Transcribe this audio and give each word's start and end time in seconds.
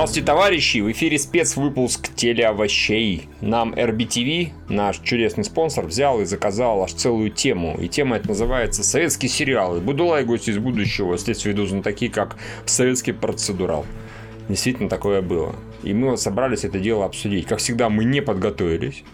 Здравствуйте, 0.00 0.26
товарищи! 0.28 0.78
В 0.78 0.90
эфире 0.92 1.18
спецвыпуск 1.18 2.14
телеовощей. 2.14 3.28
Нам 3.42 3.74
RBTV, 3.74 4.48
наш 4.70 4.98
чудесный 5.00 5.44
спонсор, 5.44 5.84
взял 5.84 6.22
и 6.22 6.24
заказал 6.24 6.82
аж 6.82 6.94
целую 6.94 7.28
тему. 7.28 7.76
И 7.78 7.86
тема 7.86 8.16
это 8.16 8.28
называется 8.28 8.82
«Советские 8.82 9.28
сериалы». 9.28 9.82
Будулай, 9.82 10.24
гость 10.24 10.48
из 10.48 10.56
будущего, 10.56 11.18
следствие 11.18 11.54
ведут 11.54 11.72
на 11.72 11.82
такие, 11.82 12.10
как 12.10 12.38
«Советский 12.64 13.12
процедурал». 13.12 13.84
Действительно, 14.48 14.88
такое 14.88 15.20
было. 15.20 15.54
И 15.82 15.92
мы 15.92 16.12
вот 16.12 16.20
собрались 16.22 16.64
это 16.64 16.78
дело 16.78 17.04
обсудить. 17.04 17.46
Как 17.46 17.58
всегда, 17.58 17.90
мы 17.90 18.04
не 18.04 18.22
подготовились. 18.22 19.04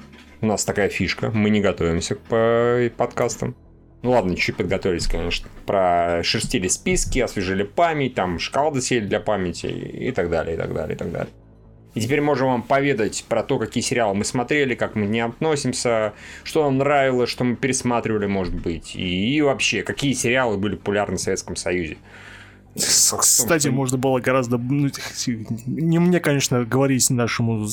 У 0.40 0.46
нас 0.46 0.64
такая 0.64 0.88
фишка, 0.88 1.32
мы 1.32 1.50
не 1.50 1.60
готовимся 1.60 2.14
к 2.14 2.92
подкастам. 2.96 3.56
Ну 4.02 4.10
ладно, 4.12 4.36
чуть 4.36 4.56
подготовились, 4.56 5.06
конечно. 5.06 5.48
Прошерстили 5.66 6.68
списки, 6.68 7.18
освежили 7.18 7.64
память, 7.64 8.14
там 8.14 8.38
шкала 8.38 8.70
досели 8.70 9.06
для 9.06 9.20
памяти 9.20 9.66
и 9.66 10.12
так 10.12 10.30
далее, 10.30 10.54
и 10.54 10.58
так 10.58 10.72
далее, 10.72 10.94
и 10.94 10.98
так 10.98 11.10
далее. 11.10 11.32
И 11.94 12.00
теперь 12.00 12.20
можем 12.20 12.48
вам 12.48 12.62
поведать 12.62 13.24
про 13.26 13.42
то, 13.42 13.58
какие 13.58 13.82
сериалы 13.82 14.14
мы 14.14 14.24
смотрели, 14.26 14.74
как 14.74 14.96
мы 14.96 15.06
ним 15.06 15.28
относимся, 15.28 16.12
что 16.44 16.64
нам 16.64 16.76
нравилось, 16.76 17.30
что 17.30 17.42
мы 17.42 17.56
пересматривали, 17.56 18.26
может 18.26 18.54
быть, 18.54 18.94
и, 18.94 19.36
и 19.36 19.40
вообще, 19.40 19.82
какие 19.82 20.12
сериалы 20.12 20.58
были 20.58 20.76
популярны 20.76 21.16
в 21.16 21.20
Советском 21.20 21.56
Союзе. 21.56 21.96
Кстати, 22.76 23.68
можно 23.68 23.96
было 23.96 24.20
гораздо... 24.20 24.58
Ну, 24.58 24.90
не 25.66 25.98
мне, 25.98 26.20
конечно, 26.20 26.64
говорить 26.64 27.08
нашему 27.08 27.66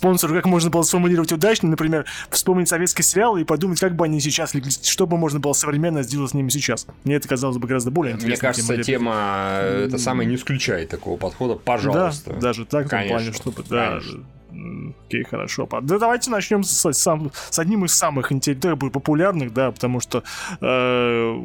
спонсору, 0.00 0.34
как 0.34 0.46
можно 0.46 0.70
было 0.70 0.82
сформулировать 0.82 1.30
удачно, 1.30 1.68
например, 1.68 2.06
вспомнить 2.30 2.68
советские 2.68 3.04
сериалы 3.04 3.42
и 3.42 3.44
подумать, 3.44 3.78
как 3.78 3.94
бы 3.94 4.06
они 4.06 4.18
сейчас, 4.20 4.54
что 4.82 5.06
бы 5.06 5.18
можно 5.18 5.40
было 5.40 5.52
современно 5.52 6.02
сделать 6.02 6.30
с 6.30 6.34
ними 6.34 6.48
сейчас. 6.48 6.86
Мне 7.04 7.16
это 7.16 7.28
казалось 7.28 7.58
бы 7.58 7.68
гораздо 7.68 7.90
более. 7.90 8.16
Мне 8.16 8.36
кажется, 8.36 8.82
тема, 8.82 8.84
тема 8.84 9.60
это 9.84 9.98
самое 9.98 10.28
не 10.28 10.36
исключает 10.36 10.88
такого 10.88 11.18
подхода, 11.18 11.56
пожалуйста. 11.56 12.32
Да, 12.32 12.40
даже 12.40 12.64
так, 12.64 12.88
Конечно. 12.88 13.18
в 13.18 13.20
плане, 13.20 13.32
чтобы, 13.36 13.62
да, 13.68 13.88
Конечно. 13.90 14.24
Окей, 15.06 15.24
хорошо. 15.24 15.68
Да 15.82 15.98
давайте 15.98 16.30
начнем 16.30 16.62
с, 16.62 16.92
сам, 16.92 17.30
с 17.50 17.58
одним 17.58 17.84
из 17.84 17.94
самых 17.94 18.32
интересных, 18.32 18.78
популярных, 18.92 19.52
да, 19.52 19.70
потому 19.70 20.00
что 20.00 20.22
э, 20.60 21.40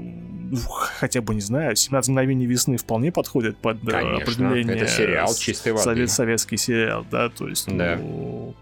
хотя 1.00 1.22
бы, 1.22 1.36
не 1.36 1.42
знаю, 1.42 1.76
17 1.76 2.10
мгновений 2.10 2.46
весны 2.46 2.78
вполне 2.78 3.12
подходит 3.12 3.58
под 3.58 3.84
э, 3.88 3.92
Конечно, 3.92 4.50
определение. 4.50 4.78
Это 4.78 4.88
сериал 4.88 5.34
чистой 5.34 5.74
воды. 5.74 5.84
Совет, 5.84 6.12
советский 6.12 6.58
сериал, 6.58 7.06
да, 7.10 7.30
то 7.30 7.48
есть, 7.48 7.68
да. 7.68 7.98
ну, 7.98 8.56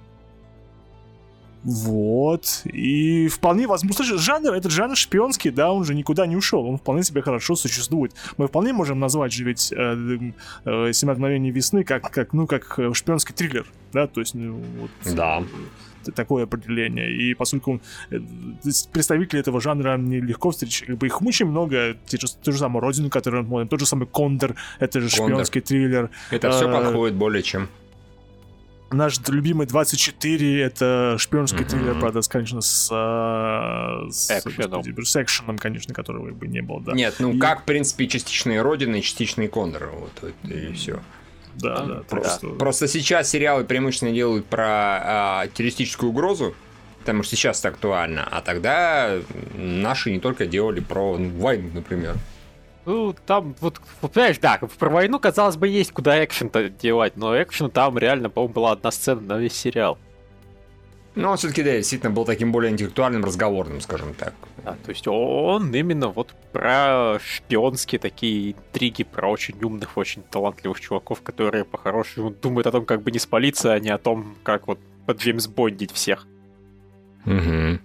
вот. 1.64 2.62
И 2.66 3.28
вполне 3.30 3.68
возможно... 3.68 3.96
Слушай, 3.96 4.18
жанр, 4.18 4.54
этот 4.54 4.72
жанр 4.72 4.96
шпионский, 4.96 5.52
да, 5.52 5.72
он 5.72 5.86
же 5.86 5.96
никуда 5.96 6.28
не 6.28 6.36
ушел. 6.36 6.66
Он 6.66 6.78
вполне 6.78 7.04
себе 7.04 7.22
хорошо 7.22 7.56
существует. 7.56 8.14
Мы 8.38 8.48
вполне 8.48 8.74
можем 8.74 9.00
назвать 9.00 9.32
же 9.32 9.44
ведь 9.44 9.72
э, 9.72 9.76
э, 9.76 10.70
«17 10.90 11.14
мгновений 11.14 11.52
весны» 11.52 11.84
как, 11.84 12.12
как, 12.12 12.34
ну, 12.34 12.48
как 12.48 12.78
э, 12.78 12.94
шпионский 12.94 13.34
триллер, 13.34 13.66
да, 13.94 14.08
то 14.08 14.20
есть, 14.20 14.36
ну, 14.36 14.62
вот... 14.80 14.92
Да 15.16 15.44
такое 16.16 16.44
определение. 16.44 17.10
И 17.10 17.34
поскольку 17.34 17.80
э, 18.12 18.20
представители 18.92 19.40
этого 19.40 19.62
жанра 19.62 19.98
нелегко 19.98 20.52
встречать, 20.52 20.88
как 20.88 20.98
бы 20.98 21.08
их 21.08 21.22
очень 21.22 21.46
много, 21.46 21.96
те 22.06 22.18
же, 22.18 22.28
ту 22.44 22.52
же 22.52 22.58
самую 22.58 22.82
Родину, 22.82 23.10
которую 23.10 23.44
мы 23.44 23.48
смотрим, 23.48 23.68
тот 23.70 23.80
же 23.80 23.86
самый 23.86 24.06
Кондор, 24.06 24.56
это 24.80 25.00
же 25.00 25.08
шпионский 25.08 25.62
Кондор. 25.62 25.68
триллер. 25.68 26.10
Это 26.30 26.52
все 26.52 26.70
а, 26.70 26.74
подходит 26.74 27.16
более 27.16 27.42
чем 27.42 27.70
наш 28.94 29.20
любимый 29.28 29.68
24 29.68 30.62
это 30.62 31.16
шпионский 31.20 31.60
mm-hmm. 31.60 31.70
триллер, 31.70 32.00
правда, 32.00 32.22
конечно, 32.28 32.62
с, 32.62 32.90
а, 32.92 34.08
с, 34.10 34.30
экшеном. 34.32 34.84
с 34.84 35.16
экшеном, 35.16 35.58
конечно, 35.58 35.94
которого 35.94 36.32
бы 36.32 36.48
не 36.48 36.62
было, 36.62 36.82
да. 36.82 36.94
Нет, 36.94 37.16
ну 37.20 37.34
и... 37.34 37.40
как, 37.40 37.62
в 37.62 37.66
принципе, 37.66 38.08
частичные 38.08 38.62
Родины 38.62 39.00
и 39.00 39.02
частичные 39.02 39.50
Кондоры, 39.50 39.88
вот, 39.88 40.12
вот 40.22 40.52
и 40.52 40.74
все. 40.74 41.00
Да, 41.56 41.76
а, 41.76 41.86
да. 41.86 41.96
Просто... 42.10 42.48
просто 42.48 42.88
сейчас 42.88 43.30
сериалы 43.30 43.64
преимущественно 43.64 44.12
делают 44.12 44.46
про 44.46 44.66
а, 44.68 45.48
террористическую 45.54 46.10
угрозу, 46.10 46.56
потому 47.00 47.24
что 47.24 47.36
сейчас 47.36 47.60
это 47.60 47.70
актуально, 47.70 48.28
а 48.30 48.42
тогда 48.42 49.20
наши 49.54 50.12
не 50.12 50.20
только 50.20 50.46
делали 50.46 50.80
про 50.80 51.18
ну, 51.18 51.30
войну, 51.38 51.70
например. 51.74 52.16
Ну, 52.86 53.16
там, 53.26 53.56
вот, 53.62 53.80
понимаешь, 54.02 54.40
да, 54.40 54.60
про 54.78 54.90
войну, 54.90 55.20
казалось 55.20 55.56
бы, 55.56 55.68
есть 55.68 55.92
куда 55.92 56.24
экшен-то 56.24 56.70
делать, 56.70 57.16
но 57.16 57.42
экшен 57.42 57.72
там 57.72 57.98
реально, 57.98 58.30
по-моему, 58.30 58.54
была 58.54 58.72
одна 58.72 58.92
сцена 58.92 59.22
на 59.22 59.38
весь 59.38 59.54
сериал. 59.54 59.98
Ну, 61.16 61.30
он 61.30 61.38
все-таки, 61.38 61.62
да, 61.62 61.74
действительно 61.74 62.12
был 62.12 62.26
таким 62.26 62.52
более 62.52 62.72
интеллектуальным, 62.72 63.24
разговорным, 63.24 63.82
скажем 63.82 64.16
так. 64.16 64.34
Да, 64.66 64.76
то 64.84 64.90
есть 64.90 65.08
он 65.08 65.74
именно 65.74 66.08
вот 66.08 66.34
про 66.52 67.20
шпионские 67.24 68.00
такие 68.00 68.54
интриги, 68.54 69.04
про 69.04 69.30
очень 69.30 69.56
умных, 69.64 69.96
очень 69.96 70.24
талантливых 70.24 70.80
чуваков, 70.80 71.22
которые 71.22 71.66
по-хорошему 71.66 72.32
думают 72.32 72.66
о 72.66 72.72
том, 72.72 72.86
как 72.86 73.04
бы 73.04 73.12
не 73.12 73.20
спалиться, 73.20 73.74
а 73.74 73.80
не 73.80 73.90
о 73.90 74.00
том, 74.00 74.36
как 74.42 74.68
вот 74.68 74.80
под 75.06 75.20
Джеймс 75.20 75.48
Бондить 75.48 75.92
всех. 75.92 76.26
Угу. 77.26 77.80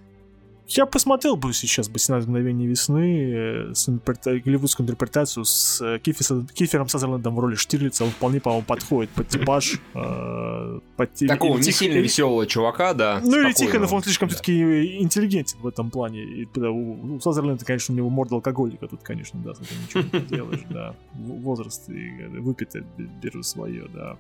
Я 0.69 0.85
посмотрел 0.85 1.37
бы 1.37 1.55
сейчас 1.55 1.89
бы 1.89 1.99
17 1.99 2.29
мгновений 2.29 2.67
весны 2.67 3.33
э, 3.33 3.75
с 3.75 3.89
интерпрета... 3.89 4.39
голливудскую 4.39 4.85
интерпретацию 4.85 5.47
с 5.47 5.81
э, 5.81 5.99
Кифи... 5.99 6.23
Кифером 6.53 6.89
Сазерландом 6.89 7.37
в 7.37 7.41
роли 7.41 7.55
Штирлица. 7.55 8.05
Он 8.05 8.11
вполне, 8.11 8.39
по-моему, 8.39 8.65
подходит 8.67 9.11
под 9.11 9.29
типаж. 9.29 9.81
Э, 9.95 10.81
под... 10.97 11.15
Такого 11.27 11.57
не 11.57 11.73
сильно 11.73 11.99
веселого 11.99 12.47
чувака, 12.47 12.93
да. 12.93 13.21
Ну 13.25 13.41
или 13.41 13.53
Тихонов, 13.53 13.93
он 13.95 14.03
слишком 14.03 14.29
да. 14.29 14.35
все-таки 14.35 14.99
интеллигентен 14.99 15.59
в 15.59 15.67
этом 15.67 15.91
плане. 15.91 16.23
И, 16.23 16.47
у, 16.59 17.19
Сазерленда, 17.19 17.65
конечно, 17.65 17.95
у 17.95 17.97
него 17.97 18.11
морда 18.11 18.35
алкоголика. 18.35 18.89
Тут, 18.89 19.03
конечно, 19.03 19.41
да, 19.41 19.53
ничего 19.87 20.03
не 20.03 20.11
поделаешь, 20.11 20.65
да. 20.69 20.95
Возраст 21.15 21.89
и 21.89 22.11
выпитое 22.41 22.85
беру 23.23 23.43
свое, 23.43 23.89
да. 23.95 24.19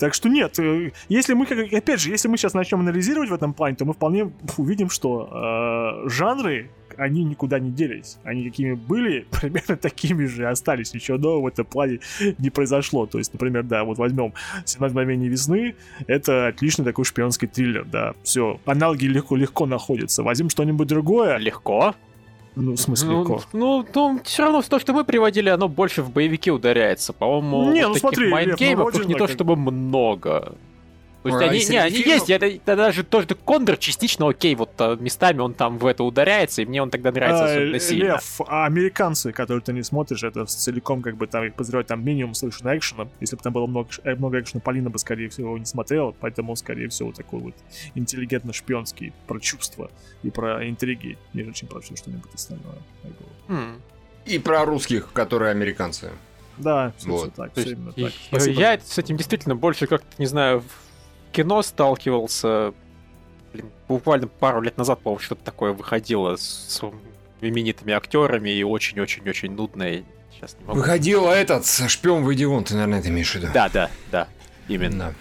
Так 0.00 0.14
что 0.14 0.30
нет, 0.30 0.58
э, 0.58 0.92
если 1.10 1.34
мы, 1.34 1.44
опять 1.44 2.00
же, 2.00 2.10
если 2.10 2.26
мы 2.28 2.38
сейчас 2.38 2.54
начнем 2.54 2.80
анализировать 2.80 3.28
в 3.28 3.34
этом 3.34 3.52
плане, 3.52 3.76
то 3.76 3.84
мы 3.84 3.92
вполне 3.92 4.32
увидим, 4.56 4.88
что 4.88 5.28
э, 5.30 6.08
жанры, 6.08 6.70
они 6.96 7.22
никуда 7.22 7.58
не 7.58 7.70
делись. 7.70 8.16
Они 8.24 8.48
какими 8.48 8.72
были, 8.72 9.26
примерно 9.40 9.76
такими 9.76 10.24
же 10.24 10.48
остались. 10.48 10.94
Ничего 10.94 11.18
нового 11.18 11.42
в 11.42 11.46
этом 11.48 11.66
плане 11.66 12.00
не 12.38 12.48
произошло. 12.48 13.04
То 13.04 13.18
есть, 13.18 13.34
например, 13.34 13.62
да, 13.64 13.84
вот 13.84 13.98
возьмем 13.98 14.32
17 14.64 14.94
мгновений 14.94 15.28
весны, 15.28 15.74
это 16.06 16.46
отличный 16.46 16.86
такой 16.86 17.04
шпионский 17.04 17.46
триллер, 17.46 17.84
да. 17.84 18.14
Все, 18.22 18.58
аналоги 18.64 19.04
легко, 19.04 19.36
легко 19.36 19.66
находятся. 19.66 20.22
Возьмем 20.22 20.48
что-нибудь 20.48 20.88
другое. 20.88 21.36
Легко? 21.36 21.94
Ну, 22.56 22.72
в 22.72 22.76
смысле, 22.76 23.08
ну, 23.08 23.20
легко. 23.20 23.42
Ну, 23.52 23.86
ну, 23.94 24.20
все 24.24 24.42
равно 24.42 24.62
то, 24.62 24.78
что 24.78 24.92
мы 24.92 25.04
приводили, 25.04 25.48
оно 25.48 25.68
больше 25.68 26.02
в 26.02 26.10
боевике 26.10 26.50
ударяется. 26.50 27.12
По-моему, 27.12 27.72
не, 27.72 27.82
ну, 27.82 27.94
таких 27.94 28.00
смотри, 28.00 28.28
mind 28.28 28.54
game 28.54 28.79
ов 28.79 28.92
Лев, 28.94 29.02
ну, 29.02 29.08
не 29.08 29.14
то 29.14 29.28
чтобы 29.28 29.56
много. 29.56 30.54
То 31.22 31.28
есть 31.28 31.40
они, 31.42 31.74
не, 31.76 31.82
они 31.82 31.96
фильмов... 31.96 32.14
есть, 32.14 32.30
это, 32.30 32.46
это 32.46 32.76
даже 32.76 33.04
тоже 33.04 33.26
Кондор 33.28 33.76
частично 33.76 34.28
окей, 34.28 34.54
вот 34.54 34.70
а, 34.78 34.96
местами 34.96 35.40
он 35.40 35.52
там 35.52 35.78
в 35.78 35.84
это 35.84 36.02
ударяется, 36.02 36.62
и 36.62 36.64
мне 36.64 36.82
он 36.82 36.90
тогда 36.90 37.12
нравится 37.12 37.44
а, 37.44 37.50
особенно 37.50 37.78
сильно. 37.78 38.12
Лев, 38.12 38.40
а 38.46 38.64
американцы, 38.64 39.32
которые 39.32 39.62
ты 39.62 39.72
не 39.74 39.82
смотришь, 39.82 40.22
это 40.22 40.46
целиком 40.46 41.02
как 41.02 41.16
бы 41.16 41.26
там 41.26 41.44
их 41.44 41.54
подозревать 41.54 41.88
там 41.88 42.02
минимум 42.02 42.34
совершенно 42.34 42.76
экшена. 42.76 43.08
Если 43.20 43.36
бы 43.36 43.42
там 43.42 43.52
было 43.52 43.66
много, 43.66 43.90
э, 44.04 44.14
много 44.14 44.40
экшена, 44.40 44.60
Полина 44.60 44.88
бы, 44.88 44.98
скорее 44.98 45.28
всего, 45.28 45.58
не 45.58 45.66
смотрела, 45.66 46.14
поэтому, 46.18 46.56
скорее 46.56 46.88
всего, 46.88 47.12
такой 47.12 47.40
вот 47.40 47.54
интеллигентно-шпионский 47.94 49.12
про 49.26 49.38
чувства 49.40 49.90
и 50.22 50.30
про 50.30 50.66
интриги, 50.68 51.18
нежели 51.34 51.52
чем 51.52 51.68
про 51.68 51.80
все 51.80 51.96
что-нибудь 51.96 52.34
остальное. 52.34 52.78
Mm. 53.48 53.80
И 54.24 54.38
про 54.38 54.64
русских, 54.64 55.12
которые 55.12 55.50
американцы. 55.50 56.12
Да, 56.56 56.92
все, 56.96 57.08
вот. 57.08 57.34
так, 57.34 57.52
все 57.52 57.72
именно 57.72 57.92
так. 57.92 58.12
Спасибо. 58.28 58.60
Я 58.60 58.78
с 58.78 58.98
этим 58.98 59.16
действительно 59.16 59.56
больше 59.56 59.86
как-то, 59.86 60.08
не 60.18 60.26
знаю, 60.26 60.62
кино 61.32 61.62
сталкивался, 61.62 62.74
блин, 63.52 63.70
буквально 63.88 64.26
пару 64.26 64.60
лет 64.60 64.76
назад, 64.76 65.00
по-моему, 65.00 65.20
что-то 65.20 65.44
такое 65.44 65.72
выходило 65.72 66.36
с 66.36 66.80
именитыми 67.40 67.92
актерами 67.92 68.50
и 68.50 68.62
очень-очень-очень 68.62 69.52
нудное. 69.52 70.04
Сейчас 70.32 70.56
не 70.58 70.64
могу. 70.66 70.78
Выходил 70.78 71.28
этот 71.28 71.66
шпион 71.66 72.24
в 72.24 72.32
Идион, 72.34 72.64
ты, 72.64 72.74
наверное, 72.74 73.00
это 73.00 73.08
имеешь 73.08 73.30
в 73.32 73.34
виду. 73.36 73.48
Да, 73.52 73.68
да, 73.68 73.90
да, 74.10 74.28
именно. 74.68 75.14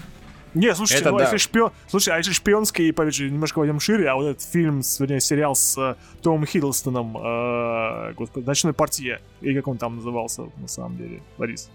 Не, 0.56 0.74
слушайте, 0.74 1.02
это 1.02 1.12
ну, 1.12 1.18
а 1.18 1.20
да. 1.20 1.26
если 1.26 1.38
шпион... 1.38 1.72
Слушай, 1.88 2.16
а 2.16 2.18
если 2.18 2.32
шпионский, 2.32 2.90
опять 2.90 3.14
же, 3.14 3.30
немножко 3.30 3.60
пойдем 3.60 3.80
шире, 3.80 4.10
а 4.10 4.16
вот 4.16 4.26
этот 4.26 4.42
фильм, 4.42 4.82
вернее, 5.00 5.20
сериал 5.20 5.56
с 5.56 5.78
э, 5.78 5.96
Томом 6.24 6.46
Хиддлстоном, 6.46 7.16
э, 7.18 8.14
господи, 8.14 8.46
«Ночной 8.46 8.74
портье», 8.74 9.22
и 9.42 9.54
как 9.54 9.68
он 9.68 9.78
там 9.78 9.98
назывался, 9.98 10.50
на 10.58 10.68
самом 10.68 10.98
деле, 10.98 11.22
Борис? 11.38 11.70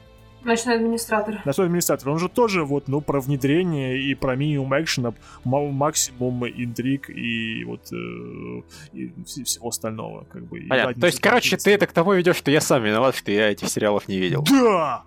Ночной 0.45 0.77
администратор. 0.77 1.41
Ночной 1.45 1.67
администратор. 1.67 2.11
Он 2.11 2.19
же 2.19 2.29
тоже 2.29 2.65
вот, 2.65 2.89
ну, 2.89 3.01
про 3.01 3.21
внедрение 3.21 3.99
и 3.99 4.15
про 4.15 4.37
минимум 4.37 4.73
экшена, 4.81 5.15
максимум 5.45 6.47
интриг 6.47 7.09
и 7.09 7.65
вот 7.65 7.93
э, 7.93 8.63
и 8.93 9.13
всего 9.25 9.69
остального, 9.69 10.25
как 10.31 10.45
бы. 10.45 10.61
Понятно. 10.69 11.01
То 11.01 11.07
есть, 11.07 11.21
короче, 11.21 11.57
ты 11.57 11.73
это 11.73 11.87
к 11.87 11.93
тому 11.93 12.13
ведешь, 12.13 12.37
что 12.37 12.51
я 12.51 12.61
сам 12.61 12.83
виноват, 12.83 13.17
что 13.17 13.33
я 13.33 13.51
этих 13.51 13.69
сериалов 13.69 14.07
не 14.09 14.19
видел. 14.19 14.45
Да! 14.51 15.05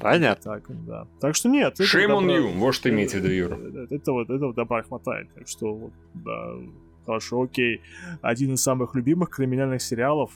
Понятно. 0.00 0.52
Так, 0.54 0.64
да. 0.86 1.06
Так 1.20 1.36
что 1.36 1.48
нет. 1.48 1.78
Shame 1.78 2.18
on 2.18 2.26
you, 2.26 2.52
вот 2.56 2.74
что 2.74 2.90
имеется 2.90 3.18
в 3.18 3.20
виду, 3.20 3.32
Юра. 3.32 3.58
Это 3.90 4.12
вот, 4.12 4.30
этого 4.30 4.52
добра 4.54 4.82
хватает. 4.82 5.28
Так 5.34 5.46
что, 5.46 5.74
вот, 5.74 5.92
да, 6.14 6.54
хорошо, 7.06 7.42
окей. 7.42 7.80
Один 8.22 8.54
из 8.54 8.62
самых 8.62 8.94
любимых 8.94 9.30
криминальных 9.30 9.82
сериалов 9.82 10.32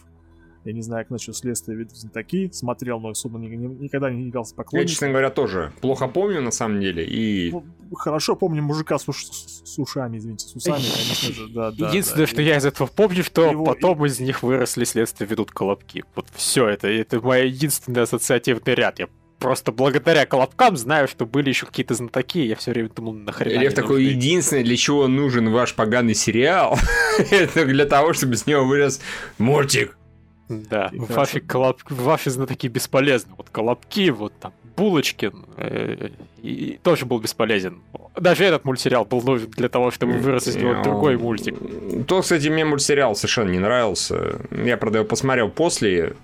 Я 0.64 0.72
не 0.72 0.82
знаю, 0.82 1.04
как 1.04 1.10
насчет 1.10 1.34
следствия 1.36 1.74
ведут 1.74 1.94
такие. 2.12 2.52
Смотрел, 2.52 3.00
но 3.00 3.08
особо 3.10 3.38
ни- 3.38 3.48
ни- 3.48 3.82
никогда 3.84 4.10
не 4.10 4.26
являлся 4.26 4.52
Я, 4.52 4.56
поклонником. 4.58 4.88
честно 4.90 5.08
говоря, 5.08 5.30
тоже 5.30 5.72
плохо 5.80 6.06
помню, 6.08 6.40
на 6.40 6.50
самом 6.52 6.80
деле, 6.80 7.04
и... 7.04 7.50
Ну, 7.50 7.64
Хорошо 7.96 8.36
помню 8.36 8.62
мужика 8.62 8.98
с, 8.98 9.08
уш- 9.08 9.24
с- 9.26 9.78
ушами, 9.78 10.18
извините, 10.18 10.46
с 10.46 10.54
усами, 10.54 10.82
конечно 10.82 11.34
же, 11.34 11.48
да, 11.52 11.70
да. 11.72 11.88
Единственное, 11.88 12.26
да. 12.26 12.32
что 12.32 12.42
я 12.42 12.56
из 12.58 12.64
этого 12.64 12.86
помню, 12.86 13.24
что 13.24 13.50
Его- 13.50 13.64
потом 13.64 14.06
из 14.06 14.20
них 14.20 14.42
выросли 14.42 14.84
следствия 14.84 15.26
ведут 15.26 15.50
колобки. 15.50 16.04
Вот 16.14 16.26
все 16.34 16.68
это, 16.68 16.86
это 16.88 17.20
мой 17.20 17.48
единственный 17.48 18.02
ассоциативный 18.02 18.74
ряд. 18.74 18.98
Я 19.00 19.08
просто 19.38 19.72
благодаря 19.72 20.24
колобкам 20.26 20.76
знаю, 20.76 21.08
что 21.08 21.26
были 21.26 21.48
еще 21.48 21.66
какие-то 21.66 21.94
знатоки, 21.94 22.38
я 22.38 22.54
все 22.54 22.70
время 22.70 22.88
думал, 22.90 23.12
нахрена 23.14 23.60
Лев 23.60 23.74
такой, 23.74 24.04
нужны. 24.04 24.16
единственное, 24.16 24.62
для 24.62 24.76
чего 24.76 25.08
нужен 25.08 25.50
ваш 25.50 25.74
поганый 25.74 26.14
сериал, 26.14 26.78
это 27.32 27.66
для 27.66 27.84
того, 27.86 28.12
чтобы 28.12 28.36
с 28.36 28.46
него 28.46 28.64
вырос 28.64 29.00
мультик. 29.38 29.98
Да, 30.70 30.90
И 30.92 30.98
ваши, 30.98 31.12
хорошо. 31.12 31.40
колоб... 31.46 31.76
ваши 31.88 32.30
знатоки 32.30 32.66
бесполезны. 32.68 33.32
Вот 33.36 33.48
колобки, 33.50 34.10
вот 34.10 34.32
там 34.40 34.52
Булочкин 34.76 35.44
э, 35.58 36.08
и, 36.42 36.48
и 36.48 36.78
тоже 36.82 37.04
был 37.06 37.18
бесполезен. 37.20 37.80
Даже 38.16 38.44
этот 38.44 38.64
мультсериал 38.64 39.04
был 39.04 39.22
нужен 39.22 39.50
для 39.50 39.68
того, 39.68 39.90
чтобы 39.90 40.14
вырос 40.14 40.48
из 40.48 40.56
него 40.56 40.82
другой 40.82 41.16
мультик. 41.16 41.56
То, 42.06 42.22
кстати, 42.22 42.48
мне 42.48 42.64
мультсериал 42.64 43.14
совершенно 43.14 43.50
не 43.50 43.58
нравился. 43.58 44.40
Я, 44.50 44.76
правда, 44.76 44.98
его 44.98 45.08
посмотрел 45.08 45.48
после 45.50 46.14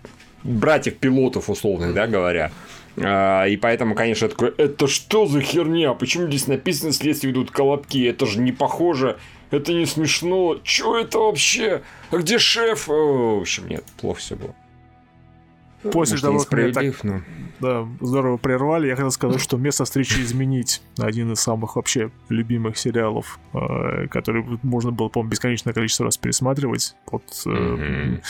братьев-пилотов, 0.44 1.50
условных, 1.50 1.94
да, 1.94 2.06
говоря. 2.06 2.50
А, 2.96 3.44
И 3.46 3.56
поэтому, 3.56 3.94
конечно, 3.94 4.26
я 4.26 4.30
такой, 4.30 4.54
это 4.56 4.86
что 4.86 5.26
за 5.26 5.40
херня? 5.40 5.94
Почему 5.94 6.26
здесь 6.26 6.46
написано 6.46 6.92
«Следствие 6.92 7.32
ведут 7.32 7.50
колобки»? 7.50 8.04
Это 8.04 8.26
же 8.26 8.40
не 8.40 8.52
похоже, 8.52 9.18
это 9.50 9.72
не 9.72 9.86
смешно. 9.86 10.58
Чё 10.62 10.98
это 10.98 11.18
вообще? 11.18 11.82
А 12.10 12.16
где 12.18 12.38
шеф? 12.38 12.88
О, 12.88 13.38
В 13.38 13.40
общем, 13.42 13.68
нет, 13.68 13.84
плохо 14.00 14.20
все 14.20 14.36
было. 14.36 14.54
После 15.82 16.14
Может, 16.14 16.22
того, 16.22 16.38
как 16.40 16.52
меня 16.58 16.72
так 16.72 17.04
но- 17.04 17.20
да, 17.60 17.88
здорово 18.00 18.36
прервали, 18.36 18.88
я 18.88 18.96
хотел 18.96 19.12
сказать, 19.12 19.40
что 19.40 19.56
«Место 19.56 19.84
встречи 19.84 20.20
изменить» 20.20 20.82
один 20.98 21.32
из 21.32 21.40
самых 21.40 21.76
вообще 21.76 22.10
любимых 22.28 22.76
сериалов, 22.76 23.38
э, 23.54 24.08
который 24.08 24.44
можно 24.64 24.90
было, 24.90 25.08
по-моему, 25.08 25.30
бесконечное 25.30 25.72
количество 25.72 26.04
раз 26.04 26.16
пересматривать. 26.16 26.96
Вот, 27.10 27.22
э, 27.46 27.50
Мгм. 27.50 28.20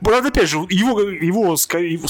Правда, 0.00 0.28
опять 0.28 0.48
же, 0.48 0.58
его, 0.70 1.00
его, 1.00 1.56
его, 1.56 2.08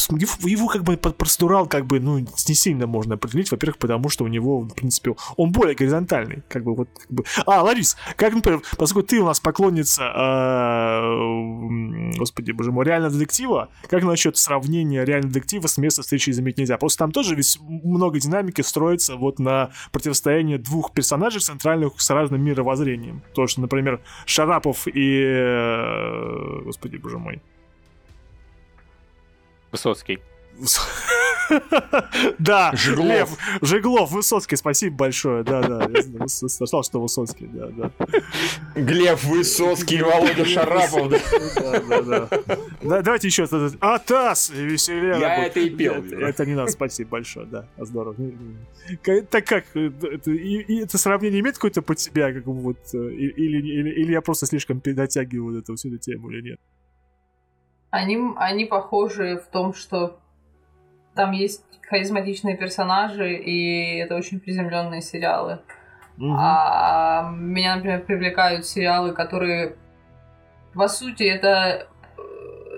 его, 0.48 0.69
как 0.69 0.82
бы 0.82 0.96
процедурал 0.96 1.66
как 1.66 1.86
бы, 1.86 2.00
ну, 2.00 2.19
не 2.19 2.54
сильно 2.54 2.86
можно 2.86 3.14
определить, 3.14 3.50
во-первых, 3.50 3.78
потому 3.78 4.08
что 4.08 4.25
у 4.25 4.28
него, 4.28 4.60
в 4.60 4.75
принципе, 4.75 5.14
он 5.36 5.52
более 5.52 5.75
горизонтальный, 5.75 6.42
как 6.48 6.64
бы 6.64 6.75
вот, 6.75 6.88
как 6.98 7.10
бы... 7.10 7.25
А, 7.46 7.62
Ларис, 7.62 7.96
как, 8.16 8.34
например, 8.34 8.62
поскольку 8.76 9.08
ты 9.08 9.20
у 9.20 9.26
нас 9.26 9.40
поклонница, 9.40 10.04
э, 10.04 10.98
господи, 12.19 12.52
боже 12.52 12.72
мой, 12.72 12.84
реального 12.84 13.12
детектива, 13.12 13.69
как 13.88 14.02
насчет 14.02 14.36
сравнения 14.36 15.04
реального 15.04 15.32
детектива 15.32 15.66
с 15.66 15.78
места 15.78 16.02
встречи 16.02 16.30
изменить 16.30 16.58
нельзя? 16.58 16.78
Просто 16.78 16.98
там 16.98 17.12
тоже 17.12 17.34
ведь 17.34 17.58
много 17.60 18.19
динамики 18.20 18.62
строится 18.62 19.16
вот 19.16 19.38
на 19.38 19.70
противостоянии 19.92 20.56
двух 20.56 20.92
персонажей 20.92 21.40
центральных 21.40 22.00
с 22.00 22.10
разным 22.10 22.42
мировоззрением. 22.42 23.22
То, 23.34 23.46
что, 23.46 23.60
например, 23.60 24.00
Шарапов 24.26 24.86
и... 24.88 25.22
э, 25.22 26.62
Господи, 26.64 26.96
боже 26.96 27.19
мой. 27.19 27.40
Высоцкий. 29.70 30.18
Да, 32.38 32.72
Жиглов. 32.74 33.38
Жиглов, 33.62 34.10
Высоцкий, 34.10 34.56
спасибо 34.56 34.96
большое, 34.96 35.42
да, 35.44 35.62
да, 35.62 35.88
я 35.94 36.02
что 36.82 37.00
Высоцкий, 37.00 37.46
да, 37.46 37.68
да. 37.68 37.90
Глеб 38.74 39.22
Высоцкий 39.24 39.96
и 39.98 40.02
Володя 40.02 40.44
Шарапов. 40.44 41.08
да. 41.10 41.18
Да, 41.56 41.80
да, 41.80 42.02
да. 42.02 42.28
Да, 42.82 43.02
Давайте 43.02 43.28
еще 43.28 43.44
этот 43.44 43.76
Атас 43.80 44.50
и 44.50 44.62
веселее. 44.62 45.18
Я 45.20 45.46
это 45.46 45.60
и 45.60 45.70
пел, 45.70 45.94
Это, 46.04 46.44
не 46.44 46.54
надо, 46.54 46.70
спасибо 46.70 47.10
большое, 47.10 47.46
да, 47.46 47.66
здорово. 47.78 48.14
К- 49.02 49.22
Так 49.30 49.46
как, 49.46 49.64
э, 49.74 49.90
это, 50.12 50.30
сравнение 50.98 51.40
имеет 51.40 51.54
какое-то 51.56 51.82
под 51.82 51.98
себя, 51.98 52.32
как 52.32 52.44
бы 52.44 52.52
вот, 52.52 52.78
э, 52.92 52.98
или, 52.98 53.56
я 54.12 54.20
просто 54.20 54.46
слишком 54.46 54.80
дотягиваю 54.92 55.60
эту 55.60 55.76
всю 55.76 55.88
эту 55.88 55.98
тему 55.98 56.30
или 56.30 56.42
нет? 56.50 56.60
Они, 57.90 58.19
они 58.37 58.64
похожи 58.67 59.38
в 59.38 59.50
том, 59.50 59.73
что 59.73 60.19
там 61.14 61.32
есть 61.32 61.64
харизматичные 61.88 62.56
персонажи, 62.56 63.35
и 63.35 63.96
это 63.96 64.14
очень 64.14 64.40
приземленные 64.40 65.00
сериалы. 65.00 65.61
Мгм. 66.17 66.37
А 66.38 67.31
меня, 67.32 67.76
например, 67.76 68.02
привлекают 68.05 68.67
сериалы, 68.67 69.12
которые, 69.12 69.76
по 70.75 70.88
сути, 70.88 71.23
это 71.23 71.87
э, 72.19 72.23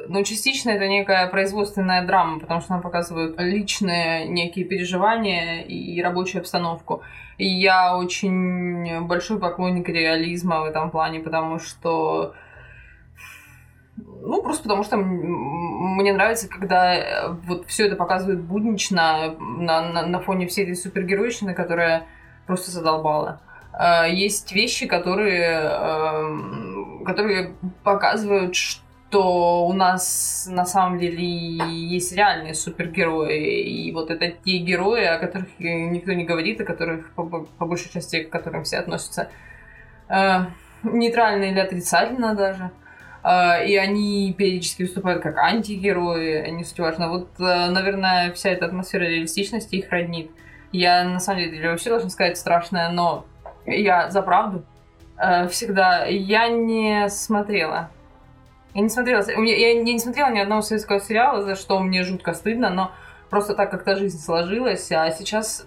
ну, 0.09 0.23
частично 0.23 0.71
это 0.71 0.87
некая 0.87 1.27
производственная 1.27 2.07
драма, 2.07 2.39
потому 2.39 2.61
что 2.61 2.73
нам 2.73 2.83
показывают 2.83 3.41
личные 3.41 4.29
некие 4.29 4.65
переживания 4.65 5.62
и 5.62 6.01
рабочую 6.03 6.41
обстановку. 6.41 7.03
И 7.39 7.47
я 7.49 7.97
очень 7.97 9.07
большой 9.07 9.41
поклонник 9.41 9.89
реализма 9.89 10.61
в 10.61 10.65
этом 10.65 10.91
плане, 10.91 11.21
потому 11.21 11.59
что 11.59 12.35
ну, 14.06 14.43
просто 14.43 14.64
потому 14.64 14.82
что 14.82 14.97
мне 14.97 16.12
нравится, 16.12 16.49
когда 16.49 16.94
э, 16.94 17.29
вот 17.47 17.67
все 17.67 17.87
это 17.87 17.97
показывают 17.97 18.41
буднично 18.41 19.35
на, 19.38 19.81
на, 19.93 20.06
на 20.06 20.20
фоне 20.20 20.47
всей 20.47 20.64
этой 20.64 20.76
супергеройщины, 20.76 21.55
которая 21.55 22.06
просто 22.47 22.70
задолбала. 22.70 23.41
Э, 23.73 24.11
Есть 24.11 24.52
вещи, 24.52 24.87
которые, 24.87 25.70
эм, 25.70 27.05
которые 27.05 27.55
показывают, 27.85 28.55
что 28.55 29.67
у 29.67 29.73
нас 29.73 30.49
на 30.50 30.64
самом 30.64 30.99
деле 30.99 31.25
есть 31.25 32.12
реальные 32.12 32.55
супергерои. 32.55 33.62
И 33.62 33.93
вот 33.93 34.11
это 34.11 34.31
те 34.31 34.58
герои, 34.58 35.05
о 35.05 35.19
которых 35.19 35.49
никто 35.58 36.12
не 36.12 36.25
говорит, 36.25 36.61
о 36.61 36.64
которых 36.64 37.12
по, 37.14 37.25
по 37.25 37.67
большей 37.67 37.91
части 37.91 38.23
к 38.23 38.31
которым 38.31 38.64
все 38.64 38.79
относятся 38.79 39.31
э, 40.08 40.41
нейтрально 40.82 41.44
или 41.44 41.58
отрицательно 41.58 42.35
даже. 42.35 42.70
Э, 43.22 43.67
И 43.67 43.76
они 43.76 44.34
периодически 44.37 44.82
выступают 44.82 45.22
как 45.22 45.37
антигерои, 45.38 46.49
не 46.50 46.64
суть 46.64 46.78
важно. 46.78 47.08
Вот, 47.08 47.28
э, 47.38 47.70
наверное, 47.70 48.32
вся 48.32 48.50
эта 48.50 48.67
атмосфера 48.67 49.02
реалистичности 49.05 49.76
их 49.76 49.90
роднит. 49.90 50.31
Я, 50.72 51.05
на 51.05 51.19
самом 51.20 51.40
деле, 51.40 51.70
вообще 51.70 51.90
должна 51.90 52.11
сказать 52.11 52.38
страшное, 52.38 52.90
но 52.90 53.25
я 53.66 54.09
за 54.11 54.23
правду 54.23 54.64
э, 55.18 55.49
всегда. 55.49 56.04
Я 56.06 56.49
не 56.49 57.09
смотрела. 57.11 57.90
Я 58.75 58.83
не 58.83 58.88
смотрела, 58.88 59.21
меня- 59.37 59.56
я 59.56 59.75
не 59.83 59.99
смотрела 59.99 60.30
ни 60.30 60.38
одного 60.38 60.62
советского 60.62 61.00
сериала, 61.00 61.42
за 61.42 61.56
что 61.56 61.80
мне 61.80 62.04
жутко 62.04 62.33
стыдно, 62.35 62.71
но 62.71 62.92
просто 63.28 63.54
так 63.54 63.71
как-то 63.71 63.97
жизнь 63.97 64.18
сложилась, 64.18 64.90
а 64.92 65.11
сейчас... 65.11 65.66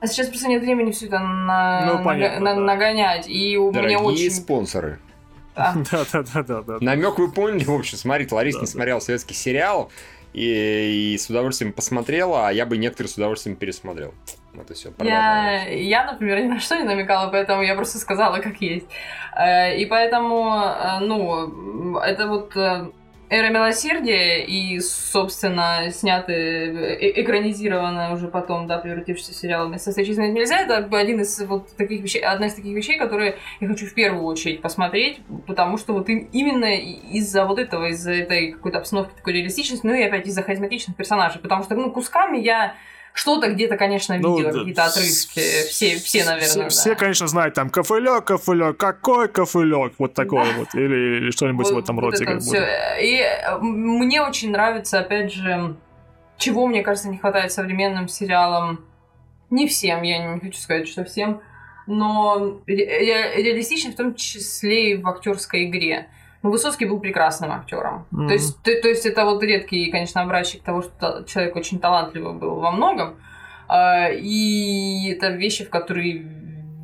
А 0.00 0.06
сейчас 0.06 0.28
просто 0.28 0.48
нет 0.48 0.62
времени 0.62 0.90
все 0.92 1.06
это 1.06 1.18
на- 1.18 1.84
Ну, 1.98 2.04
понятно, 2.04 2.40
на- 2.40 2.54
да. 2.54 2.60
нагонять. 2.60 3.28
И 3.28 3.56
у 3.58 3.70
меня 3.70 3.72
Дорогие 3.82 3.98
очень... 3.98 4.30
спонсоры. 4.30 4.98
Да. 5.56 5.74
Да, 5.90 6.04
да, 6.12 6.22
да, 6.22 6.42
да, 6.42 6.62
да. 6.62 6.76
Намек 6.80 7.18
вы 7.18 7.30
поняли, 7.32 7.64
в 7.64 7.72
общем, 7.72 7.96
смотри, 7.98 8.26
Лариса 8.30 8.58
Да, 8.58 8.62
не 8.62 8.66
да. 8.66 8.72
смотрела 8.72 9.00
советский 9.00 9.34
сериал 9.34 9.90
и, 10.34 11.14
и 11.14 11.18
с 11.18 11.30
удовольствием 11.30 11.72
посмотрела, 11.72 12.48
а 12.48 12.52
я 12.52 12.66
бы 12.66 12.76
некоторые 12.76 13.10
с 13.10 13.14
удовольствием 13.14 13.56
пересмотрел. 13.56 14.12
Вот 14.54 14.70
и 14.70 14.74
все. 14.74 14.90
Я, 15.02 15.64
я, 15.68 16.04
например, 16.10 16.40
ни 16.40 16.48
на 16.48 16.60
что 16.60 16.76
не 16.76 16.84
намекала, 16.84 17.30
поэтому 17.30 17.62
я 17.62 17.74
просто 17.74 17.98
сказала, 17.98 18.38
как 18.38 18.60
есть. 18.60 18.86
Э, 19.34 19.76
И 19.78 19.86
поэтому, 19.86 20.54
э, 20.62 20.98
ну, 21.00 21.98
это 21.98 22.26
вот 22.26 22.56
э, 22.56 22.86
Эра 23.28 23.50
милосердия 23.50 24.44
и, 24.44 24.78
собственно, 24.78 25.90
снятые, 25.90 26.96
э, 26.96 27.20
экранизированная 27.22 28.12
уже 28.12 28.28
потом, 28.28 28.68
да, 28.68 28.78
превратившийся 28.78 29.32
в 29.32 29.36
сериал 29.36 29.68
«Место 29.68 29.90
встречи 29.90 30.10
изменить 30.10 30.34
нельзя», 30.34 30.60
это 30.60 30.76
как 30.76 30.90
бы 30.90 30.98
один 30.98 31.20
из 31.20 31.40
вот 31.42 31.74
таких 31.76 32.02
вещей, 32.02 32.20
одна 32.20 32.46
из 32.46 32.54
таких 32.54 32.76
вещей, 32.76 32.98
которые 32.98 33.36
я 33.60 33.66
хочу 33.66 33.86
в 33.86 33.94
первую 33.94 34.24
очередь 34.24 34.62
посмотреть, 34.62 35.18
потому 35.48 35.76
что 35.76 35.92
вот 35.92 36.08
им- 36.08 36.28
именно 36.32 36.76
из-за 36.76 37.46
вот 37.46 37.58
этого, 37.58 37.86
из-за 37.88 38.12
этой 38.12 38.52
какой-то 38.52 38.78
обстановки 38.78 39.16
такой 39.16 39.32
реалистичности, 39.32 39.84
ну 39.84 39.92
и 39.94 40.02
опять 40.02 40.28
из-за 40.28 40.42
харизматичных 40.42 40.96
персонажей, 40.96 41.40
потому 41.40 41.64
что, 41.64 41.74
ну, 41.74 41.90
кусками 41.90 42.38
я 42.38 42.74
что-то 43.16 43.50
где-то, 43.50 43.76
конечно, 43.78 44.16
Ну, 44.18 44.36
видела, 44.36 44.52
да, 44.52 44.58
какие-то 44.58 44.84
отрывки, 44.84 45.40
все, 45.70 45.96
все, 45.96 46.24
наверное, 46.24 46.48
Все, 46.48 46.62
да. 46.62 46.68
все, 46.68 46.94
конечно, 46.94 47.26
знают 47.26 47.54
там 47.54 47.70
кофелек, 47.70 48.24
кофелек, 48.24 48.76
какой 48.76 49.28
кофелек, 49.28 49.94
вот 49.98 50.12
такое 50.12 50.52
вот, 50.58 50.74
или, 50.74 51.16
или 51.16 51.30
что-нибудь 51.30 51.66
в 51.70 51.78
этом 51.78 51.98
роде. 51.98 52.24
это 52.24 52.34
как 52.34 52.42
бы. 52.42 52.56
И 53.00 53.22
мне 53.62 54.20
очень 54.22 54.50
нравится, 54.50 54.98
опять 55.00 55.32
же, 55.32 55.76
чего, 56.36 56.66
мне 56.66 56.82
кажется, 56.82 57.08
не 57.08 57.16
хватает 57.16 57.52
современным 57.52 58.06
сериалам. 58.08 58.84
Не 59.48 59.66
всем, 59.66 60.02
я 60.02 60.18
не 60.34 60.38
хочу 60.40 60.58
сказать, 60.60 60.86
что 60.86 61.04
всем, 61.04 61.40
но 61.86 62.60
ре- 62.66 62.84
ре- 62.84 63.42
реалистично 63.42 63.92
в 63.92 63.96
том 63.96 64.14
числе 64.14 64.90
и 64.90 64.96
в 64.96 65.08
актерской 65.08 65.64
игре. 65.64 66.08
Ну, 66.46 66.52
Высоцкий 66.52 66.86
был 66.86 67.00
прекрасным 67.00 67.50
актером. 67.50 68.06
Мгм. 68.12 68.28
То, 68.28 68.34
есть, 68.34 68.62
то, 68.62 68.70
то 68.80 68.88
есть 68.88 69.04
это 69.04 69.24
вот 69.24 69.42
редкий, 69.42 69.90
конечно, 69.90 70.22
образчик 70.22 70.62
того, 70.62 70.82
что 70.82 71.24
человек 71.26 71.56
очень 71.56 71.80
талантливый 71.80 72.34
был 72.34 72.60
во 72.60 72.70
многом. 72.70 73.16
А, 73.66 74.10
И 74.10 75.10
это 75.10 75.30
вещи, 75.30 75.64
в 75.64 75.70
которые 75.70 76.24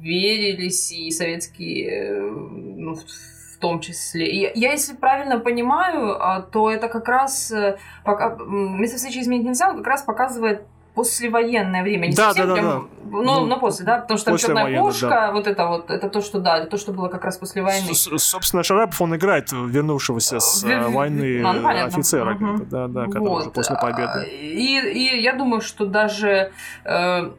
верились 0.00 0.90
и 0.90 1.12
советские, 1.12 1.90
э, 1.90 2.21
ну, 2.21 2.95
в, 2.97 3.59
том 3.61 3.78
числе. 3.78 4.26
И 4.26 4.59
я, 4.59 4.73
если 4.73 4.97
правильно 4.97 5.38
понимаю, 5.38 6.21
а, 6.21 6.42
то 6.42 6.69
это 6.69 6.88
как 6.88 7.07
раз 7.07 7.52
э, 7.52 7.78
пока 8.04 8.37
место 8.40 8.97
встречи 8.97 9.21
изменить 9.21 9.47
нельзя, 9.47 9.71
он 9.71 9.76
как 9.76 9.87
раз 9.87 10.02
показывает 10.02 10.66
послевоенное 10.95 11.83
время. 11.83 12.07
Не 12.09 12.15
да, 12.15 12.29
совсем 12.29 12.49
да, 12.49 12.55
да, 12.55 12.61
прям, 12.61 12.71
да. 12.71 12.87
Ну, 13.11 13.23
Ну, 13.23 13.47
но 13.47 13.59
после, 13.59 13.85
да, 13.87 13.99
потому 13.99 14.19
что 14.19 14.27
там 14.31 14.39
черная 14.39 14.79
кошка, 14.81 15.09
да. 15.09 15.33
вот 15.33 15.47
это 15.47 15.67
вот, 15.67 15.91
это 15.91 16.09
то, 16.09 16.21
что 16.21 16.39
да, 16.41 16.59
это 16.59 16.67
то, 16.67 16.77
что 16.79 16.93
было 16.93 17.09
как 17.09 17.25
раз 17.25 17.39
после 17.39 17.63
войны. 17.63 17.95
С- 17.95 18.19
Собственно, 18.19 18.63
Шарапов, 18.63 19.01
он 19.01 19.15
играет 19.17 19.53
вернувшегося 19.53 20.39
с 20.41 20.63
В- 20.63 20.69
э, 20.69 20.89
войны 20.89 21.41
ну, 21.43 21.53
ну, 21.55 21.63
понятно. 21.63 21.89
офицера, 21.99 22.35
бы, 22.35 22.65
да, 22.67 22.89
да, 22.89 23.07
который 23.07 23.21
уже 23.29 23.45
Вот. 23.47 23.53
после 23.55 23.77
А, 23.77 23.81
победы. 23.81 24.29
И, 24.31 24.79
и 24.79 25.21
я 25.23 25.33
думаю, 25.35 25.61
что 25.63 25.87
даже, 25.87 26.53
э, 26.85 27.31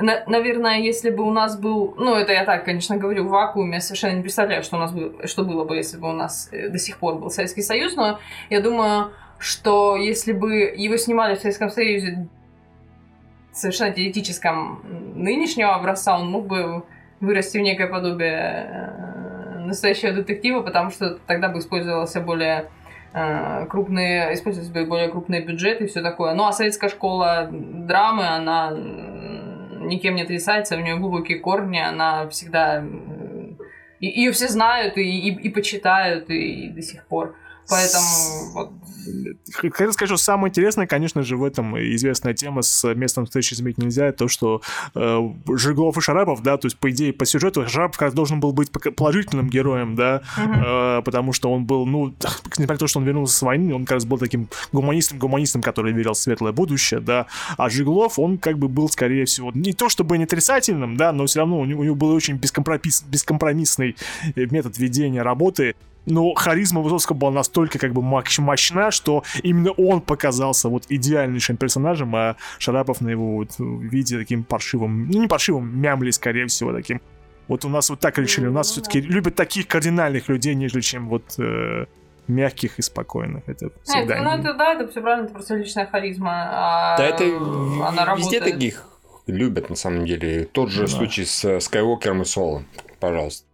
на- 0.00 0.22
наверное, 0.26 0.78
если 0.78 1.10
бы 1.10 1.24
у 1.24 1.30
нас 1.32 1.58
был, 1.58 1.94
ну 1.98 2.14
это 2.14 2.32
я 2.32 2.44
так, 2.44 2.64
конечно, 2.64 2.96
говорю, 2.98 3.24
в 3.24 3.30
вакууме, 3.30 3.76
я 3.76 3.80
совершенно 3.80 4.12
не 4.16 4.22
представляю, 4.22 4.62
что 4.62 4.76
у 4.76 4.80
нас 4.80 4.92
бы, 4.92 5.26
что 5.26 5.44
было 5.44 5.64
бы, 5.64 5.76
если 5.76 5.96
бы 5.98 6.08
у 6.08 6.12
нас 6.12 6.48
э, 6.52 6.68
до 6.68 6.78
сих 6.78 6.98
пор 6.98 7.14
был 7.16 7.30
Советский 7.30 7.62
Союз, 7.62 7.96
но 7.96 8.18
я 8.50 8.60
думаю, 8.60 9.12
что 9.38 9.96
если 9.96 10.32
бы 10.32 10.54
его 10.76 10.96
снимали 10.96 11.34
в 11.36 11.40
Советском 11.40 11.70
Союзе 11.70 12.28
совершенно 13.58 13.92
теоретическом 13.92 14.82
нынешнего 15.14 15.74
образца, 15.74 16.18
он 16.18 16.30
мог 16.30 16.46
бы 16.46 16.84
вырасти 17.20 17.58
в 17.58 17.62
некое 17.62 17.86
подобие 17.88 18.66
э, 18.70 19.58
настоящего 19.66 20.12
детектива, 20.12 20.62
потому 20.62 20.90
что 20.90 21.18
тогда 21.26 21.48
бы 21.48 21.58
использовался 21.58 22.20
более 22.20 22.70
э, 23.12 23.66
крупные, 23.66 24.34
использовались 24.34 24.70
бы 24.70 24.84
более 24.84 25.08
крупные 25.08 25.42
бюджеты 25.42 25.84
и 25.84 25.86
все 25.88 26.02
такое. 26.02 26.34
Ну 26.34 26.46
а 26.46 26.52
советская 26.52 26.90
школа 26.90 27.48
драмы, 27.50 28.26
она 28.26 28.70
м, 28.70 29.88
никем 29.88 30.14
не 30.14 30.22
отрицается, 30.22 30.76
у 30.76 30.80
нее 30.80 30.96
глубокие 30.96 31.38
корни, 31.38 31.78
она 31.78 32.28
всегда... 32.28 32.84
Ее 34.00 34.30
все 34.30 34.46
знают 34.46 34.96
и, 34.96 35.02
и, 35.02 35.34
и 35.34 35.48
почитают, 35.48 36.30
и, 36.30 36.66
и 36.66 36.68
до 36.68 36.82
сих 36.82 37.04
пор. 37.06 37.34
Поэтому 37.68 38.52
вот, 38.52 38.70
Хотел 39.54 39.92
сказать, 39.92 40.08
что 40.08 40.16
самое 40.16 40.50
интересное, 40.50 40.86
конечно 40.86 41.22
же, 41.22 41.36
в 41.36 41.44
этом 41.44 41.78
известная 41.78 42.34
тема 42.34 42.62
с 42.62 42.94
местом 42.94 43.26
встречи 43.26 43.54
изменить 43.54 43.78
нельзя, 43.78 44.12
то, 44.12 44.28
что 44.28 44.62
э, 44.94 45.30
Жиглов 45.54 45.96
и 45.96 46.00
Шарапов, 46.00 46.42
да, 46.42 46.56
то 46.56 46.66
есть, 46.66 46.78
по 46.78 46.90
идее, 46.90 47.12
по 47.12 47.24
сюжету 47.24 47.66
Шарапов 47.68 47.96
как 47.96 48.14
должен 48.14 48.40
был 48.40 48.52
быть 48.52 48.70
положительным 48.70 49.48
героем, 49.48 49.94
да, 49.94 50.22
э, 50.36 51.02
потому 51.02 51.32
что 51.32 51.50
он 51.50 51.64
был, 51.64 51.86
ну, 51.86 52.14
несмотря 52.58 52.74
на 52.74 52.78
то, 52.78 52.86
что 52.86 52.98
он 52.98 53.06
вернулся 53.06 53.34
с 53.34 53.42
войны, 53.42 53.74
он 53.74 53.84
как 53.84 53.92
раз 53.92 54.04
был 54.04 54.18
таким 54.18 54.48
гуманистом-гуманистом, 54.72 55.62
который 55.62 55.92
верил 55.92 56.12
в 56.12 56.18
светлое 56.18 56.52
будущее, 56.52 57.00
да, 57.00 57.26
а 57.56 57.70
Жиглов, 57.70 58.18
он 58.18 58.38
как 58.38 58.58
бы 58.58 58.68
был, 58.68 58.88
скорее 58.88 59.24
всего, 59.24 59.50
не 59.54 59.72
то 59.72 59.88
чтобы 59.88 60.18
не 60.18 60.24
отрицательным, 60.24 60.96
да, 60.96 61.12
но 61.12 61.26
все 61.26 61.40
равно 61.40 61.58
у 61.58 61.64
него, 61.64 61.80
у 61.80 61.84
него 61.84 61.94
был 61.94 62.10
очень 62.10 62.36
бескомпромисс- 62.36 63.04
бескомпромиссный 63.08 63.96
э, 64.34 64.46
метод 64.50 64.76
ведения 64.78 65.22
работы, 65.22 65.74
но 66.08 66.34
харизма 66.34 66.80
Высоцкого 66.80 67.16
была 67.16 67.30
настолько 67.30 67.78
как 67.78 67.92
бы 67.92 68.02
мощ- 68.02 68.40
мощна, 68.40 68.90
что 68.90 69.22
именно 69.42 69.70
он 69.72 70.00
показался 70.00 70.68
вот 70.68 70.84
идеальнейшим 70.88 71.56
персонажем, 71.56 72.14
а 72.16 72.36
Шарапов 72.58 73.00
на 73.00 73.08
его 73.10 73.36
вот 73.36 73.50
виде 73.58 74.18
таким 74.18 74.42
паршивым, 74.44 75.08
ну 75.10 75.20
не 75.20 75.28
паршивым, 75.28 75.78
мямли, 75.80 76.10
скорее 76.10 76.46
всего, 76.46 76.72
таким. 76.72 77.00
Вот 77.46 77.64
у 77.64 77.68
нас 77.68 77.88
вот 77.90 78.00
так 78.00 78.18
решили, 78.18 78.46
у 78.46 78.52
нас 78.52 78.68
Ну, 78.68 78.72
все-таки 78.82 79.00
любят 79.00 79.34
таких 79.34 79.66
кардинальных 79.68 80.28
людей, 80.28 80.54
нежели 80.54 80.80
чем 80.82 81.08
вот 81.08 81.24
э, 81.38 81.86
мягких 82.26 82.78
и 82.78 82.82
спокойных. 82.82 83.42
Это 83.46 83.64
Нет, 83.66 83.72
всегда... 83.84 84.22
ну 84.22 84.30
это 84.38 84.52
да, 84.54 84.74
это 84.74 84.88
все 84.90 85.00
правильно, 85.00 85.24
это 85.24 85.34
просто 85.34 85.54
личная 85.56 85.86
харизма. 85.86 86.30
а 86.50 86.96
Да 86.98 87.04
это 87.06 87.24
она 87.24 88.14
везде 88.16 88.38
работает. 88.38 88.44
таких 88.44 88.84
любят, 89.26 89.70
на 89.70 89.76
самом 89.76 90.04
деле. 90.04 90.44
Тот 90.44 90.70
же 90.70 90.82
Да. 90.82 90.88
случай 90.88 91.24
с 91.24 91.42
э, 91.44 91.58
Скайуокером 91.60 92.20
и 92.22 92.24
Соло. 92.26 92.64
Пожалуйста. 93.00 93.46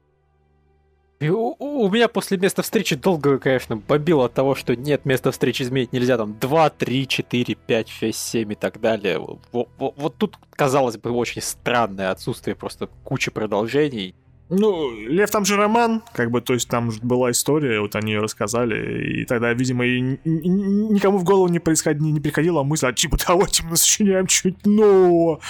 И 1.20 1.28
у, 1.28 1.54
у 1.58 1.90
меня 1.90 2.08
после 2.08 2.36
места 2.36 2.62
встречи 2.62 2.96
долго, 2.96 3.38
конечно, 3.38 3.76
бомбило 3.76 4.26
от 4.26 4.34
того, 4.34 4.54
что 4.54 4.74
нет, 4.74 5.04
места 5.04 5.30
встречи 5.30 5.62
изменить 5.62 5.92
нельзя, 5.92 6.16
там 6.16 6.38
2, 6.38 6.70
3, 6.70 7.06
4, 7.08 7.54
5, 7.54 7.88
6, 7.88 8.18
7 8.18 8.52
и 8.52 8.54
так 8.56 8.80
далее. 8.80 9.18
Вот, 9.18 9.68
вот 9.78 10.16
тут, 10.16 10.36
казалось 10.50 10.98
бы, 10.98 11.10
очень 11.10 11.40
странное 11.40 12.10
отсутствие 12.10 12.56
просто 12.56 12.88
кучи 13.04 13.30
продолжений. 13.30 14.14
Ну, 14.50 14.90
Лев, 15.08 15.30
там 15.30 15.44
же 15.44 15.56
роман, 15.56 16.02
как 16.12 16.30
бы, 16.30 16.40
то 16.42 16.52
есть 16.52 16.68
там 16.68 16.90
же 16.90 17.00
была 17.00 17.30
история, 17.30 17.80
вот 17.80 17.96
они 17.96 18.12
ее 18.12 18.20
рассказали, 18.20 19.20
и 19.20 19.24
тогда, 19.24 19.52
видимо, 19.54 19.86
и 19.86 20.00
никому 20.00 21.18
в 21.18 21.24
голову 21.24 21.48
не, 21.48 21.60
происход... 21.60 21.98
не 21.98 22.20
приходила 22.20 22.62
мысль, 22.62 22.86
а 22.88 22.92
типа, 22.92 23.16
давайте 23.26 23.62
мы 23.64 23.76
сочиняем 23.76 24.26
чуть 24.26 24.66
нового. 24.66 25.40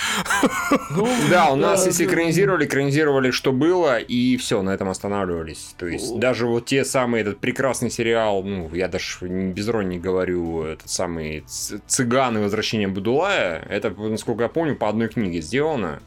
Ну, 0.91 1.09
Да, 1.31 1.51
у 1.51 1.57
нас, 1.57 1.87
если 1.87 2.07
экранизировали, 2.07 2.67
экранизировали, 2.67 3.31
что 3.33 3.53
было, 3.53 3.99
и 3.99 4.37
все, 4.37 4.63
на 4.63 4.71
этом 4.71 4.89
останавливались. 4.89 5.75
То 5.77 5.87
есть, 5.87 6.19
даже 6.19 6.47
вот 6.47 6.67
те 6.67 6.85
самые, 6.85 7.23
этот 7.23 7.41
прекрасный 7.41 7.91
сериал, 7.91 8.43
ну, 8.45 8.71
я 8.73 8.87
даже 8.89 9.29
не 9.29 9.53
без 9.53 9.69
иронии 9.69 9.99
говорю, 9.99 10.63
этот 10.63 10.89
самый 10.89 11.43
«Ц- 11.49 11.81
«Цыган 11.87 12.39
и 12.39 12.41
возвращение 12.43 12.87
Будулая», 12.89 13.67
это, 13.69 13.91
насколько 13.91 14.45
я 14.45 14.49
помню, 14.49 14.77
по 14.77 14.89
одной 14.89 15.09
книге 15.09 15.41
сделано. 15.41 16.01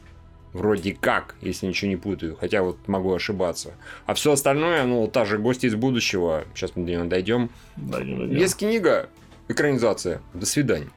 Вроде 0.52 0.92
как, 0.98 1.34
если 1.42 1.66
ничего 1.66 1.90
не 1.90 1.96
путаю, 1.96 2.36
хотя 2.40 2.62
вот 2.62 2.78
могу 2.88 3.14
ошибаться. 3.14 3.72
А 4.06 4.14
все 4.14 4.32
остальное, 4.32 4.84
ну, 4.84 5.06
та 5.06 5.24
же 5.24 5.38
«Гости 5.38 5.66
из 5.66 5.74
будущего», 5.74 6.44
сейчас 6.54 6.72
мы 6.74 6.84
до 6.84 6.90
нее 6.92 7.04
дойдем. 7.04 7.50
Да, 7.76 8.02
не 8.02 8.14
надо. 8.14 8.32
Есть 8.34 8.56
книга, 8.56 9.08
экранизация, 9.48 10.20
до 10.34 10.46
свидания. 10.46 10.88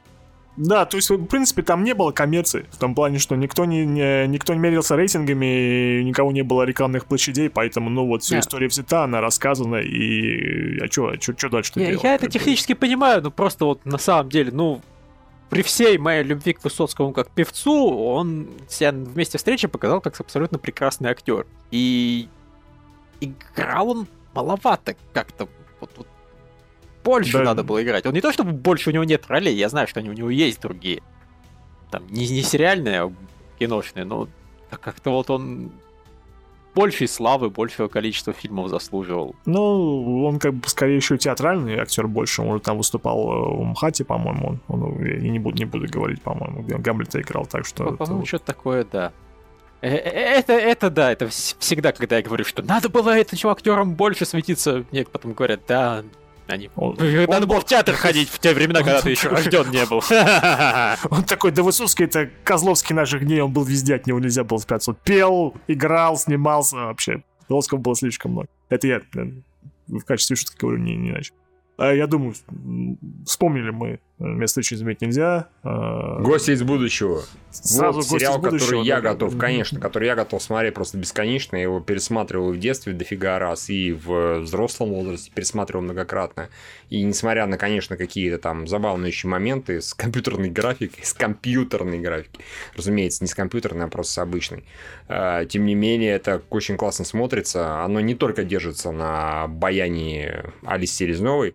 Да, 0.58 0.84
то 0.84 0.98
есть, 0.98 1.08
в 1.08 1.24
принципе, 1.26 1.62
там 1.62 1.82
не 1.82 1.94
было 1.94 2.12
коммерции, 2.12 2.66
в 2.70 2.76
том 2.76 2.94
плане, 2.94 3.18
что 3.18 3.36
никто 3.36 3.64
не, 3.64 3.86
не- 3.86 4.26
никто 4.26 4.52
не 4.52 4.60
мерился 4.60 4.96
рейтингами, 4.96 6.00
и 6.00 6.04
никого 6.04 6.30
не 6.30 6.42
было 6.42 6.64
рекламных 6.64 7.06
площадей, 7.06 7.48
поэтому, 7.48 7.88
ну, 7.88 8.06
вот, 8.06 8.22
вся 8.22 8.34
Да. 8.36 8.40
история 8.40 8.68
взята, 8.68 9.04
она 9.04 9.22
рассказана, 9.22 9.76
и... 9.76 10.78
А 10.78 10.88
что 10.90 11.16
чё, 11.16 11.32
чё 11.32 11.48
дальше 11.48 11.72
Я, 11.76 11.86
делать? 11.86 12.04
я 12.04 12.14
это 12.14 12.26
бы? 12.26 12.30
технически 12.32 12.74
понимаю, 12.74 13.22
но 13.22 13.30
просто 13.30 13.64
вот 13.64 13.86
на 13.86 13.96
самом 13.96 14.28
деле, 14.28 14.50
ну, 14.52 14.82
при 15.52 15.60
всей 15.60 15.98
моей 15.98 16.22
любви 16.22 16.54
к 16.54 16.64
Высоцкому 16.64 17.12
как 17.12 17.28
певцу, 17.30 17.94
он 17.94 18.48
себя 18.70 18.90
вместе 18.90 19.36
встречи 19.36 19.68
показал 19.68 20.00
как 20.00 20.18
абсолютно 20.18 20.58
прекрасный 20.58 21.10
актер. 21.10 21.46
И 21.70 22.26
играл 23.20 23.90
он 23.90 24.06
маловато 24.32 24.96
как-то. 25.12 25.50
Вот, 25.78 25.90
вот 25.96 26.06
больше 27.04 27.36
Да. 27.36 27.44
надо 27.44 27.64
было 27.64 27.82
играть. 27.82 28.06
Он 28.06 28.14
не 28.14 28.22
то, 28.22 28.32
чтобы 28.32 28.52
больше 28.52 28.88
у 28.88 28.94
него 28.94 29.04
нет 29.04 29.26
ролей, 29.26 29.54
я 29.54 29.68
знаю, 29.68 29.86
что 29.88 30.00
они 30.00 30.08
у 30.08 30.14
него 30.14 30.30
есть 30.30 30.58
другие. 30.62 31.02
Там 31.90 32.06
не, 32.08 32.26
не 32.28 32.40
сериальные, 32.40 33.02
а 33.02 33.12
киношные, 33.58 34.06
но 34.06 34.28
как-то 34.70 35.10
вот 35.10 35.28
он 35.28 35.70
большей 36.74 37.08
славы, 37.08 37.50
большего 37.50 37.88
количества 37.88 38.32
фильмов 38.32 38.68
заслуживал. 38.68 39.34
Ну, 39.46 40.24
он 40.24 40.38
как 40.38 40.54
бы 40.54 40.68
скорее 40.68 40.96
еще 40.96 41.18
театральный 41.18 41.76
актер 41.78 42.06
больше. 42.08 42.42
Он 42.42 42.48
уже 42.48 42.60
там 42.60 42.76
выступал 42.78 43.18
э, 43.32 43.56
в 43.56 43.64
МХАТе, 43.64 44.04
по-моему. 44.04 44.58
Он, 44.68 44.82
он- 44.82 45.04
я 45.04 45.18
не 45.30 45.38
буду, 45.38 45.56
не 45.58 45.64
буду 45.64 45.86
говорить, 45.88 46.22
по-моему, 46.22 46.62
где 46.62 46.76
Гамлета 46.78 47.20
играл, 47.20 47.46
так 47.46 47.66
что... 47.66 47.84
это 47.84 47.96
По-моему, 47.96 48.20
вот- 48.20 48.28
что-то 48.28 48.46
такое, 48.46 48.84
да. 48.90 49.12
Э, 49.80 49.88
э, 49.96 50.38
Это, 50.38 50.52
это 50.52 50.90
да, 50.90 51.10
это 51.12 51.24
вс- 51.26 51.56
всегда, 51.58 51.92
когда 51.92 52.16
я 52.16 52.22
говорю, 52.22 52.44
что 52.44 52.62
надо 52.62 52.88
было 52.88 53.16
этим 53.16 53.48
актерам 53.48 53.94
больше 53.94 54.24
светиться, 54.24 54.84
мне 54.92 55.04
потом 55.04 55.32
говорят, 55.32 55.60
да, 55.66 56.04
они... 56.52 56.70
Он- 56.76 56.96
Надо 56.96 57.32
он 57.34 57.40
было 57.40 57.46
был- 57.56 57.60
в 57.60 57.64
театр 57.66 57.94
ходить 57.96 58.28
в 58.28 58.38
те 58.38 58.54
времена, 58.54 58.80
когда 58.80 59.00
ты 59.00 59.10
еще 59.10 59.28
рожден 59.28 59.70
не 59.70 59.84
был. 59.86 60.02
Он 61.10 61.24
такой, 61.24 61.50
да 61.52 61.62
Высоцкий 61.62 62.04
это 62.04 62.30
Козловский 62.44 62.94
наших 62.94 63.24
дней, 63.24 63.40
он 63.40 63.52
был 63.52 63.64
везде, 63.64 63.94
от 63.96 64.06
него 64.06 64.20
нельзя 64.20 64.44
было 64.44 64.58
спрятаться. 64.58 64.92
Он 64.92 64.96
пел, 65.02 65.54
играл, 65.68 66.16
снимался 66.16 66.76
вообще. 66.76 67.22
Высоцкого 67.48 67.78
было 67.78 67.94
слишком 67.96 68.32
много. 68.32 68.48
Это 68.68 68.86
я 68.86 68.96
э, 69.16 69.24
в 69.88 70.04
качестве 70.04 70.36
шутки 70.36 70.56
говорю, 70.58 70.78
не, 70.78 70.96
не 70.96 71.10
иначе. 71.10 71.32
А 71.78 71.92
я 71.92 72.06
думаю, 72.06 72.34
вспомнили 73.26 73.70
мы 73.70 73.98
«Место 74.22 74.60
встречи 74.60 74.74
изменить 74.74 75.00
нельзя». 75.00 75.48
э, 75.64 76.22
Гости 76.22 76.52
из 76.52 76.62
будущего. 76.62 77.22
Сразу 77.50 77.98
вот 77.98 78.06
«Гости 78.08 78.18
сериал, 78.18 78.36
из 78.36 78.42
будущего», 78.42 78.66
который 78.66 78.86
я 78.86 79.00
да, 79.00 79.12
готов, 79.12 79.34
да. 79.34 79.40
конечно, 79.40 79.80
который 79.80 80.06
я 80.06 80.14
готов 80.14 80.42
смотреть 80.42 80.74
просто 80.74 80.96
бесконечно. 80.96 81.56
Я 81.56 81.62
его 81.62 81.80
пересматривал 81.80 82.52
в 82.52 82.58
детстве 82.58 82.92
дофига 82.92 83.38
раз, 83.38 83.68
и 83.68 83.92
в 83.92 84.40
взрослом 84.40 84.90
возрасте 84.90 85.30
пересматривал 85.34 85.82
многократно. 85.82 86.48
И 86.88 87.02
несмотря 87.02 87.46
на, 87.46 87.58
конечно, 87.58 87.96
какие-то 87.96 88.38
там 88.38 88.66
забавные 88.66 89.10
еще 89.10 89.28
моменты 89.28 89.80
с 89.80 89.92
компьютерной 89.92 90.50
графикой, 90.50 91.04
с 91.04 91.12
компьютерной 91.12 91.98
графикой, 91.98 92.44
разумеется, 92.76 93.24
не 93.24 93.28
с 93.28 93.34
компьютерной, 93.34 93.86
а 93.86 93.88
просто 93.88 94.12
с 94.12 94.18
обычной. 94.18 94.64
А, 95.08 95.44
Тем 95.44 95.66
не 95.66 95.74
менее, 95.74 96.12
это 96.12 96.42
очень 96.50 96.76
классно 96.76 97.04
смотрится. 97.04 97.82
Оно 97.82 98.00
не 98.00 98.14
только 98.14 98.44
держится 98.44 98.92
на 98.92 99.48
баянии 99.48 100.44
Алисы 100.64 100.94
Селезновой, 100.94 101.54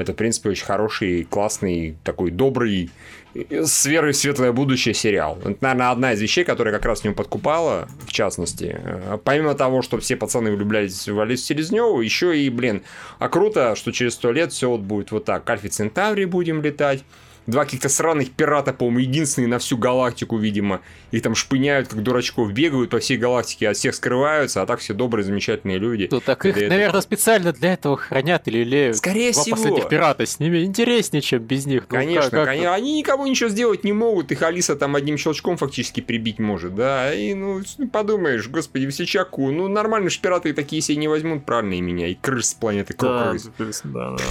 это, 0.00 0.14
в 0.14 0.16
принципе, 0.16 0.48
очень 0.48 0.64
хороший, 0.64 1.24
классный, 1.24 1.96
такой 2.04 2.30
добрый, 2.30 2.90
с 3.34 3.84
верой 3.84 4.12
в 4.12 4.16
светлое 4.16 4.50
будущее 4.50 4.94
сериал. 4.94 5.38
Это, 5.44 5.56
наверное, 5.60 5.90
одна 5.90 6.12
из 6.14 6.20
вещей, 6.20 6.42
которая 6.42 6.74
как 6.74 6.86
раз 6.86 7.00
в 7.00 7.04
нем 7.04 7.14
подкупала, 7.14 7.86
в 8.06 8.12
частности. 8.12 8.80
Э, 8.82 9.18
Помимо 9.22 9.54
того, 9.54 9.82
что 9.82 9.98
все 10.00 10.16
пацаны 10.16 10.50
влюблялись 10.50 11.06
в 11.06 11.20
Алису 11.20 11.44
Селезневу, 11.44 12.00
еще 12.00 12.36
и, 12.36 12.48
блин, 12.48 12.82
а 13.18 13.28
круто, 13.28 13.76
что 13.76 13.92
через 13.92 14.14
сто 14.14 14.32
лет 14.32 14.52
все 14.52 14.70
вот 14.70 14.80
будет 14.80 15.12
вот 15.12 15.26
так. 15.26 15.48
Альфа 15.48 15.68
Центаври 15.68 16.24
будем 16.24 16.62
летать, 16.62 17.04
два 17.50 17.64
каких-то 17.64 17.88
сраных 17.88 18.30
пирата, 18.32 18.72
по-моему, 18.72 19.00
единственные 19.00 19.48
на 19.48 19.58
всю 19.58 19.76
галактику, 19.76 20.36
видимо. 20.38 20.80
Их 21.10 21.22
там 21.22 21.34
шпыняют, 21.34 21.88
как 21.88 22.02
дурачков, 22.02 22.52
бегают 22.52 22.90
по 22.90 22.98
всей 23.00 23.16
галактике, 23.16 23.68
от 23.68 23.76
всех 23.76 23.94
скрываются, 23.94 24.62
а 24.62 24.66
так 24.66 24.80
все 24.80 24.94
добрые, 24.94 25.24
замечательные 25.24 25.78
люди. 25.78 26.08
Ну 26.10 26.20
так 26.20 26.46
их, 26.46 26.54
Да 26.54 26.60
это- 26.62 26.70
наверное, 26.70 27.00
специально 27.00 27.52
для 27.52 27.74
этого 27.74 27.96
хранят 27.96 28.46
или 28.48 28.58
лелеют. 28.64 28.96
Скорее 28.96 29.32
Два 29.32 29.42
всего. 29.42 29.56
последних 29.56 29.88
пирата, 29.88 30.24
с 30.26 30.38
ними 30.40 30.64
интереснее, 30.64 31.20
чем 31.20 31.42
без 31.42 31.66
них. 31.66 31.82
Ну, 31.90 31.96
Конечно, 31.96 32.30
как- 32.30 32.46
конечно. 32.46 32.74
Они 32.74 32.98
никому 32.98 33.26
ничего 33.26 33.48
сделать 33.50 33.84
не 33.84 33.92
могут. 33.92 34.30
Их 34.32 34.42
Алиса 34.42 34.76
там 34.76 34.94
одним 34.96 35.16
щелчком 35.18 35.56
фактически 35.56 36.00
прибить 36.00 36.38
может, 36.38 36.74
да. 36.74 37.12
И, 37.12 37.34
ну, 37.34 37.60
ну, 37.78 37.88
подумаешь, 37.88 38.48
господи, 38.48 38.84
Весельчаку, 38.84 39.50
ну, 39.50 39.68
нормально 39.68 40.10
ж 40.10 40.18
пираты 40.20 40.52
такие 40.52 40.80
себе 40.82 40.96
не 40.98 41.08
возьмут, 41.08 41.44
правильно 41.44 41.74
и 41.74 41.80
меня, 41.80 42.06
и 42.08 42.14
крыс 42.14 42.50
с 42.50 42.54
планеты 42.54 42.94
Да, 42.98 43.30
крыс. 43.56 43.82
да, 43.84 44.16
да. 44.16 44.24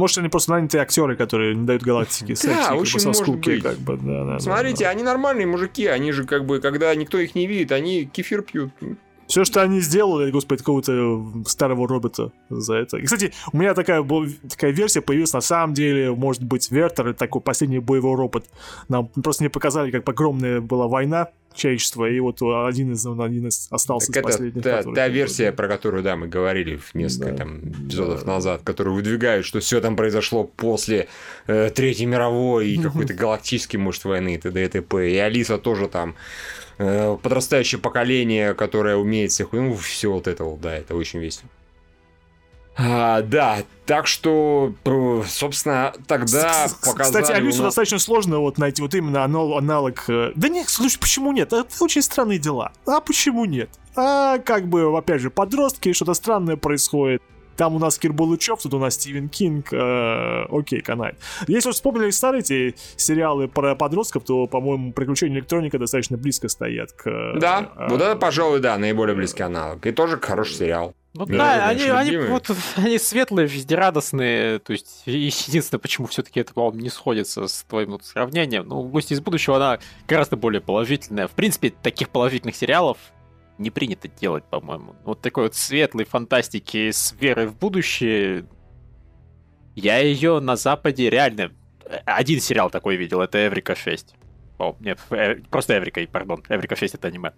Может, 0.00 0.16
они 0.16 0.30
просто 0.30 0.52
нанятые 0.52 0.80
актеры, 0.80 1.14
которые 1.14 1.54
не 1.54 1.66
дают 1.66 1.82
галактике 1.82 2.34
секс, 2.36 2.68
Да, 2.68 2.74
очень 2.74 3.00
со 3.00 3.12
скуки, 3.12 3.60
как 3.60 3.76
бы, 3.76 3.98
да, 3.98 4.24
да, 4.24 4.38
Смотрите, 4.38 4.84
да. 4.84 4.90
они 4.90 5.02
нормальные 5.02 5.46
мужики, 5.46 5.84
они 5.84 6.10
же 6.12 6.24
как 6.24 6.46
бы, 6.46 6.58
когда 6.58 6.94
никто 6.94 7.18
их 7.18 7.34
не 7.34 7.46
видит, 7.46 7.70
они 7.70 8.06
кефир 8.06 8.40
пьют. 8.40 8.70
Все, 9.26 9.44
что 9.44 9.60
они 9.60 9.80
сделали, 9.80 10.30
господи, 10.30 10.60
какого-то 10.60 11.44
старого 11.46 11.86
робота 11.86 12.32
за 12.48 12.76
это. 12.76 12.96
И, 12.96 13.02
кстати, 13.02 13.34
у 13.52 13.58
меня 13.58 13.74
такая, 13.74 14.02
такая 14.48 14.70
версия 14.70 15.02
появилась 15.02 15.34
на 15.34 15.42
самом 15.42 15.74
деле, 15.74 16.12
может 16.12 16.42
быть, 16.42 16.70
Вертер, 16.70 17.12
такой 17.12 17.42
последний 17.42 17.78
боевой 17.78 18.16
робот. 18.16 18.46
Нам 18.88 19.08
просто 19.08 19.44
не 19.44 19.50
показали, 19.50 19.90
как 19.90 20.08
огромная 20.08 20.62
была 20.62 20.88
война 20.88 21.28
человечества, 21.54 22.08
и 22.08 22.18
вот 22.20 22.40
один 22.42 22.92
из, 22.92 23.04
один 23.06 23.48
из 23.48 23.68
остался 23.70 24.12
Так 24.12 24.16
из 24.16 24.18
это 24.18 24.38
последних. 24.38 24.62
та, 24.62 24.82
та 24.82 25.08
версия, 25.08 25.52
про 25.52 25.68
которую, 25.68 26.02
да, 26.02 26.16
мы 26.16 26.28
говорили 26.28 26.76
в 26.76 26.94
несколько 26.94 27.30
Да. 27.32 27.36
там 27.38 27.58
эпизодов 27.58 28.24
Да. 28.24 28.32
назад, 28.34 28.62
которую 28.64 28.94
выдвигают, 28.94 29.44
что 29.44 29.60
все 29.60 29.80
там 29.80 29.96
произошло 29.96 30.44
после 30.44 31.08
э, 31.46 31.70
Третьей 31.70 32.06
мировой 32.06 32.68
и 32.70 32.78
какой-то 32.80 33.14
галактической, 33.14 33.78
может, 33.78 34.04
войны, 34.04 34.34
и 34.34 34.38
т.д. 34.38 34.64
и 34.64 34.68
т.п. 34.68 35.10
И 35.10 35.16
Алиса 35.16 35.58
тоже 35.58 35.88
там 35.88 36.14
э, 36.78 37.16
подрастающее 37.22 37.80
поколение, 37.80 38.54
которое 38.54 38.96
умеет 38.96 39.30
всех... 39.32 39.52
Ну, 39.52 39.74
все 39.76 40.12
вот 40.12 40.26
это 40.28 40.44
вот, 40.44 40.60
да, 40.60 40.74
это 40.76 40.94
очень 40.94 41.18
весело. 41.18 41.48
А, 42.76 43.20
да, 43.22 43.58
так 43.84 44.06
что, 44.06 44.72
э, 44.84 45.22
собственно, 45.26 45.92
тогда 46.06 46.66
показали... 46.84 47.22
Кстати, 47.22 47.32
Алису 47.32 47.60
у 47.60 47.64
нас- 47.64 47.74
достаточно 47.74 47.98
сложно 47.98 48.38
вот 48.38 48.58
найти 48.58 48.80
вот 48.80 48.94
именно 48.94 49.22
анал- 49.24 49.58
аналог... 49.58 50.04
э, 50.08 50.32
Да 50.34 50.48
нет, 50.48 50.68
слушай, 50.68 50.98
почему 50.98 51.32
нет? 51.32 51.52
Это 51.52 51.66
очень 51.80 52.00
странные 52.00 52.38
дела. 52.38 52.72
А 52.86 53.00
почему 53.00 53.44
нет? 53.44 53.68
А 53.96 54.38
как 54.38 54.68
бы, 54.68 54.96
опять 54.96 55.20
же, 55.20 55.30
подростки, 55.30 55.92
что-то 55.92 56.14
странное 56.14 56.56
происходит. 56.56 57.20
Там 57.56 57.74
у 57.74 57.78
нас 57.78 57.98
Кир 57.98 58.14
Булычев, 58.14 58.62
тут 58.62 58.72
у 58.72 58.78
нас 58.78 58.94
Стивен 58.94 59.28
Кинг. 59.28 59.70
э, 59.72 60.44
окей, 60.50 60.80
канает. 60.80 61.18
Если 61.46 61.68
вы 61.68 61.72
вспомнили 61.74 62.08
старые 62.10 62.40
эти 62.40 62.74
сериалы 62.96 63.48
про 63.48 63.74
подростков, 63.74 64.24
то, 64.24 64.46
по-моему, 64.46 64.92
«Приключения 64.94 65.36
электроника» 65.36 65.78
достаточно 65.78 66.16
близко 66.16 66.48
стоят 66.48 66.92
к... 66.92 67.06
э, 67.10 67.38
Да, 67.38 67.68
э, 67.76 67.88
вот 67.90 68.00
это, 68.00 68.16
пожалуй, 68.16 68.60
да, 68.60 68.78
наиболее 68.78 69.14
близкий 69.14 69.42
аналог. 69.42 69.84
И 69.84 69.92
тоже 69.92 70.18
хороший 70.18 70.54
сериал. 70.54 70.94
Ну 71.12 71.26
да, 71.26 71.72
прочим, 71.72 71.96
они, 71.96 72.14
они, 72.14 72.26
вот, 72.28 72.50
они 72.76 72.98
светлые, 72.98 73.48
жизнерадостные, 73.48 74.60
то 74.60 74.72
есть 74.72 75.02
единственное, 75.06 75.80
почему 75.80 76.06
все-таки 76.06 76.38
это, 76.38 76.54
по-моему, 76.54 76.80
не 76.80 76.88
сходится 76.88 77.48
с 77.48 77.64
твоим 77.64 77.90
вот 77.90 78.04
сравнением, 78.04 78.68
ну, 78.68 78.82
«Гости 78.82 79.14
из 79.14 79.20
будущего», 79.20 79.56
она 79.56 79.80
гораздо 80.06 80.36
более 80.36 80.60
положительная. 80.60 81.26
В 81.26 81.32
принципе, 81.32 81.70
таких 81.70 82.10
положительных 82.10 82.54
сериалов 82.54 82.98
не 83.58 83.70
принято 83.70 84.06
делать, 84.06 84.44
по-моему. 84.44 84.94
Вот 85.04 85.20
такой 85.20 85.44
вот 85.44 85.56
светлой 85.56 86.04
фантастики 86.04 86.90
с 86.92 87.12
верой 87.20 87.46
в 87.46 87.58
будущее, 87.58 88.46
я 89.74 89.98
ее 89.98 90.38
на 90.38 90.54
Западе 90.54 91.10
реально... 91.10 91.50
э, 91.84 91.98
Один 92.06 92.40
сериал 92.40 92.70
такой 92.70 92.96
видел, 92.96 93.20
это 93.20 93.44
«Эврика 93.44 93.72
6». 93.72 94.14
О, 94.58 94.76
нет, 94.78 94.98
э, 95.10 95.36
просто 95.50 95.76
«Эврика», 95.76 96.00
пардон, 96.06 96.44
«Эврика 96.48 96.76
6» 96.76 96.90
это 96.94 97.08
аниме. 97.08 97.32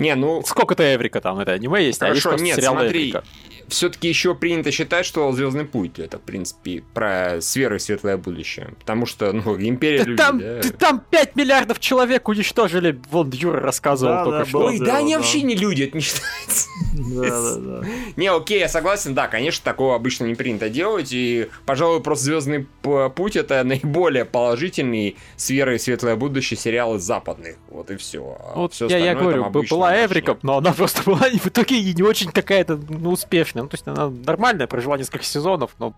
Не, 0.00 0.14
ну, 0.14 0.42
Сколько-то 0.42 0.82
«Эврика» 0.82 1.20
там, 1.20 1.38
это 1.40 1.52
аниме 1.52 1.84
есть, 1.84 2.02
а 2.02 2.08
есть 2.08 2.22
Хорошо, 2.22 2.42
нет, 2.42 2.56
сериал 2.56 2.72
смотри, 2.74 3.10
«Эврика». 3.10 3.24
все-таки 3.68 4.08
еще 4.08 4.34
принято 4.34 4.70
считать, 4.70 5.04
что 5.04 5.30
Звездный 5.32 5.66
путь 5.66 5.98
это, 5.98 6.18
в 6.18 6.22
принципе, 6.22 6.82
про 6.94 7.36
сферы 7.42 7.78
светлое 7.78 8.16
будущее. 8.16 8.74
Потому 8.78 9.04
что, 9.04 9.30
ну, 9.32 9.60
империя 9.60 9.98
Да 9.98 10.04
людей, 10.04 10.16
там, 10.16 10.38
да. 10.38 10.60
да 10.62 10.68
там 10.70 11.04
5 11.10 11.36
миллиардов 11.36 11.80
человек 11.80 12.26
уничтожили, 12.28 12.98
вон 13.10 13.30
Юра 13.30 13.60
рассказывал 13.60 14.14
Да, 14.14 14.24
только 14.24 14.38
да, 14.38 14.44
что. 14.46 14.58
было 14.58 14.68
Ой, 14.68 14.78
да, 14.78 14.96
они 14.96 15.12
да. 15.12 15.18
вообще 15.18 15.42
не 15.42 15.54
люди, 15.54 15.82
это 15.82 15.96
не 15.98 16.02
считается. 16.02 16.68
Да, 16.94 17.28
да, 17.28 17.56
да. 17.56 17.88
Не, 18.16 18.28
окей, 18.28 18.58
я 18.58 18.68
согласен, 18.68 19.14
да, 19.14 19.28
конечно, 19.28 19.62
такого 19.62 19.94
обычно 19.94 20.24
не 20.24 20.34
принято 20.34 20.70
делать, 20.70 21.12
и, 21.12 21.48
пожалуй, 21.66 22.02
просто 22.02 22.24
Звездный 22.24 22.66
путь 23.14 23.36
это 23.36 23.62
наиболее 23.64 24.24
положительный 24.24 25.16
с 25.36 25.50
верой 25.50 25.76
в 25.76 25.82
светлое 25.82 26.16
будущее 26.16 26.56
сериал 26.56 26.96
из 26.96 27.02
западных. 27.02 27.56
Вот 27.68 27.90
и 27.90 27.96
все. 27.96 28.38
Вот 28.54 28.74
я, 28.88 28.96
я 28.96 29.14
говорю, 29.14 29.49
б- 29.50 29.66
была 29.68 29.96
Эврика, 29.96 30.38
но 30.42 30.58
она 30.58 30.72
просто 30.76 31.02
была 31.02 31.18
в 31.28 31.46
итоге 31.46 31.78
и 31.78 31.94
не 31.94 32.02
очень 32.02 32.30
какая-то 32.30 32.78
ну, 32.88 33.10
успешная. 33.10 33.62
Ну, 33.62 33.68
то 33.68 33.74
есть 33.74 33.86
она 33.86 34.08
нормальная, 34.08 34.66
прожила 34.66 34.96
несколько 34.96 35.24
сезонов, 35.24 35.72
но 35.78 35.94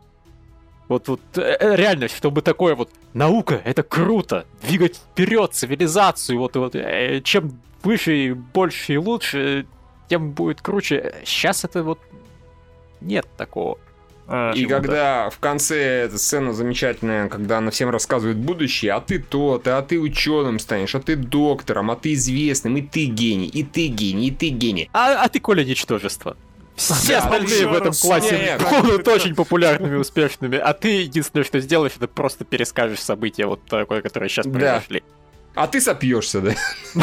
вот, 0.89 1.09
вот 1.09 1.21
э, 1.37 1.57
э, 1.59 1.77
реально, 1.77 2.09
чтобы 2.09 2.43
такое 2.43 2.75
вот 2.75 2.91
наука, 3.15 3.61
это 3.65 3.83
круто, 3.83 4.47
двигать 4.63 4.97
вперед 4.97 5.55
цивилизацию, 5.55 6.39
вот, 6.39 6.57
вот 6.57 6.75
э, 6.75 7.21
чем 7.25 7.61
выше 7.83 8.17
и 8.17 8.33
больше 8.33 8.95
и 8.95 8.97
лучше, 8.99 9.67
тем 10.09 10.33
будет 10.33 10.61
круче. 10.61 11.15
Сейчас 11.25 11.65
это 11.65 11.83
вот 11.83 11.99
нет 13.01 13.27
такого. 13.37 13.79
А, 14.35 14.53
И 14.53 14.65
когда 14.65 15.29
в 15.29 15.39
конце 15.41 16.05
эта 16.05 16.17
сцена 16.17 16.55
замечательная, 16.55 17.29
когда 17.29 17.59
она 17.59 17.71
всем 17.71 17.91
рассказывает 17.91 18.39
будущее, 18.39 18.95
а 18.95 19.01
ты 19.03 19.19
тот, 19.19 19.69
а 19.69 19.83
ты 19.83 20.01
ученым 20.01 20.59
станешь, 20.59 20.95
а 20.95 21.01
ты 21.01 21.17
доктором, 21.17 21.91
а 21.91 21.97
ты 21.97 22.15
известным, 22.15 22.79
и 22.79 22.81
ты 22.81 23.05
гений, 23.05 23.47
и 23.47 23.63
ты 23.63 23.89
гений, 23.89 24.29
и 24.29 24.31
ты 24.31 24.49
гений. 24.49 24.89
А, 24.95 25.23
а 25.23 25.29
ты, 25.29 25.39
Коля, 25.39 25.63
ничтожество. 25.65 26.39
Все 26.77 27.13
Да, 27.13 27.19
остальные 27.19 27.67
в 27.67 27.75
этом 27.75 27.93
классе 27.93 28.59
будут 28.81 29.07
очень 29.09 29.35
популярными, 29.35 29.97
успешными, 29.97 30.57
а 30.57 30.73
ты 30.73 31.03
единственное, 31.03 31.45
что 31.45 31.61
сделаешь, 31.61 31.93
это 31.95 32.09
просто 32.09 32.47
перескажешь 32.47 33.01
события 33.01 33.45
вот 33.45 33.63
такое, 33.67 34.01
которое 34.01 34.31
сейчас 34.31 34.47
Да. 34.47 34.83
А 35.55 35.67
ты 35.67 35.81
сопьешься, 35.81 36.41
да? 36.41 36.55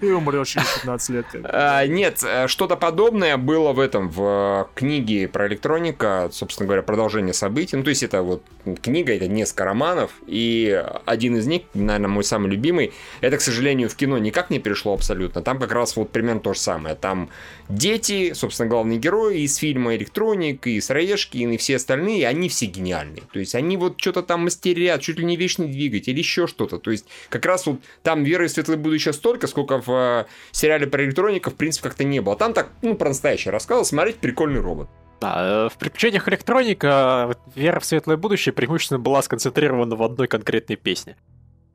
И 0.00 0.10
умрешь 0.10 0.48
через 0.48 0.66
15 0.80 1.10
лет. 1.10 1.26
А, 1.44 1.86
нет, 1.86 2.22
э, 2.24 2.48
что-то 2.48 2.76
подобное 2.76 3.36
было 3.36 3.72
в 3.72 3.78
этом, 3.78 4.08
в 4.08 4.20
э, 4.20 4.64
книге 4.74 5.28
про 5.28 5.46
электроника, 5.46 6.28
собственно 6.32 6.66
говоря, 6.66 6.82
продолжение 6.82 7.32
событий. 7.32 7.76
Ну, 7.76 7.84
то 7.84 7.90
есть 7.90 8.02
это 8.02 8.22
вот 8.22 8.42
книга, 8.82 9.14
это 9.14 9.28
несколько 9.28 9.64
романов, 9.64 10.10
и 10.26 10.84
один 11.04 11.36
из 11.36 11.46
них, 11.46 11.62
наверное, 11.74 12.08
мой 12.08 12.24
самый 12.24 12.50
любимый, 12.50 12.92
это, 13.20 13.36
к 13.36 13.40
сожалению, 13.40 13.88
в 13.88 13.94
кино 13.94 14.18
никак 14.18 14.50
не 14.50 14.58
перешло 14.58 14.94
абсолютно. 14.94 15.42
Там 15.42 15.58
как 15.60 15.70
раз 15.72 15.96
вот 15.96 16.10
примерно 16.10 16.40
то 16.40 16.54
же 16.54 16.58
самое. 16.60 16.96
Там 16.96 17.30
дети, 17.68 18.32
собственно, 18.34 18.68
главные 18.68 18.98
герои 18.98 19.40
из 19.40 19.56
фильма 19.56 19.94
«Электроник», 19.94 20.66
и 20.66 20.80
Сыроежкин, 20.80 21.52
и 21.52 21.56
все 21.56 21.76
остальные, 21.76 22.26
они 22.26 22.48
все 22.48 22.66
гениальные. 22.66 23.22
То 23.32 23.38
есть 23.38 23.54
они 23.54 23.76
вот 23.76 24.00
что-то 24.00 24.22
там 24.22 24.44
мастерят, 24.44 25.00
чуть 25.00 25.18
ли 25.18 25.24
не 25.24 25.36
вечный 25.36 25.68
двигатель, 25.68 26.12
или 26.12 26.18
еще 26.18 26.46
что-то. 26.46 26.78
То 26.78 26.90
есть 26.90 27.06
как 27.28 27.46
раз 27.46 27.51
вот 27.66 27.80
там 28.02 28.24
веры 28.24 28.48
в 28.48 28.50
светлое 28.50 28.76
будущее 28.76 29.12
столько, 29.12 29.46
сколько 29.46 29.80
в 29.80 29.90
э, 29.90 30.24
сериале 30.52 30.86
про 30.86 31.04
электроника, 31.04 31.50
в 31.50 31.54
принципе, 31.54 31.88
как-то 31.88 32.04
не 32.04 32.20
было. 32.20 32.36
Там 32.36 32.52
так, 32.52 32.70
ну, 32.82 32.94
про 32.94 33.08
настоящее 33.08 33.52
рассказывал, 33.52 33.84
смотреть 33.84 34.16
прикольный 34.16 34.60
робот. 34.60 34.88
Да, 35.20 35.66
э, 35.66 35.68
в 35.68 35.78
приключениях 35.78 36.28
электроника 36.28 37.36
вера 37.54 37.80
в 37.80 37.84
светлое 37.84 38.16
будущее 38.16 38.52
преимущественно 38.52 38.98
была 38.98 39.22
сконцентрирована 39.22 39.94
в 39.94 40.02
одной 40.02 40.26
конкретной 40.26 40.76
песне. 40.76 41.16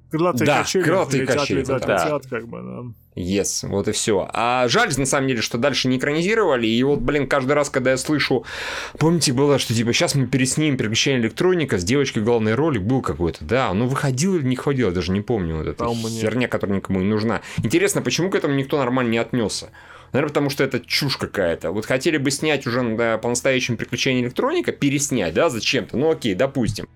Крылатые 0.10 0.46
Да, 0.46 0.60
качели. 0.60 0.84
крылатые 0.84 1.22
летят, 1.24 1.40
качели, 1.40 1.60
летят, 1.60 1.86
да. 1.86 2.06
летят, 2.06 2.28
как 2.28 2.48
бы, 2.48 2.62
да. 2.62 3.22
Yes, 3.22 3.68
вот 3.68 3.88
и 3.88 3.92
все. 3.92 4.30
А 4.32 4.68
жаль, 4.68 4.92
на 4.96 5.06
самом 5.06 5.28
деле, 5.28 5.42
что 5.42 5.58
дальше 5.58 5.88
не 5.88 5.98
экранизировали. 5.98 6.68
И 6.68 6.84
вот, 6.84 7.00
блин, 7.00 7.28
каждый 7.28 7.54
раз, 7.54 7.70
когда 7.70 7.92
я 7.92 7.98
слышу, 7.98 8.46
помните, 9.00 9.34
было, 9.34 9.58
что 9.58 9.74
типа 9.74 9.92
сейчас 9.92 10.16
мы 10.16 10.28
переснимем 10.28 10.78
приключение 10.78 11.22
электроника 11.22 11.78
с 11.78 11.84
девочкой 11.84 12.24
главной 12.24 12.54
роли, 12.54 12.78
был 12.78 13.02
какой-то, 13.02 13.44
да, 13.44 13.74
ну 13.74 13.88
выходил 13.88 14.36
или 14.36 14.44
не 14.44 14.56
выходил, 14.56 14.90
я 14.90 14.94
даже 14.94 15.12
не 15.12 15.22
помню. 15.22 15.58
Вот 15.58 15.68
эта 15.68 15.86
нет. 15.86 16.22
херня, 16.22 16.48
которая 16.48 16.78
никому 16.78 17.00
не 17.00 17.08
нужна. 17.08 17.42
Интересно, 17.58 18.02
почему 18.02 18.30
к 18.30 18.36
этому 18.36 18.54
никто 18.54 18.78
нормально 18.78 19.10
не 19.10 19.18
отнесся? 19.18 19.72
Наверное, 20.14 20.30
потому 20.30 20.50
что 20.50 20.64
это 20.64 20.80
чушь 20.80 21.18
какая-то. 21.18 21.72
Вот 21.72 21.86
хотели 21.86 22.18
бы 22.18 22.32
снять 22.32 22.66
уже 22.66 22.82
да, 22.96 23.18
по-настоящему 23.18 23.78
приключение 23.78 24.24
электроника, 24.24 24.72
переснять, 24.72 25.34
да, 25.34 25.50
зачем-то. 25.50 25.98
Ну 25.98 26.12
окей, 26.12 26.34
допустим. 26.34 26.88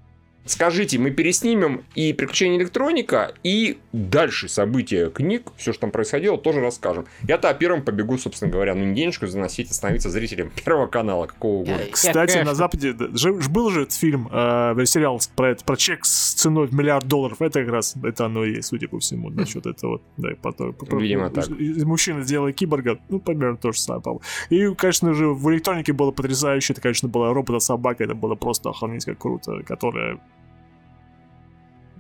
Скажите, 0.46 0.98
мы 0.98 1.12
переснимем 1.12 1.84
и 1.96 2.14
приключения 2.14 2.58
электроника, 2.58 3.34
и 3.44 3.78
дальше 3.94 4.48
события 4.48 5.10
книг, 5.10 5.52
все, 5.56 5.72
что 5.72 5.82
там 5.82 5.92
происходило, 5.92 6.38
тоже 6.38 6.62
расскажем. 6.62 7.06
Я-то 7.28 7.54
первым 7.54 7.84
побегу, 7.84 8.18
собственно 8.18 8.52
говоря, 8.52 8.74
ну 8.74 8.86
не 8.86 8.96
денежку 8.96 9.28
заносить, 9.28 9.70
а 9.70 9.74
становиться 9.74 10.10
зрителем 10.10 10.52
первого 10.66 10.88
канала, 10.88 11.28
какого 11.28 11.62
угодно. 11.62 11.86
Кстати, 11.92 12.40
на 12.40 12.56
Западе 12.56 12.94
был 12.94 13.70
же 13.70 13.84
этот 13.84 13.94
фильм, 13.94 14.30
э, 14.32 14.76
сериал 14.86 15.22
про, 15.36 15.52
это, 15.52 15.64
про 15.64 15.78
чек 15.78 16.06
с 16.06 16.34
ценой 16.34 16.68
в 16.68 16.74
миллиард 16.74 17.08
долларов. 17.08 17.42
Это 17.42 17.62
как 17.62 17.72
раз 17.72 17.96
это 18.04 18.26
оно 18.26 18.44
и 18.44 18.56
есть, 18.56 18.70
судя 18.70 18.88
по 18.88 19.00
всему, 19.00 19.30
насчет 19.30 19.66
этого. 19.66 20.02
Да, 20.18 20.32
и 20.32 20.36
потом, 20.36 20.76
Видимо, 21.00 21.30
так. 21.30 21.50
из 21.50 21.84
мужчины 21.84 22.24
сделали 22.24 22.52
киборга, 22.52 23.00
ну, 23.10 23.20
примерно 23.20 23.58
то 23.58 23.72
же 23.72 23.80
самое. 23.80 24.20
И, 24.50 24.74
конечно 24.76 25.14
же, 25.14 25.28
в 25.28 25.52
электронике 25.52 25.94
было 25.94 26.12
потрясающе. 26.12 26.74
Это, 26.74 26.82
конечно, 26.82 27.10
была 27.10 27.34
робота-собака, 27.34 28.04
это 28.04 28.16
было 28.16 28.36
просто 28.36 28.70
охренеть 28.70 29.06
как 29.06 29.18
круто, 29.18 29.62
которая 29.64 30.20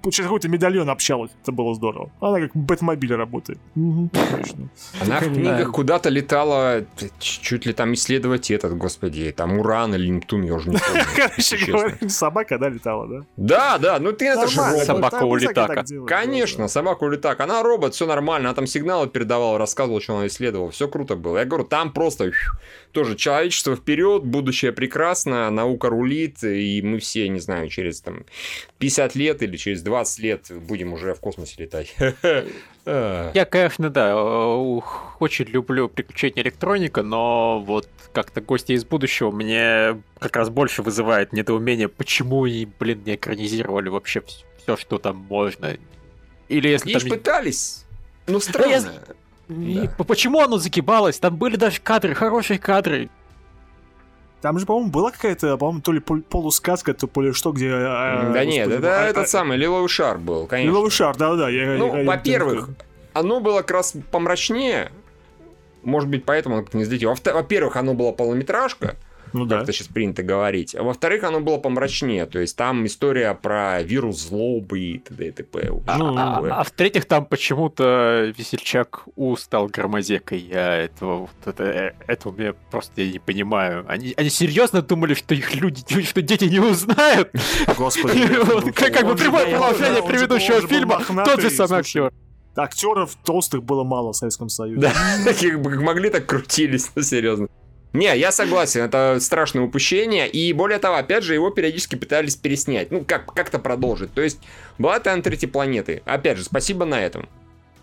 через 0.10 0.28
какой-то 0.28 0.50
медальон 0.50 0.90
общалась. 0.90 1.32
Это 1.42 1.52
было 1.52 1.74
здорово. 1.76 2.10
Она 2.20 2.40
как 2.40 2.56
Бэтмобиль 2.56 3.14
работает. 3.14 3.60
Точно. 3.76 4.70
Она 5.02 5.20
в 5.20 5.34
книгах 5.34 5.72
куда-то 5.72 6.10
летала, 6.10 6.86
чуть 7.20 7.66
ли 7.66 7.74
там 7.74 7.94
исследовать 7.94 8.50
этот, 8.52 8.78
господи, 8.78 9.32
там 9.32 9.60
Уран 9.60 9.94
или 9.96 10.08
Нептун, 10.08 10.44
я 10.44 10.56
уже 10.56 10.70
не 10.70 10.78
помню. 10.78 11.04
Короче 11.16 11.66
говоря, 11.66 12.10
собака, 12.10 12.58
да, 12.58 12.70
летала, 12.70 13.08
да? 13.08 13.26
Да, 13.38 13.78
да, 13.78 14.00
ну 14.00 14.12
ты 14.12 14.28
это 14.28 14.48
же 14.48 14.60
робот. 14.60 14.84
собака 14.86 15.10
там 15.10 15.20
всякие 15.20 15.32
улитака. 15.32 15.76
так 15.76 15.86
делают, 15.86 16.10
Конечно, 16.10 16.68
собака 16.68 17.04
улетак. 17.04 17.40
Она 17.40 17.64
робот, 17.64 17.94
все 17.94 18.06
нормально. 18.06 18.50
Она 18.50 18.56
там 18.56 18.68
сигналы 18.68 19.08
передавала, 19.08 19.58
рассказывала, 19.58 20.02
что 20.02 20.18
она 20.18 20.28
исследовала. 20.28 20.72
Все 20.72 20.88
круто 20.88 21.16
было. 21.16 21.38
Я 21.38 21.46
говорю, 21.46 21.66
там 21.66 21.92
просто 21.92 22.32
тоже 22.92 23.16
человечество 23.16 23.76
вперед, 23.76 24.24
будущее 24.24 24.72
прекрасно, 24.72 25.50
наука 25.50 25.90
рулит, 25.90 26.44
и 26.44 26.82
мы 26.82 27.00
все, 27.00 27.28
не 27.30 27.40
знаю, 27.40 27.70
через 27.70 28.02
там 28.02 28.26
50 28.80 29.16
лет 29.16 29.42
или 29.44 29.58
через 29.58 29.82
20 29.82 29.91
лет 30.20 30.48
будем 30.52 30.94
уже 30.94 31.14
в 31.14 31.20
космосе 31.20 31.56
летать. 31.64 31.96
А. 32.86 33.32
Я, 33.36 33.46
конечно, 33.46 33.90
да, 33.90 34.10
э, 34.12 34.80
очень 35.20 35.46
люблю 35.46 35.88
приключения 35.90 36.42
электроника, 36.44 37.04
но 37.04 37.60
вот 37.60 37.88
как-то 38.14 38.42
гости 38.42 38.74
из 38.74 38.84
будущего 38.86 39.32
мне 39.32 40.02
как 40.20 40.36
раз 40.36 40.50
больше 40.50 40.82
вызывает 40.82 41.34
недоумение, 41.34 41.88
почему 41.88 42.46
и, 42.46 42.66
блин, 42.66 43.04
не 43.06 43.16
экранизировали 43.16 43.90
вообще 43.90 44.24
все, 44.58 44.78
что 44.78 44.98
там 44.98 45.18
можно. 45.18 45.78
Или 46.48 46.68
если 46.70 46.90
Видишь, 46.90 47.04
там... 47.04 47.12
пытались. 47.12 47.86
Ну, 48.28 48.36
я- 48.36 48.40
странно. 48.42 48.94
И 49.50 49.90
п- 49.98 50.04
Почему 50.04 50.40
оно 50.40 50.58
загибалось? 50.58 51.20
Там 51.20 51.36
были 51.36 51.56
даже 51.58 51.82
кадры, 51.82 52.14
хорошие 52.16 52.58
кадры. 52.58 53.10
Там 54.42 54.58
же, 54.58 54.66
по-моему, 54.66 54.90
была 54.90 55.12
какая-то, 55.12 55.56
по-моему, 55.58 55.82
то 55.82 55.92
ли 55.92 56.00
пол- 56.00 56.22
полусказка, 56.24 56.94
то 56.94 57.22
ли 57.22 57.32
что, 57.32 57.52
где... 57.52 57.72
а, 57.72 58.32
Да 58.34 58.44
нет, 58.44 58.68
господи, 58.68 58.86
это 58.88 59.02
а- 59.02 59.06
этот 59.06 59.26
а- 59.26 59.28
самый 59.28 59.58
лиловый 59.58 59.88
шар 59.88 60.18
был, 60.18 60.48
конечно. 60.48 60.72
Лиловый 60.72 60.90
шар, 60.92 61.16
да-да. 61.16 61.48
Ну, 61.50 62.04
во-первых, 62.06 62.70
оно 63.14 63.40
было 63.40 63.58
как 63.58 63.72
раз 63.72 63.94
помрачнее. 64.12 64.92
Может 65.84 66.10
быть, 66.10 66.26
поэтому 66.26 66.56
оно 66.56 66.64
как-то 66.64 66.78
не 66.78 66.84
взлетело. 66.84 67.16
Во- 67.24 67.34
Во-первых, 67.34 67.76
оно 67.76 67.94
было 67.94 68.12
полнометражка, 68.12 68.96
Ну 69.34 69.46
да. 69.46 69.56
как 69.58 69.64
это 69.64 69.74
сейчас 69.74 69.88
принято 69.88 70.24
говорить. 70.24 70.76
А 70.76 70.84
во-вторых, 70.84 71.24
оно 71.24 71.40
было 71.40 71.58
помрачнее. 71.58 72.26
То 72.26 72.40
есть 72.40 72.56
там 72.58 72.86
история 72.86 73.34
про 73.34 73.82
вирус 73.82 74.28
злобы 74.28 74.80
и 74.80 74.98
т.д. 75.00 75.28
и 75.28 75.32
т.п. 75.32 75.72
А, 75.88 75.98
Ну, 75.98 76.16
а- 76.18 76.36
такое. 76.36 76.54
а 76.54 76.64
в-третьих, 76.64 77.06
там 77.06 77.26
почему-то 77.26 78.34
весельчак 78.38 79.04
У 79.16 79.36
стал 79.36 79.68
громозекой. 79.68 80.40
Я 80.40 80.76
этого, 80.76 81.20
вот 81.22 81.30
это, 81.46 81.64
э, 81.64 81.94
этого 82.08 82.42
я 82.42 82.54
просто 82.72 83.02
я 83.02 83.12
не 83.12 83.20
понимаю. 83.20 83.86
Они, 83.88 84.14
они 84.18 84.30
серьезно 84.30 84.82
думали, 84.82 85.14
что 85.14 85.34
их 85.36 85.56
люди, 85.56 85.84
что 86.04 86.22
дети 86.22 86.46
не 86.46 86.60
узнают? 86.60 87.32
Господи. 87.78 88.28
Как 88.74 89.06
бы 89.06 89.16
прямое 89.16 89.46
продолжение 89.50 90.04
предыдущего 90.04 90.62
фильма, 90.68 91.02
тот 91.26 91.42
же 91.42 91.50
самый 91.50 91.80
актер. 91.80 92.12
Актеров 92.56 93.16
толстых 93.24 93.64
было 93.64 93.84
мало 93.86 94.12
в 94.12 94.16
Советском 94.18 94.50
Союзе. 94.50 94.82
Да, 94.82 94.92
таких 95.26 95.62
бы 95.62 95.72
как 95.72 95.82
могли, 95.82 96.10
так 96.10 96.26
крутились, 96.26 96.92
ну 96.96 97.02
серьезно. 97.02 97.48
Не, 97.94 98.18
я 98.18 98.32
согласен, 98.32 98.82
это 98.82 99.18
страшное 99.20 99.64
упущение, 99.64 100.30
и 100.30 100.54
более 100.54 100.80
того, 100.80 100.96
опять 100.96 101.24
же, 101.24 101.34
его 101.34 101.50
периодически 101.50 101.96
пытались 101.96 102.36
переснять, 102.38 102.90
ну, 102.90 103.04
как- 103.04 103.34
как-то 103.34 103.60
продолжить. 103.60 104.14
То 104.14 104.22
есть, 104.22 104.40
была 104.78 105.00
тайна 105.02 105.22
третьей 105.22 105.50
планеты. 105.50 106.02
Опять 106.06 106.38
же, 106.38 106.46
спасибо 106.46 106.86
на 106.86 107.02
этом. 107.04 107.28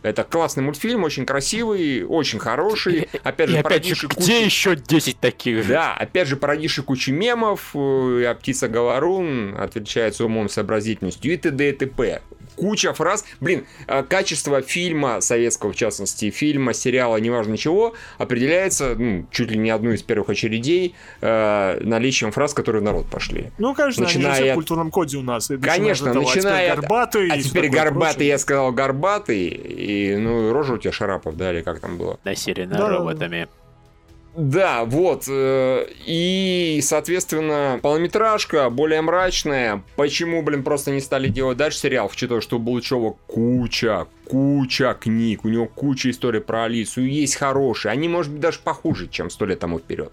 Это 0.03 0.23
классный 0.25 0.63
мультфильм, 0.63 1.03
очень 1.05 1.27
красивый, 1.27 2.05
очень 2.05 2.39
хороший. 2.39 3.09
Опять 3.25 3.49
И 3.51 3.53
же, 3.53 3.59
опять 3.59 3.59
же, 3.59 3.63
породивший 3.63 4.09
где 4.09 4.17
кучу- 4.17 4.45
еще 4.47 4.77
10 4.77 5.19
таких 5.19 5.65
же? 5.65 5.73
Да, 5.73 5.93
опять 5.93 6.29
же, 6.29 6.37
породивший 6.37 6.85
кучу 6.85 7.13
мемов, 7.13 7.73
э, 7.75 8.25
а 8.27 8.35
птица 8.35 8.69
Говорун 8.69 9.57
отличается 9.59 10.25
умом, 10.25 10.49
сообразительностью 10.49 11.35
и 11.35 11.37
т.д. 11.37 11.69
и 11.69 11.73
т.п. 11.73 12.23
Куча 12.59 12.93
фраз. 12.93 13.25
Блин, 13.41 13.65
э, 13.87 14.03
качество 14.03 14.61
фильма 14.63 15.21
советского, 15.21 15.73
в 15.73 15.77
частности, 15.77 16.31
фильма, 16.31 16.73
сериала, 16.75 17.17
неважно 17.19 17.57
чего, 17.57 17.95
определяется 18.19 18.95
ну, 18.97 19.27
чуть 19.31 19.51
ли 19.51 19.59
не 19.59 19.71
одной 19.71 19.95
из 19.95 20.03
первых 20.03 20.29
очередей 20.31 20.95
э, 21.21 21.79
наличием 21.83 22.33
фраз, 22.33 22.55
которые 22.55 22.83
в 22.83 22.85
народ 22.85 23.07
пошли. 23.07 23.51
Ну, 23.59 23.75
конечно, 23.75 24.05
они 24.05 24.13
же 24.13 24.19
Начиная 24.19 24.35
все 24.35 24.45
в 24.45 24.49
от- 24.51 24.55
культурном 24.55 24.91
коде 24.91 25.17
у 25.19 25.23
нас. 25.23 25.51
И 25.51 25.55
начиная 25.57 25.77
Конечно, 25.79 26.11
от 26.11 26.17
этого, 26.17 26.25
а 26.25 26.29
теперь 26.31 26.43
начиная 26.45 26.73
от- 26.73 26.79
горбатый. 26.81 27.31
А 27.31 27.39
теперь 27.43 27.69
горбатый, 27.69 28.15
прочее. 28.15 28.29
я 28.29 28.39
сказал 28.39 28.73
горбатый, 28.73 29.47
и 29.49 30.17
ну, 30.17 30.53
рожа 30.53 30.75
у 30.75 30.79
тебя 30.79 30.93
Шарапов, 30.93 31.37
да, 31.37 31.53
или 31.53 31.63
как 31.63 31.81
там 31.81 31.97
было? 31.97 32.19
Насилие 32.25 32.67
Да, 32.67 32.89
над 32.89 33.19
да, 33.19 33.27
да. 33.29 33.49
Да, 34.37 34.85
вот. 34.85 35.25
э, 35.29 35.87
И, 36.07 36.81
соответственно, 36.83 37.81
полнометражка 37.83 38.71
более 38.71 39.03
мрачная. 39.03 39.83
Почему, 39.97 40.43
блин, 40.43 40.63
просто 40.63 40.93
не 40.93 41.01
стали 41.01 41.29
делать 41.29 41.59
дальше 41.59 41.79
сериал, 41.79 42.09
учитывая, 42.13 42.41
что 42.41 42.57
у 42.57 42.59
Булычева 42.61 43.17
куча, 43.27 44.07
куча 44.27 44.95
книг, 44.95 45.45
у 45.45 45.49
него 45.49 45.67
куча 45.67 46.11
историй 46.11 46.41
про 46.41 46.65
Алису, 46.65 47.01
есть 47.01 47.37
хорошие. 47.37 47.91
Они, 47.91 48.09
может 48.09 48.33
быть, 48.33 48.41
даже 48.41 48.61
похуже, 48.61 49.09
чем 49.09 49.31
сто 49.31 49.45
лет 49.45 49.59
тому 49.59 49.79
вперед. 49.79 50.13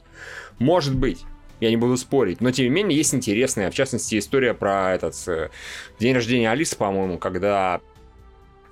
Может 0.60 0.96
быть. 0.96 1.20
Я 1.62 1.70
не 1.70 1.78
буду 1.78 1.96
спорить. 1.96 2.42
Но, 2.42 2.52
тем 2.52 2.66
не 2.66 2.70
менее, 2.70 2.98
есть 2.98 3.16
интересная, 3.16 3.72
в 3.72 3.74
частности, 3.74 4.20
история 4.20 4.54
про 4.54 4.94
этот 4.94 5.16
э, 5.28 5.50
день 6.00 6.14
рождения 6.14 6.52
Алисы, 6.52 6.76
по-моему, 6.76 7.18
когда 7.18 7.80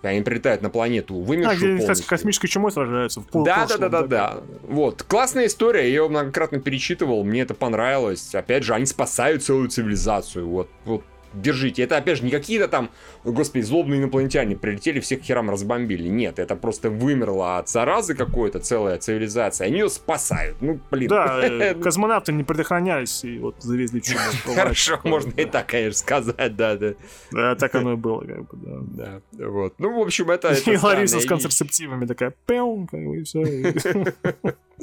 они 0.10 0.22
прилетают 0.22 0.62
на 0.62 0.70
планету, 0.70 1.16
А, 1.16 1.24
вымершую 1.24 1.78
с 1.78 1.82
полностью. 1.82 2.08
космической 2.08 2.48
чумой 2.48 2.72
сражаются 2.72 3.22
в 3.22 3.28
пол- 3.28 3.44
Да, 3.46 3.66
да, 3.68 3.78
да, 3.78 3.90
прошлом, 3.90 4.10
да, 4.10 4.32
да. 4.36 4.42
Вот. 4.64 5.04
Классная 5.04 5.46
история, 5.48 5.82
я 5.82 5.88
ее 5.88 6.08
многократно 6.10 6.60
перечитывал, 6.60 7.24
мне 7.24 7.42
это 7.42 7.54
понравилось. 7.54 8.36
Опять 8.36 8.64
же, 8.64 8.74
они 8.74 8.86
спасают 8.86 9.44
целую 9.44 9.70
цивилизацию. 9.70 10.48
Вот, 10.48 10.70
вот 10.86 11.04
держите. 11.34 11.84
Это, 11.84 11.98
опять 11.98 12.18
же, 12.18 12.24
не 12.26 12.32
какие-то 12.32 12.68
там, 12.68 12.90
господи, 13.24 13.64
злобные 13.64 14.00
инопланетяне 14.00 14.56
прилетели, 14.56 15.00
всех 15.00 15.22
херам 15.22 15.50
разбомбили. 15.50 16.08
Нет, 16.08 16.40
это 16.40 16.56
просто 16.56 16.90
вымерла 16.90 17.60
от 17.60 17.70
заразы 17.70 18.16
какой-то 18.16 18.60
целая 18.60 18.98
цивилизация. 18.98 19.68
Они 19.68 19.80
ее 19.80 19.90
спасают. 19.90 20.58
Ну, 20.62 20.80
блин. 20.92 21.10
Да, 21.10 21.40
э, 21.44 21.76
космонавты 21.76 22.34
не 22.34 22.44
предохранялись 22.44 23.24
и 23.24 23.38
вот 23.40 23.56
завезли 23.60 24.02
чуму. 24.02 24.20
Хорошо, 24.56 25.00
можно 25.04 25.32
и 25.32 25.46
так, 25.46 25.68
конечно, 25.68 26.00
сказать, 26.00 26.56
да, 26.56 26.76
да. 26.76 26.94
Да, 27.32 27.56
так 27.56 27.76
оно 27.76 27.94
и 27.94 27.96
было, 27.98 28.22
как 28.22 28.56
бы, 28.56 28.58
да. 28.96 29.22
Да, 29.32 29.48
вот. 29.48 29.76
Ну, 29.80 30.00
в 30.00 30.02
общем, 30.02 30.32
это... 30.32 30.54
И 30.54 30.78
Лариса 30.78 31.20
с 31.20 31.26
контрацептивами 31.26 32.06
такая, 32.06 32.34
пяу, 32.46 32.88
как 32.90 33.04
бы, 33.04 33.20
и 33.20 33.24
все. 33.24 34.14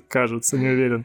Кажется, 0.08 0.56
не 0.56 0.68
уверен. 0.68 1.04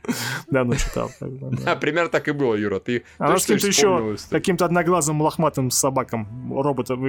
Давно 0.49 0.75
читал. 0.75 1.11
да. 1.19 1.27
Да, 1.63 1.75
примерно 1.79 2.09
так 2.09 2.27
и 2.27 2.31
было, 2.31 2.55
Юра. 2.55 2.79
Ты 2.79 3.03
Она 3.17 3.33
точно 3.33 3.43
с 3.43 3.47
кем-то 3.47 3.67
еще, 3.67 4.15
каким-то 4.29 4.65
одноглазым 4.65 5.21
лохматым 5.21 5.71
собаком, 5.71 6.53
роботом, 6.53 7.03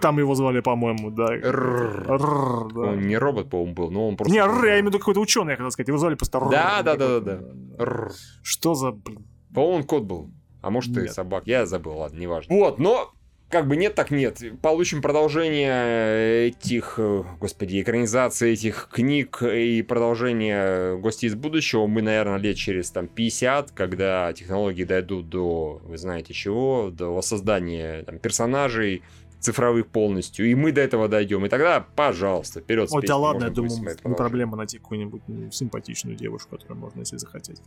там 0.00 0.18
его 0.18 0.34
звали, 0.34 0.60
по-моему, 0.60 1.10
да. 1.10 1.26
Он 1.26 3.06
не 3.06 3.16
робот, 3.16 3.50
по-моему, 3.50 3.74
был, 3.74 3.90
но 3.90 4.08
он 4.08 4.16
просто... 4.16 4.32
Не, 4.32 4.38
я 4.38 4.46
имею 4.46 4.84
в 4.84 4.86
виду 4.88 4.98
какой-то 4.98 5.20
ученый, 5.20 5.52
я 5.52 5.56
хотел 5.56 5.70
сказать, 5.70 5.88
его 5.88 5.98
звали 5.98 6.14
просто. 6.14 6.40
Да, 6.50 6.82
да, 6.82 6.96
да, 6.96 7.20
да, 7.20 7.38
да. 7.38 8.08
Что 8.42 8.74
за, 8.74 8.92
По-моему, 8.92 9.76
он 9.76 9.84
кот 9.84 10.02
был. 10.04 10.30
А 10.62 10.70
может, 10.70 10.96
и 10.96 11.06
собак. 11.06 11.44
Я 11.46 11.64
забыл, 11.66 11.98
ладно, 11.98 12.18
неважно. 12.18 12.54
Вот, 12.54 12.78
но 12.80 13.12
как 13.48 13.68
бы 13.68 13.76
нет, 13.76 13.94
так 13.94 14.10
нет. 14.10 14.42
Получим 14.60 15.00
продолжение 15.00 16.48
этих, 16.48 16.94
э, 16.98 17.22
господи, 17.38 17.80
экранизации 17.80 18.52
этих 18.52 18.88
книг 18.92 19.40
и 19.40 19.82
продолжение 19.82 20.98
«Гости 20.98 21.26
из 21.26 21.36
будущего» 21.36 21.86
мы, 21.86 22.02
наверное, 22.02 22.38
лет 22.38 22.56
через 22.56 22.90
там 22.90 23.06
50, 23.06 23.70
когда 23.70 24.32
технологии 24.32 24.82
дойдут 24.82 25.28
до, 25.28 25.80
вы 25.84 25.96
знаете 25.96 26.34
чего, 26.34 26.90
до 26.90 27.14
воссоздания 27.14 28.02
там, 28.02 28.18
персонажей 28.18 29.02
цифровых 29.40 29.88
полностью, 29.88 30.46
и 30.50 30.54
мы 30.54 30.72
до 30.72 30.80
этого 30.80 31.08
дойдем. 31.08 31.44
И 31.46 31.48
тогда, 31.48 31.80
пожалуйста, 31.94 32.60
вперед 32.60 32.88
Ой, 32.90 33.06
да 33.06 33.16
ладно, 33.16 33.44
я 33.44 33.50
думаю, 33.50 33.96
не 34.04 34.14
проблема 34.14 34.56
найти 34.56 34.78
какую-нибудь 34.78 35.22
ну, 35.28 35.50
симпатичную 35.50 36.16
девушку, 36.16 36.56
которую 36.56 36.78
можно, 36.78 37.00
если 37.00 37.16
захотеть. 37.16 37.60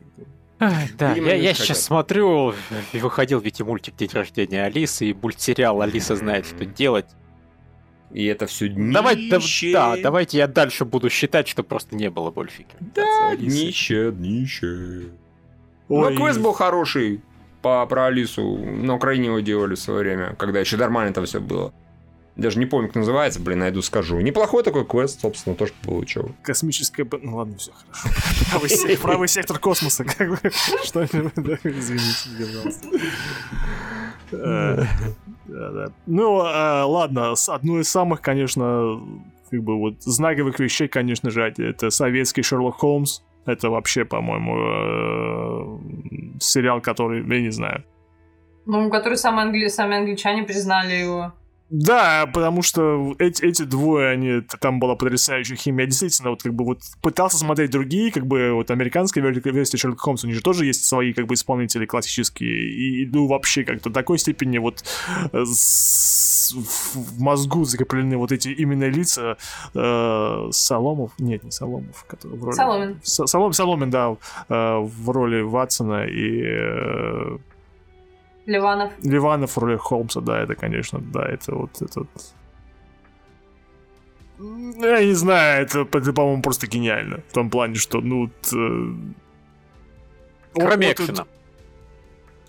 Ай, 0.59 0.89
Да, 0.97 1.13
Видимо, 1.13 1.27
я, 1.27 1.35
я 1.35 1.49
хотят. 1.51 1.67
сейчас 1.67 1.83
смотрю, 1.83 2.53
и 2.93 2.99
выходил 2.99 3.39
ведь 3.39 3.59
и 3.59 3.63
мультик 3.63 3.95
«День 3.95 4.09
рождения 4.13 4.65
Алисы», 4.65 5.05
и 5.05 5.13
мультсериал 5.13 5.81
«Алиса 5.81 6.15
знает, 6.15 6.45
что 6.45 6.65
делать». 6.65 7.07
И 8.11 8.25
это 8.25 8.47
все 8.47 8.69
Давай, 8.69 9.29
да, 9.29 9.39
да, 9.71 9.95
давайте 10.01 10.39
я 10.39 10.47
дальше 10.47 10.83
буду 10.83 11.09
считать, 11.11 11.47
что 11.47 11.63
просто 11.63 11.95
не 11.95 12.09
было 12.09 12.31
больше 12.31 12.65
Да, 12.79 13.35
днище, 13.35 14.11
днище. 14.11 15.11
Ой, 15.89 16.13
Ну, 16.13 16.17
квест 16.17 16.39
был 16.39 16.53
хороший 16.53 17.21
по, 17.61 17.85
про 17.85 18.07
Алису. 18.07 18.57
На 18.57 18.95
Украине 18.95 19.27
его 19.27 19.39
делали 19.39 19.75
в 19.75 19.79
свое 19.79 19.99
время, 19.99 20.35
когда 20.35 20.59
еще 20.59 20.77
нормально 20.77 21.13
там 21.13 21.25
все 21.25 21.39
было. 21.39 21.73
Даже 22.35 22.57
не 22.57 22.65
помню, 22.65 22.87
как 22.87 22.95
называется, 22.95 23.41
блин, 23.41 23.59
найду, 23.59 23.81
скажу. 23.81 24.19
Неплохой 24.21 24.63
такой 24.63 24.85
квест, 24.85 25.19
собственно, 25.19 25.55
тоже 25.55 25.73
получил. 25.83 26.33
Космическая... 26.41 27.05
Ну 27.21 27.35
ладно, 27.35 27.57
все 27.57 27.71
хорошо. 27.73 28.09
Правый, 28.49 28.69
сек- 28.69 29.01
правый 29.01 29.27
сектор 29.27 29.59
космоса, 29.59 30.05
как 30.05 30.29
бы. 30.29 30.39
Да, 30.93 31.03
извините, 31.63 32.29
пожалуйста. 32.37 32.87
Э. 34.31 34.85
Ну, 36.05 36.45
э, 36.45 36.83
ладно, 36.83 37.33
одно 37.47 37.79
из 37.79 37.89
самых, 37.89 38.21
конечно, 38.21 39.01
как 39.49 39.61
бы 39.61 39.77
вот 39.77 40.01
знаковых 40.03 40.59
вещей, 40.59 40.87
конечно 40.87 41.31
же, 41.31 41.41
это 41.41 41.89
советский 41.89 42.43
Шерлок 42.43 42.77
Холмс. 42.77 43.21
Это 43.49 43.69
вообще, 43.69 44.05
по-моему, 44.05 44.55
э, 44.57 46.39
сериал, 46.39 46.81
который, 46.81 47.23
я 47.35 47.41
не 47.41 47.51
знаю. 47.51 47.83
Ну, 48.65 48.89
который 48.89 49.17
сами, 49.17 49.39
англи... 49.39 49.67
сами 49.67 49.97
англичане 49.97 50.43
признали 50.43 50.93
его. 50.93 51.33
Да, 51.69 52.27
потому 52.33 52.63
что 52.63 53.15
эти, 53.19 53.43
эти 53.43 53.61
двое, 53.61 54.09
они, 54.09 54.41
там 54.59 54.79
была 54.79 54.95
потрясающая 54.95 55.55
химия. 55.55 55.81
Я 55.81 55.87
действительно, 55.87 56.31
вот 56.31 56.41
как 56.41 56.53
бы 56.53 56.65
вот 56.65 56.79
пытался 57.01 57.37
смотреть 57.37 57.69
другие, 57.69 58.11
как 58.11 58.25
бы 58.25 58.53
вот 58.53 58.71
американская 58.71 59.23
версия 59.23 59.77
Шерлока 59.77 60.01
Холмса, 60.01 60.25
у 60.25 60.29
них 60.29 60.37
же 60.37 60.43
тоже 60.43 60.65
есть 60.65 60.85
свои 60.85 61.13
как 61.13 61.27
бы 61.27 61.35
исполнители 61.35 61.85
классические. 61.85 62.69
И 62.69 63.03
иду 63.03 63.27
вообще 63.27 63.63
как-то 63.63 63.91
такой 63.91 64.17
степени 64.17 64.57
вот 64.57 64.83
э, 65.31 65.43
с, 65.45 66.53
в 66.55 67.21
мозгу 67.21 67.63
закреплены 67.65 68.17
вот 68.17 68.31
эти 68.31 68.49
именно 68.49 68.89
лица 68.89 69.37
э, 69.75 70.47
Соломов, 70.51 71.11
нет, 71.19 71.43
не 71.43 71.51
Соломов, 71.51 72.03
который 72.07 72.37
в 72.37 72.43
роли... 72.43 72.55
Соломин. 72.55 72.99
С, 73.03 73.27
Солом, 73.27 73.53
Соломин, 73.53 73.91
да, 73.91 74.17
э, 74.49 74.77
в 74.79 75.09
роли 75.09 75.41
Ватсона 75.41 76.05
и 76.05 76.41
э, 76.43 77.37
Ливанов. 78.49 78.91
Ливанов 79.03 79.55
в 79.55 79.57
роли 79.59 79.77
Холмса, 79.77 80.21
да, 80.21 80.39
это, 80.41 80.55
конечно, 80.55 80.99
да, 80.99 81.23
это 81.23 81.55
вот 81.55 81.81
этот... 81.81 82.09
Я 84.39 85.05
не 85.05 85.13
знаю, 85.13 85.63
это, 85.63 85.81
это 85.81 86.13
по-моему, 86.13 86.41
просто 86.41 86.65
гениально. 86.65 87.21
В 87.29 87.33
том 87.33 87.49
плане, 87.49 87.75
что, 87.75 88.01
ну... 88.01 88.21
Вот, 88.21 88.53
э... 88.53 88.93
Кроме 90.55 90.87
вот, 90.87 90.99
экшена. 90.99 91.27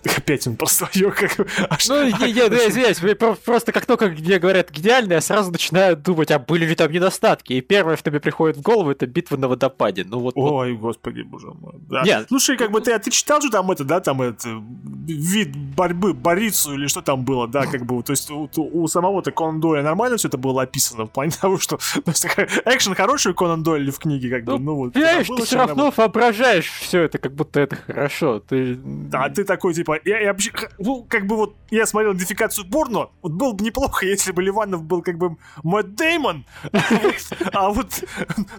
Опять 0.03 0.47
он 0.47 0.55
про 0.57 0.67
свое, 0.67 1.11
как... 1.11 1.39
А 1.69 1.77
ну, 1.87 2.03
не, 2.05 2.33
не, 2.33 2.49
ну, 2.49 2.55
извиняюсь, 2.55 2.99
просто 3.43 3.71
как 3.71 3.85
только 3.85 4.07
мне 4.07 4.39
говорят 4.39 4.71
гениально, 4.71 5.13
я 5.13 5.21
сразу 5.21 5.51
начинаю 5.51 5.95
думать, 5.95 6.31
а 6.31 6.39
были 6.39 6.65
ли 6.65 6.75
там 6.75 6.91
недостатки. 6.91 7.53
И 7.53 7.61
первое, 7.61 7.97
что 7.97 8.11
мне 8.11 8.19
приходит 8.19 8.57
в 8.57 8.61
голову, 8.61 8.91
это 8.91 9.05
битва 9.05 9.37
на 9.37 9.47
водопаде. 9.47 10.03
Ну 10.03 10.19
вот. 10.19 10.33
Ой, 10.35 10.73
вот. 10.73 10.81
господи, 10.81 11.21
боже 11.21 11.47
мой. 11.47 11.73
Да. 11.89 12.03
Нет. 12.03 12.25
Слушай, 12.27 12.57
как 12.57 12.71
бы 12.71 12.81
ты, 12.81 12.91
а 12.93 12.99
ты 12.99 13.11
читал 13.11 13.41
же 13.41 13.49
там 13.49 13.69
это, 13.71 13.83
да, 13.83 13.99
там 13.99 14.21
это 14.21 14.61
вид 15.07 15.55
борьбы, 15.55 16.13
борицу 16.13 16.73
или 16.73 16.87
что 16.87 17.01
там 17.01 17.23
было, 17.23 17.47
да, 17.47 17.65
как 17.65 17.85
бы, 17.85 18.01
то 18.03 18.11
есть 18.11 18.29
у, 18.29 18.49
у 18.55 18.87
самого-то 18.87 19.31
Конан 19.31 19.59
Дойля 19.59 19.83
нормально 19.83 20.17
все 20.17 20.27
это 20.27 20.37
было 20.37 20.63
описано 20.63 21.05
в 21.05 21.11
плане 21.11 21.31
того, 21.31 21.57
что 21.57 21.77
то 21.93 22.11
есть, 22.11 22.25
экшен 22.25 22.95
хороший 22.95 23.31
у 23.31 23.35
Конан 23.35 23.63
Дойля 23.63 23.91
в 23.91 23.99
книге, 23.99 24.29
как 24.29 24.43
бы, 24.43 24.53
ну, 24.53 24.59
ну 24.59 24.75
вот. 24.75 24.93
Понимаешь, 24.93 25.27
ты 25.27 25.43
все 25.43 25.57
равно 25.57 25.93
воображаешь 25.95 26.69
все 26.69 27.03
это, 27.03 27.17
как 27.17 27.33
будто 27.33 27.59
это 27.59 27.75
хорошо. 27.75 28.39
Ты... 28.39 28.75
Да, 28.75 29.29
ты 29.29 29.43
такой, 29.43 29.73
типа, 29.73 29.90
типа, 29.99 30.09
я, 30.09 30.19
я 30.19 30.35
ну, 30.79 31.05
как 31.07 31.25
бы 31.27 31.35
вот, 31.35 31.55
я 31.69 31.85
смотрел 31.85 32.13
идентификацию 32.13 32.65
Борно, 32.65 33.09
вот 33.21 33.31
было 33.33 33.53
бы 33.53 33.63
неплохо, 33.63 34.05
если 34.09 34.31
бы 34.31 34.41
Ливанов 34.41 34.83
был 34.83 35.01
как 35.01 35.17
бы 35.17 35.37
Мэтт 35.63 35.95
Деймон, 35.95 36.45
а 37.53 37.69
вот 37.69 38.03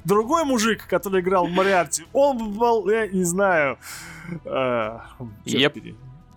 другой 0.04 0.44
мужик, 0.44 0.86
который 0.86 1.20
играл 1.20 1.46
Мариарти, 1.46 2.04
он 2.12 2.52
был, 2.52 2.88
я 2.88 3.06
не 3.06 3.24
знаю... 3.24 3.78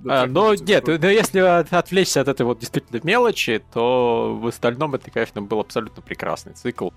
А, 0.07 0.27
но 0.27 0.53
нет, 0.53 0.85
но 0.85 1.09
если 1.09 1.39
отвлечься 1.39 2.21
от 2.21 2.27
этой 2.27 2.45
вот 2.45 2.59
действительно 2.59 2.99
мелочи, 3.03 3.63
то 3.73 4.37
в 4.39 4.47
остальном 4.47 4.93
это, 4.93 5.09
конечно, 5.09 5.41
был 5.41 5.59
абсолютно 5.59 6.03
прекрасный 6.03 6.53
цикл. 6.53 6.89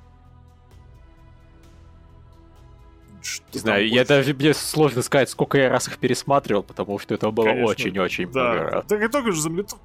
Что 3.28 3.44
не 3.52 3.58
знаю, 3.60 3.88
я 3.88 4.04
даже 4.04 4.34
мне 4.34 4.54
сложно 4.54 5.02
сказать, 5.02 5.28
сколько 5.28 5.58
я 5.58 5.68
раз 5.68 5.88
их 5.88 5.98
пересматривал, 5.98 6.62
потому 6.62 6.98
что 6.98 7.14
это 7.14 7.30
было 7.30 7.50
очень-очень 7.50 8.30
да. 8.32 8.52
много 8.52 8.70
раз. 8.70 8.84
Так 8.86 9.00
я 9.00 9.08
только 9.08 9.32
же 9.32 9.40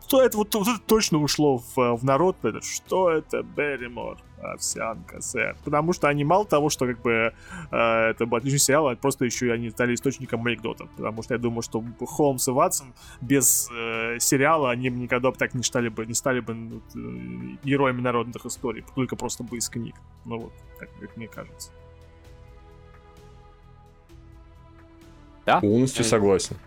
что 0.07 0.21
это 0.21 0.37
вот, 0.37 0.53
вот 0.55 0.67
это 0.67 0.79
точно 0.85 1.17
ушло 1.17 1.57
в, 1.57 1.97
в 1.97 2.03
народ, 2.03 2.37
это, 2.43 2.61
что 2.61 3.11
это 3.11 3.43
Берримор, 3.43 4.17
овсянка, 4.43 5.21
сэр. 5.21 5.55
Потому 5.63 5.93
что 5.93 6.07
они 6.07 6.23
мало 6.23 6.45
того, 6.45 6.69
что 6.69 6.85
как 6.85 7.01
бы 7.01 7.33
э, 7.71 7.77
это 7.77 8.25
был 8.25 8.37
отличный 8.37 8.59
сериал, 8.59 8.87
а 8.87 8.95
просто 8.95 9.25
еще 9.25 9.47
и 9.47 9.49
они 9.49 9.69
стали 9.69 9.93
источником 9.93 10.45
анекдотов. 10.45 10.89
Потому 10.95 11.23
что 11.23 11.33
я 11.33 11.39
думаю, 11.39 11.61
что 11.61 11.83
Холмс 12.01 12.47
и 12.47 12.51
Ватсон 12.51 12.93
без 13.21 13.69
э, 13.71 14.17
сериала 14.19 14.71
они 14.71 14.89
бы 14.89 14.97
никогда 14.97 15.31
бы 15.31 15.37
так 15.37 15.53
не 15.53 15.63
стали 15.63 15.89
бы, 15.89 16.05
не 16.05 16.13
стали 16.13 16.39
бы 16.39 16.53
ну, 16.53 16.81
э, 16.95 17.57
героями 17.63 18.01
народных 18.01 18.45
историй, 18.45 18.83
только 18.95 19.15
просто 19.15 19.43
бы 19.43 19.57
из 19.57 19.69
книг. 19.69 19.95
Ну 20.25 20.39
вот, 20.39 20.53
как, 20.77 20.89
как 20.99 21.17
мне 21.17 21.27
кажется. 21.27 21.71
Да? 25.45 25.59
Полностью 25.59 26.05
согласен. 26.05 26.57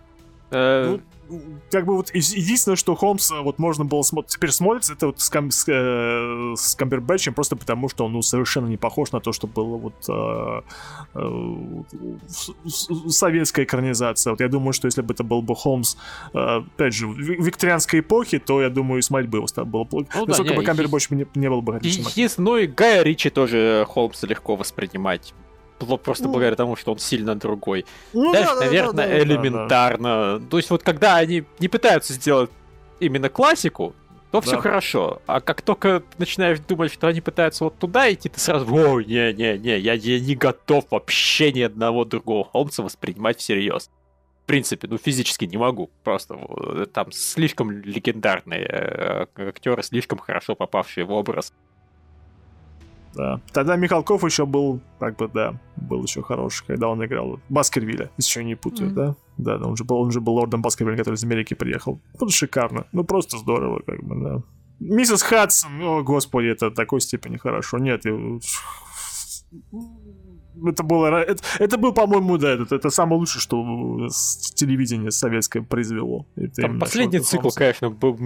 Э, 0.51 0.99
ну, 1.29 1.41
как 1.71 1.87
бы 1.87 1.97
вот 1.97 2.15
единственное, 2.15 2.77
что 2.77 2.95
Холмса 2.95 3.43
вот 3.43 3.59
можно 3.59 3.85
было 3.85 4.03
смо- 4.03 4.25
теперь 4.27 4.51
смотрится, 4.51 4.93
это 4.93 5.07
вот 5.07 5.21
с, 5.21 5.29
кам- 5.29 5.51
с, 5.51 5.65
э, 5.67 6.55
с 6.57 6.77
Камбербэтчем, 6.77 7.35
просто 7.35 7.57
потому 7.57 7.89
что 7.89 8.05
он 8.05 8.12
ну, 8.12 8.23
совершенно 8.23 8.69
не 8.69 8.77
похож 8.77 9.11
на 9.12 9.21
то, 9.21 9.33
что 9.33 9.47
было 9.49 9.77
вот 9.77 9.95
э, 10.09 10.61
э, 11.15 11.57
советская 13.09 13.65
экранизация. 13.65 14.31
Вот 14.31 14.41
я 14.41 14.49
думаю, 14.49 14.73
что 14.73 14.87
если 14.87 15.03
бы 15.03 15.15
это 15.15 15.25
был 15.25 15.43
бы 15.43 15.57
Холмс, 15.57 15.97
э, 16.33 16.39
опять 16.75 16.95
же, 16.95 17.09
в 17.09 17.19
викторианской 17.19 18.01
эпохи, 18.01 18.39
то 18.39 18.62
я 18.62 18.71
думаю, 18.71 19.01
и 19.01 19.03
смотреть 19.03 19.31
бы 19.31 19.39
его 19.39 19.47
было 19.65 19.85
плохо. 19.85 20.07
Ну, 20.15 20.27
Насколько 20.27 20.53
да, 20.53 20.57
бы 20.61 20.65
Камбербэтч 20.65 21.11
не, 21.11 21.27
не 21.35 21.51
был 21.51 21.62
бы 21.62 21.77
отличным. 21.77 22.07
Ну 22.39 22.57
и 22.57 22.67
Гая 22.67 23.03
Ричи 23.03 23.31
тоже 23.31 23.85
Холмса 23.89 24.27
легко 24.27 24.55
воспринимать 24.55 25.35
просто 25.79 26.25
ну, 26.25 26.33
благодаря 26.33 26.57
тому, 26.57 26.77
что 26.77 26.93
он 26.93 26.99
сильно 26.99 27.35
другой. 27.35 27.85
Ну, 28.12 28.33
Дальше, 28.33 28.55
да, 28.55 28.61
наверное, 28.61 29.07
да, 29.07 29.12
да, 29.12 29.19
элементарно. 29.23 30.09
Да, 30.09 30.39
да. 30.39 30.51
То 30.51 30.57
есть 30.57 30.71
вот 30.71 30.83
когда 30.83 31.17
они 31.17 31.45
не 31.59 31.69
пытаются 31.69 32.12
сделать 32.12 32.51
именно 33.01 33.29
классику, 33.29 33.95
то 34.31 34.41
да. 34.41 34.47
все 34.47 34.61
хорошо. 34.61 35.23
А 35.27 35.41
как 35.41 35.62
только 35.62 36.03
начинаешь 36.19 36.59
думать, 36.61 36.93
что 36.93 37.07
они 37.07 37.21
пытаются 37.21 37.65
вот 37.65 37.79
туда 37.79 38.12
идти, 38.12 38.29
ты 38.29 38.41
сразу, 38.41 38.67
ой, 38.73 39.05
не-не-не, 39.05 39.79
я, 39.79 39.93
я 39.95 40.21
не 40.21 40.35
готов 40.35 40.85
вообще 40.91 41.53
ни 41.53 41.61
одного 41.61 42.05
другого 42.05 42.45
Холмса 42.45 42.83
воспринимать 42.83 43.39
всерьез. 43.39 43.91
В 44.43 44.47
принципе, 44.47 44.87
ну 44.89 44.99
физически 44.99 45.45
не 45.45 45.57
могу. 45.57 45.91
Просто 46.05 46.39
там 46.93 47.11
слишком 47.12 47.71
легендарные 47.71 48.67
э, 48.69 49.27
актеры, 49.37 49.83
слишком 49.83 50.19
хорошо 50.19 50.55
попавшие 50.55 51.05
в 51.05 51.12
образ. 51.12 51.53
Да. 53.17 53.41
Тогда 53.53 53.77
Михалков 53.77 54.25
еще 54.25 54.45
был, 54.45 54.81
как 55.01 55.17
бы, 55.17 55.29
да, 55.29 55.59
был 55.77 56.03
еще 56.03 56.23
хороший, 56.23 56.67
когда 56.67 56.89
он 56.89 57.05
играл 57.05 57.41
Баскервилля, 57.49 58.11
если 58.17 58.31
еще 58.31 58.45
не 58.45 58.55
путаю, 58.55 58.91
mm-hmm. 58.91 58.95
да? 58.95 59.17
Да, 59.39 59.67
он 59.67 59.77
же 59.77 59.85
был, 59.85 59.97
он 59.97 60.11
же 60.11 60.21
был 60.21 60.35
лордом 60.35 60.63
Баскервилля, 60.63 60.99
который 60.99 61.15
из 61.15 61.25
Америки 61.25 61.55
приехал. 61.55 62.01
Ну, 62.21 62.29
шикарно. 62.29 62.87
Ну, 62.93 63.05
просто 63.05 63.39
здорово, 63.39 63.83
как 63.87 64.03
бы, 64.03 64.23
да. 64.23 64.43
Миссис 64.79 65.23
Хадсон, 65.23 65.83
о, 65.83 66.03
господи, 66.03 66.49
это 66.49 66.71
такой 66.71 67.01
степени 67.01 67.39
хорошо. 67.39 67.79
Нет, 67.79 68.03
это 70.64 70.83
было... 70.83 71.23
Это, 71.23 71.42
это 71.59 71.79
был, 71.79 71.92
по-моему, 71.92 72.38
да, 72.38 72.55
это, 72.55 72.77
это 72.77 72.90
самое 72.90 73.19
лучшее, 73.19 73.40
что 73.40 74.09
телевидение 74.55 75.11
советское 75.11 75.62
произвело. 75.62 76.27
Это 76.37 76.62
Там 76.62 76.79
последний 76.79 77.21
цикл, 77.21 77.51
конечно, 77.51 77.90
был, 77.90 78.19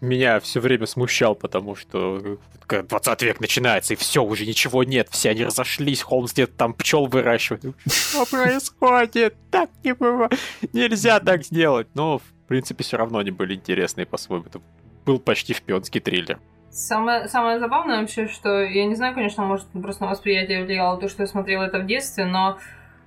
меня 0.00 0.40
все 0.40 0.60
время 0.60 0.86
смущал, 0.86 1.34
потому 1.34 1.74
что 1.74 2.38
20 2.68 3.22
век 3.22 3.40
начинается, 3.40 3.94
и 3.94 3.96
все, 3.96 4.22
уже 4.22 4.46
ничего 4.46 4.84
нет, 4.84 5.08
все 5.10 5.30
они 5.30 5.44
разошлись, 5.44 6.02
Холмс 6.02 6.32
где-то 6.32 6.52
там 6.54 6.74
пчел 6.74 7.06
выращивает. 7.06 7.76
Что 7.86 8.26
происходит? 8.26 9.36
Так 9.50 9.70
не 9.84 9.94
бывает. 9.94 10.38
Нельзя 10.72 11.20
так 11.20 11.44
сделать. 11.44 11.88
Но, 11.94 12.18
в 12.18 12.48
принципе, 12.48 12.84
все 12.84 12.96
равно 12.96 13.18
они 13.18 13.30
были 13.30 13.54
интересные 13.54 14.06
по-своему. 14.06 14.46
Это 14.46 14.60
был 15.04 15.18
почти 15.18 15.54
шпионский 15.54 16.00
триллер. 16.00 16.38
Самое, 16.72 17.28
самое 17.28 17.60
забавное 17.60 18.00
вообще, 18.00 18.26
что 18.28 18.62
я 18.62 18.86
не 18.86 18.94
знаю, 18.94 19.14
конечно, 19.14 19.44
может, 19.44 19.66
просто 19.68 20.04
на 20.04 20.10
восприятие 20.10 20.64
влияло 20.64 20.98
то, 20.98 21.06
что 21.06 21.22
я 21.22 21.26
смотрела 21.26 21.64
это 21.64 21.78
в 21.78 21.86
детстве, 21.86 22.24
но 22.24 22.56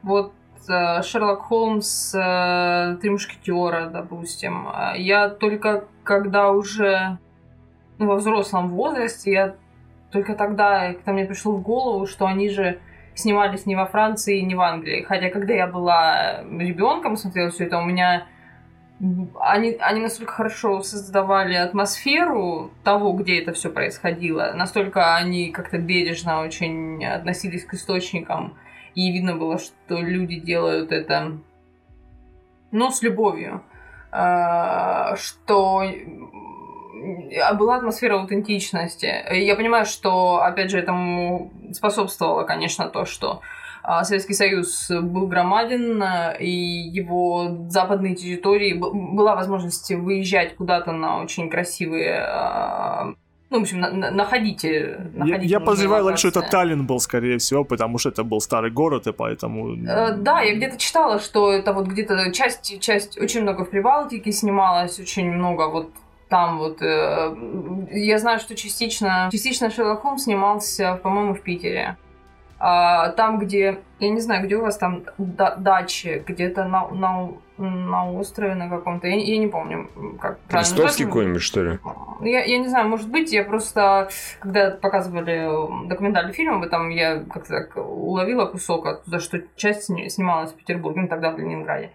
вот 0.04 0.34
э, 0.69 1.01
Шерлок 1.01 1.41
Холмс, 1.41 2.13
э, 2.13 2.97
Три 3.01 3.10
мушкетера, 3.10 3.88
допустим, 3.88 4.67
э, 4.67 4.99
я 4.99 5.30
только 5.30 5.86
когда 6.04 6.51
уже 6.51 7.17
ну, 7.97 8.06
во 8.06 8.17
взрослом 8.17 8.69
возрасте, 8.69 9.32
я 9.32 9.56
только 10.12 10.36
тогда, 10.36 10.93
когда 10.93 11.13
мне 11.13 11.25
пришло 11.25 11.54
в 11.54 11.63
голову, 11.63 12.06
что 12.06 12.28
они 12.28 12.49
же 12.49 12.78
снимались 13.15 13.65
не 13.65 13.75
во 13.75 13.88
Франции, 13.88 14.41
не 14.41 14.54
в 14.54 14.62
Англии. 14.62 15.01
Хотя, 15.01 15.32
когда 15.32 15.56
я 15.56 15.65
была 15.65 16.43
ребенком, 16.43 17.15
смотрела 17.15 17.49
все 17.49 17.65
это, 17.65 17.80
у 17.80 17.86
меня 17.86 18.28
они, 18.99 19.71
они 19.79 20.01
настолько 20.01 20.34
хорошо 20.34 20.81
создавали 20.81 21.55
атмосферу 21.55 22.71
того, 22.84 23.12
где 23.13 23.41
это 23.41 23.51
все 23.53 23.69
происходило, 23.69 24.53
настолько 24.55 25.15
они 25.15 25.51
как-то 25.51 25.77
бережно 25.77 26.41
очень 26.41 27.03
относились 27.05 27.65
к 27.65 27.73
источникам, 27.73 28.58
и 28.93 29.12
видно 29.12 29.36
было, 29.36 29.60
что 29.60 29.99
люди 29.99 30.39
делают 30.39 30.93
это, 30.93 31.38
ну, 32.71 32.91
с 32.91 33.01
любовью, 33.01 33.63
а, 34.12 35.17
что 35.17 35.84
была 37.58 37.75
атмосфера 37.75 38.15
аутентичности. 38.15 39.13
Я 39.34 39.55
понимаю, 39.58 39.86
что, 39.86 40.41
опять 40.41 40.71
же, 40.71 40.79
этому 40.79 41.51
способствовало, 41.73 42.43
конечно, 42.43 42.88
то, 42.88 43.03
что 43.03 43.41
а, 43.41 43.64
Советский 44.04 44.34
Союз 44.34 44.89
был 44.89 45.28
громаден, 45.28 46.04
и 46.39 46.50
его 46.50 47.67
западные 47.69 48.15
территории 48.15 48.74
была 48.74 49.36
возможность 49.36 49.91
выезжать 49.91 50.56
куда-то 50.56 50.91
на 50.91 51.21
очень 51.21 51.50
красивые 51.50 52.19
а, 52.21 53.13
ну, 53.56 53.60
в 53.60 53.62
общем, 53.62 53.80
на, 53.80 53.91
на, 53.91 54.12
находите, 54.12 54.98
находите. 55.13 55.48
Я, 55.48 55.60
я 55.60 55.60
подозреваю, 55.60 56.17
что 56.17 56.28
это 56.30 56.41
Таллин 56.41 56.86
был, 56.86 57.00
скорее 57.00 57.38
всего, 57.38 57.63
потому 57.63 57.98
что 58.00 58.10
это 58.10 58.24
был 58.24 58.41
старый 58.41 58.71
город, 58.71 59.08
и 59.08 59.13
поэтому... 59.13 59.76
Э, 59.88 60.13
да, 60.17 60.41
я 60.41 60.56
где-то 60.56 60.78
читала, 60.78 61.19
что 61.19 61.52
это 61.54 61.71
вот 61.71 61.86
где-то 61.88 62.32
часть, 62.32 62.80
часть, 62.82 63.17
очень 63.19 63.43
много 63.43 63.63
в 63.63 63.69
Прибалтике 63.69 64.32
снималось, 64.32 65.00
очень 65.00 65.32
много 65.32 65.69
вот 65.69 65.91
там 66.28 66.58
вот... 66.58 66.82
Э, 66.82 67.36
я 67.91 68.17
знаю, 68.17 68.39
что 68.39 68.56
частично, 68.56 69.30
частично 69.32 69.69
Шерлок 69.69 70.02
Холмс 70.02 70.24
снимался, 70.24 71.00
по-моему, 71.02 71.36
в 71.36 71.41
Питере. 71.41 71.98
А, 72.57 73.09
там, 73.09 73.39
где... 73.39 73.79
Я 73.99 74.09
не 74.09 74.19
знаю, 74.19 74.45
где 74.45 74.55
у 74.55 74.61
вас 74.61 74.77
там 74.77 75.03
дачи, 75.17 76.23
где-то 76.25 76.65
на, 76.65 76.87
на, 76.89 77.29
на 77.57 78.11
острове 78.11 78.55
на 78.55 78.69
каком-то. 78.69 79.07
Я, 79.07 79.15
я 79.15 79.37
не 79.37 79.47
помню, 79.47 79.89
как 80.19 80.39
правильно. 80.39 80.75
Ростовский 80.75 81.05
какой-нибудь, 81.05 81.41
что 81.41 81.63
ли? 81.63 81.79
Я, 82.21 82.43
я 82.43 82.57
не 82.57 82.67
знаю, 82.67 82.87
может 82.87 83.09
быть, 83.09 83.31
я 83.33 83.43
просто... 83.43 84.09
Когда 84.39 84.71
показывали 84.71 85.87
документальный 85.87 86.33
фильм 86.33 86.55
об 86.55 86.63
этом, 86.63 86.89
я 86.89 87.23
как-то 87.31 87.49
так 87.49 87.77
уловила 87.77 88.45
кусок 88.45 88.85
оттуда, 88.85 89.19
что 89.19 89.41
часть 89.55 89.83
снималась 89.83 90.51
в 90.51 90.55
Петербурге, 90.55 91.01
ну 91.01 91.07
тогда 91.07 91.31
в 91.31 91.37
Ленинграде. 91.37 91.91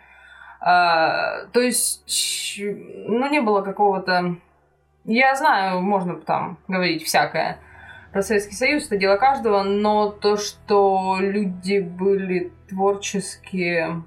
А, 0.61 1.47
то 1.53 1.61
есть, 1.61 2.61
ну, 3.07 3.31
не 3.31 3.41
было 3.41 3.63
какого-то... 3.63 4.37
Я 5.05 5.35
знаю, 5.35 5.81
можно 5.81 6.17
там 6.17 6.59
говорить 6.69 7.05
всякое 7.05 7.59
про 8.13 8.23
Советский 8.23 8.55
Союз, 8.55 8.87
это 8.87 8.97
дело 8.97 9.17
каждого, 9.17 9.63
но 9.63 10.11
то, 10.11 10.37
что 10.37 11.19
люди 11.21 11.79
были 11.79 12.53
творческие... 12.69 14.03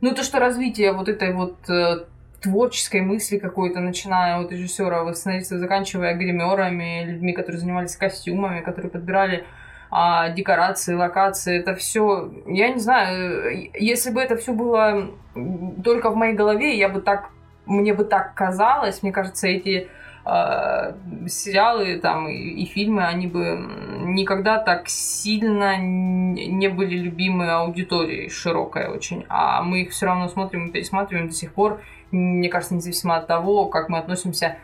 Ну, 0.00 0.14
то, 0.14 0.22
что 0.22 0.38
развитие 0.38 0.92
вот 0.92 1.08
этой 1.08 1.32
вот 1.32 1.68
э, 1.68 2.04
творческой 2.40 3.00
мысли 3.00 3.38
какой-то, 3.38 3.80
начиная 3.80 4.38
от 4.38 4.52
режиссера, 4.52 5.12
сценаристов, 5.14 5.58
заканчивая 5.58 6.14
гримерами, 6.14 7.04
людьми, 7.04 7.32
которые 7.32 7.60
занимались 7.60 7.96
костюмами, 7.96 8.60
которые 8.60 8.90
подбирали 8.90 9.44
а, 9.90 10.28
декорации, 10.30 10.94
локации, 10.94 11.58
это 11.58 11.74
все, 11.74 12.30
я 12.46 12.68
не 12.68 12.78
знаю, 12.78 13.70
если 13.74 14.10
бы 14.10 14.20
это 14.20 14.36
все 14.36 14.52
было 14.52 15.10
только 15.82 16.10
в 16.10 16.16
моей 16.16 16.34
голове, 16.34 16.76
я 16.76 16.88
бы 16.88 17.00
так, 17.00 17.30
мне 17.66 17.94
бы 17.94 18.04
так 18.04 18.34
казалось, 18.34 19.02
мне 19.02 19.12
кажется, 19.12 19.48
эти 19.48 19.88
сериалы 21.28 21.98
там 22.00 22.28
и, 22.28 22.34
и 22.34 22.64
фильмы, 22.66 23.04
они 23.04 23.26
бы 23.26 23.58
никогда 24.00 24.58
так 24.58 24.88
сильно 24.88 25.76
не 25.78 26.68
были 26.68 26.96
любимы 26.96 27.50
аудиторией 27.50 28.28
широкой 28.28 28.88
очень, 28.88 29.24
а 29.28 29.62
мы 29.62 29.82
их 29.82 29.90
все 29.90 30.06
равно 30.06 30.28
смотрим 30.28 30.68
и 30.68 30.70
пересматриваем 30.70 31.28
до 31.28 31.34
сих 31.34 31.54
пор, 31.54 31.80
мне 32.10 32.48
кажется, 32.48 32.74
независимо 32.74 33.16
от 33.16 33.26
того, 33.26 33.66
как 33.66 33.88
мы 33.88 33.98
относимся 33.98 34.56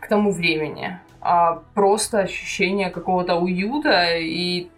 к 0.00 0.08
тому 0.08 0.32
времени 0.32 0.98
а 1.28 1.62
просто 1.74 2.20
ощущение 2.20 2.90
какого-то 2.90 3.34
уюта 3.34 4.16
и 4.16 4.68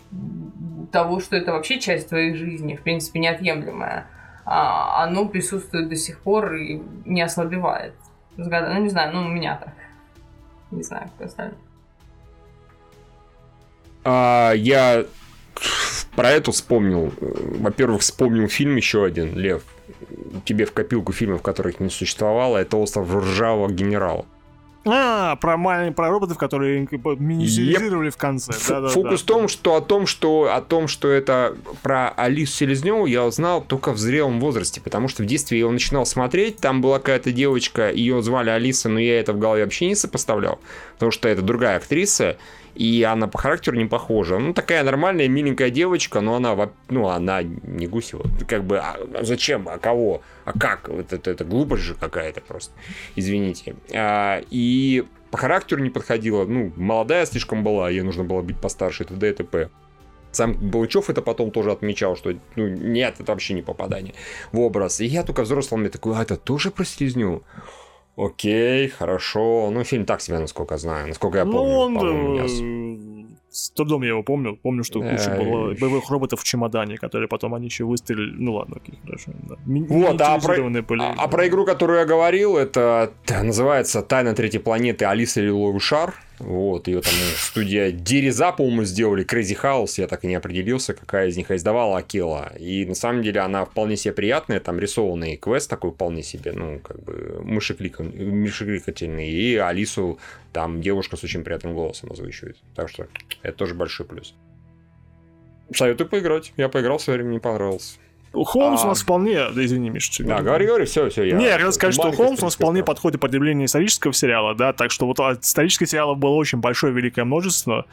того, 0.90 1.20
что 1.20 1.36
это 1.36 1.52
вообще 1.52 1.78
часть 1.78 2.08
твоей 2.08 2.32
жизни, 2.34 2.74
в 2.74 2.82
принципе, 2.82 3.18
неотъемлемая, 3.18 4.06
а, 4.46 5.04
оно 5.04 5.28
присутствует 5.28 5.90
до 5.90 5.96
сих 5.96 6.20
пор 6.20 6.54
и 6.54 6.80
не 7.04 7.20
ослабевает. 7.20 7.92
Ну, 8.38 8.80
не 8.80 8.88
знаю, 8.88 9.14
ну, 9.14 9.26
у 9.26 9.28
меня 9.28 9.56
так. 9.56 9.74
Не 10.70 10.82
знаю, 10.82 11.10
кто 11.16 11.24
остальные. 11.24 11.58
А, 14.04 14.52
я 14.52 15.06
про 16.14 16.30
это 16.30 16.52
вспомнил. 16.52 17.12
Во-первых, 17.20 18.02
вспомнил 18.02 18.48
фильм 18.48 18.76
еще 18.76 19.04
один, 19.04 19.36
Лев. 19.36 19.62
Тебе 20.44 20.66
в 20.66 20.72
копилку 20.72 21.12
фильмов, 21.12 21.42
которых 21.42 21.80
не 21.80 21.90
существовало, 21.90 22.58
это 22.58 22.76
«Остров 22.76 23.14
ржавого 23.14 23.70
генерала». 23.70 24.26
А, 24.90 25.36
про 25.36 25.56
маленьких 25.56 25.96
про 25.96 26.10
роботов, 26.10 26.38
которые 26.38 26.80
миниатюризировали 26.90 28.08
yep. 28.08 28.14
в 28.14 28.16
конце. 28.16 28.52
Да, 28.68 28.80
да, 28.80 28.88
Фокус 28.88 29.10
да. 29.10 29.16
в 29.16 29.22
том, 29.22 29.48
что 29.48 29.76
о 29.76 29.80
том, 29.80 30.06
что 30.06 30.54
о 30.54 30.60
том, 30.60 30.88
что 30.88 31.08
это 31.08 31.56
про 31.82 32.10
Алису 32.10 32.52
Селезневу, 32.52 33.06
я 33.06 33.24
узнал 33.24 33.62
только 33.62 33.92
в 33.92 33.98
зрелом 33.98 34.40
возрасте, 34.40 34.80
потому 34.80 35.08
что 35.08 35.22
в 35.22 35.26
детстве 35.26 35.58
я 35.58 35.60
его 35.60 35.72
начинал 35.72 36.06
смотреть, 36.06 36.58
там 36.58 36.80
была 36.80 36.98
какая-то 36.98 37.32
девочка, 37.32 37.90
ее 37.90 38.22
звали 38.22 38.50
Алиса, 38.50 38.88
но 38.88 38.98
я 38.98 39.20
это 39.20 39.32
в 39.32 39.38
голове 39.38 39.64
вообще 39.64 39.86
не 39.86 39.94
сопоставлял, 39.94 40.58
потому 40.94 41.12
что 41.12 41.28
это 41.28 41.42
другая 41.42 41.76
актриса, 41.76 42.36
и 42.78 43.02
она 43.02 43.26
по 43.26 43.38
характеру 43.38 43.76
не 43.76 43.86
похожа. 43.86 44.38
Ну, 44.38 44.54
такая 44.54 44.84
нормальная, 44.84 45.26
миленькая 45.26 45.68
девочка, 45.68 46.20
но 46.20 46.36
она, 46.36 46.70
ну, 46.88 47.08
она 47.08 47.42
не 47.42 47.88
Гусева. 47.88 48.24
Как 48.46 48.62
бы, 48.62 48.78
а 48.78 48.96
зачем, 49.22 49.68
а 49.68 49.78
кого, 49.78 50.22
а 50.44 50.56
как? 50.56 50.88
Вот 50.88 51.12
это, 51.12 51.28
это 51.28 51.44
глупость 51.44 51.82
же 51.82 51.96
какая-то 51.96 52.40
просто, 52.40 52.72
извините. 53.16 53.74
А, 53.92 54.40
и 54.50 55.04
по 55.32 55.38
характеру 55.38 55.82
не 55.82 55.90
подходила, 55.90 56.44
ну, 56.44 56.72
молодая 56.76 57.26
слишком 57.26 57.64
была, 57.64 57.90
ей 57.90 58.02
нужно 58.02 58.22
было 58.22 58.42
быть 58.42 58.60
постарше, 58.60 59.02
это 59.02 59.14
ДТП. 59.14 59.72
Сам 60.30 60.52
Балычев 60.52 61.10
это 61.10 61.20
потом 61.20 61.50
тоже 61.50 61.72
отмечал, 61.72 62.16
что 62.16 62.32
ну, 62.54 62.68
нет, 62.68 63.16
это 63.18 63.32
вообще 63.32 63.54
не 63.54 63.62
попадание 63.62 64.14
в 64.52 64.60
образ. 64.60 65.00
И 65.00 65.06
я 65.06 65.24
только 65.24 65.42
взрослым 65.42 65.80
мне 65.80 65.90
такой, 65.90 66.16
а 66.16 66.22
это 66.22 66.36
тоже 66.36 66.70
про 66.70 66.84
слизню? 66.84 67.42
Окей, 68.18 68.88
хорошо. 68.88 69.70
Ну, 69.70 69.84
фильм 69.84 70.04
так 70.04 70.20
себе, 70.20 70.38
насколько 70.38 70.76
знаю. 70.76 71.06
Насколько 71.06 71.38
я 71.38 71.44
ну, 71.44 71.52
помню. 71.52 72.00
Ну, 72.00 72.34
он, 72.34 72.40
э, 72.40 73.26
с 73.50 73.70
трудом 73.70 74.02
я 74.02 74.08
его 74.08 74.24
помню. 74.24 74.56
Помню, 74.62 74.82
что 74.82 75.00
куча 75.00 75.36
было 75.38 75.74
боевых 75.74 76.10
роботов 76.10 76.40
в 76.40 76.44
чемодане, 76.44 76.96
которые 76.96 77.28
потом 77.28 77.54
они 77.54 77.66
еще 77.66 77.84
выстрелили. 77.84 78.34
Ну 78.36 78.54
ладно, 78.54 78.76
окей, 78.76 78.98
хорошо. 79.04 79.30
Да. 79.48 79.54
Вот, 79.66 80.20
а 80.20 80.38
про, 80.40 80.62
были, 80.62 81.02
а, 81.02 81.14
а 81.16 81.28
про 81.28 81.46
игру, 81.46 81.64
которую 81.64 82.00
я 82.00 82.04
говорил, 82.04 82.56
это 82.56 83.12
называется 83.42 84.02
«Тайна 84.02 84.34
третьей 84.34 84.60
планеты. 84.60 85.04
Алиса 85.04 85.40
Лиловый 85.40 85.80
шар». 85.80 86.14
Вот, 86.38 86.86
ее 86.86 87.00
там 87.00 87.12
студия 87.36 87.90
Дереза, 87.90 88.52
по-моему, 88.52 88.84
сделали, 88.84 89.24
Crazy 89.24 89.58
House, 89.60 89.94
я 89.96 90.06
так 90.06 90.24
и 90.24 90.28
не 90.28 90.36
определился, 90.36 90.94
какая 90.94 91.28
из 91.28 91.36
них 91.36 91.50
издавала 91.50 91.98
Акела. 91.98 92.52
И 92.58 92.86
на 92.86 92.94
самом 92.94 93.22
деле 93.22 93.40
она 93.40 93.64
вполне 93.64 93.96
себе 93.96 94.14
приятная, 94.14 94.60
там 94.60 94.78
рисованный 94.78 95.36
квест 95.36 95.68
такой 95.68 95.90
вполне 95.90 96.22
себе, 96.22 96.52
ну, 96.52 96.78
как 96.78 97.02
бы 97.02 97.40
мышекликательный. 97.42 99.28
И 99.28 99.56
Алису 99.56 100.18
там 100.52 100.80
девушка 100.80 101.16
с 101.16 101.24
очень 101.24 101.42
приятным 101.42 101.74
голосом 101.74 102.12
озвучивает. 102.12 102.56
Так 102.74 102.88
что 102.88 103.08
это 103.42 103.56
тоже 103.56 103.74
большой 103.74 104.06
плюс. 104.06 104.34
Советую 105.74 106.08
поиграть. 106.08 106.52
Я 106.56 106.68
поиграл 106.68 106.98
в 106.98 107.02
свое 107.02 107.18
время, 107.18 107.32
не 107.32 107.40
понравился. 107.40 107.98
Холмс 108.32 108.82
а... 108.82 108.86
у 108.86 108.88
нас 108.88 109.02
вполне, 109.02 109.48
да, 109.50 109.64
извини, 109.64 109.90
Миша. 109.90 110.24
Да, 110.24 110.40
говори, 110.42 110.66
говори, 110.66 110.84
все, 110.84 111.08
все. 111.08 111.24
Я... 111.24 111.36
Не, 111.36 111.46
я 111.46 111.54
хотел 111.54 111.72
сказать, 111.72 111.94
что 111.94 112.12
Холмс 112.12 112.40
у 112.42 112.44
нас 112.44 112.54
вполне 112.54 112.84
подходит 112.84 113.20
под 113.20 113.30
определение 113.30 113.66
исторического 113.66 114.12
сериала, 114.12 114.54
да, 114.54 114.72
так 114.72 114.90
что 114.90 115.06
вот 115.06 115.18
исторических 115.18 115.88
сериалов 115.88 116.18
было 116.18 116.34
очень 116.34 116.58
большое, 116.58 116.92
великое 116.92 117.24
множество. 117.24 117.86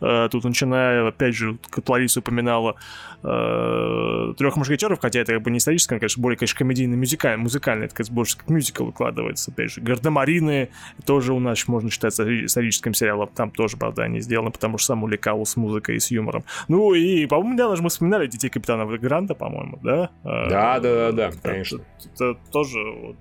Э, 0.00 0.28
тут 0.30 0.44
начиная, 0.44 1.08
опять 1.08 1.34
же, 1.34 1.58
как 1.70 1.88
Лариса 1.88 2.20
упоминала, 2.20 2.76
э, 3.22 4.34
трех 4.38 4.56
мушкетеров, 4.56 4.98
хотя 5.00 5.20
это 5.20 5.34
как 5.34 5.42
бы 5.42 5.50
не 5.50 5.58
историческое, 5.58 5.98
конечно, 5.98 6.22
более, 6.22 6.36
конечно, 6.38 6.58
комедийный, 6.58 6.96
музыкальный, 6.96 7.42
музыкальный, 7.42 7.86
это, 7.86 7.94
конечно, 7.94 8.14
больше 8.14 8.38
как 8.38 8.48
мюзикл 8.48 8.84
выкладывается, 8.84 9.50
опять 9.50 9.72
же. 9.72 9.80
Гардемарины 9.80 10.70
тоже 11.04 11.32
у 11.32 11.40
нас 11.40 11.66
можно 11.68 11.90
считать 11.90 12.18
историческим 12.18 12.94
сериалом, 12.94 13.28
там 13.34 13.50
тоже, 13.50 13.76
правда, 13.76 14.04
они 14.04 14.20
сделаны, 14.20 14.50
потому 14.50 14.78
что 14.78 14.88
сам 14.88 15.04
увлекал 15.04 15.44
с 15.44 15.56
музыкой 15.56 15.96
и 15.96 16.00
с 16.00 16.10
юмором. 16.10 16.44
Ну 16.68 16.94
и, 16.94 17.26
по-моему, 17.26 17.54
недавно 17.54 17.76
же 17.76 17.82
мы 17.82 17.88
вспоминали 17.88 18.26
«Детей 18.26 18.48
капитана 18.48 18.86
Гранта», 18.86 19.34
по-моему, 19.34 19.78
да? 19.82 20.10
Да, 20.24 20.80
да, 20.80 20.82
да, 21.12 21.12
да, 21.12 21.30
конечно. 21.42 21.80
Это, 22.14 22.36
тоже 22.50 22.78
вот... 22.78 23.16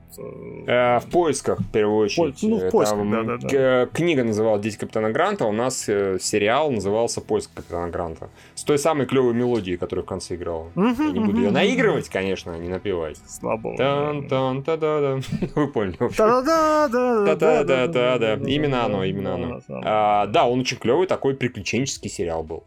Э, 0.68 1.00
в 1.00 1.10
поисках, 1.12 1.60
в 1.60 1.72
первую 1.72 2.06
очередь. 2.06 2.42
Ну, 2.44 2.58
в 2.58 2.70
поисках, 2.70 3.10
да, 3.10 3.24
да, 3.24 3.38
да. 3.38 3.86
Книга 3.88 4.24
называлась 4.24 4.62
«Дети 4.62 4.78
капитана 4.78 5.12
Гранта», 5.12 5.46
у 5.46 5.52
нас 5.52 5.88
э, 5.88 6.18
сериал 6.20 6.72
назывался 6.72 7.22
«Поиск 7.22 7.54
капитана 7.54 7.90
Гранта». 7.90 8.30
С 8.56 8.64
той 8.64 8.78
самой 8.78 9.06
клевой 9.06 9.34
мелодией, 9.34 9.78
которую 9.78 10.06
в 10.06 10.08
конце 10.08 10.36
играл. 10.36 10.70
Я 10.76 11.12
не 11.12 11.20
буду 11.20 11.42
ее 11.42 11.52
наигрывать, 11.52 12.10
конечно, 12.10 12.54
а 12.54 12.58
не 12.58 12.70
напевать. 12.70 13.18
Слабо. 13.28 13.76
тан 13.78 14.28
тан 14.28 14.64
та 14.64 14.78
да 14.78 15.00
да 15.00 15.20
Вы 15.56 15.68
поняли. 15.68 15.98
Да-да-да-да-да-да. 16.18 18.34
Именно 18.50 18.86
оно, 18.86 19.04
именно 19.04 19.36
оно. 19.36 19.62
А, 19.84 20.28
да, 20.28 20.48
он 20.48 20.62
очень 20.62 20.78
клевый, 20.78 21.08
такой 21.08 21.36
приключенческий 21.36 22.10
сериал 22.10 22.44
был. 22.44 22.64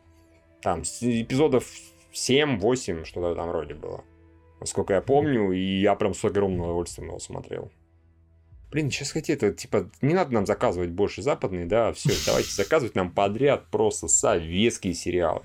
Там 0.62 0.82
эпизодов 0.82 1.64
7-8, 2.12 3.04
что-то 3.04 3.34
там 3.34 3.48
вроде 3.48 3.74
было 3.74 4.04
насколько 4.62 4.94
я 4.94 5.00
помню, 5.00 5.50
и 5.52 5.80
я 5.80 5.94
прям 5.96 6.14
с 6.14 6.24
огромным 6.24 6.62
удовольствием 6.62 7.08
его 7.08 7.18
смотрел. 7.18 7.70
Блин, 8.70 8.90
сейчас 8.90 9.10
хотите, 9.10 9.52
типа, 9.52 9.90
не 10.00 10.14
надо 10.14 10.32
нам 10.32 10.46
заказывать 10.46 10.90
больше 10.90 11.20
западные, 11.20 11.66
да, 11.66 11.92
все, 11.92 12.10
давайте 12.26 12.50
заказывать 12.50 12.94
нам 12.94 13.10
подряд 13.10 13.66
просто 13.70 14.08
советские 14.08 14.94
сериалы. 14.94 15.42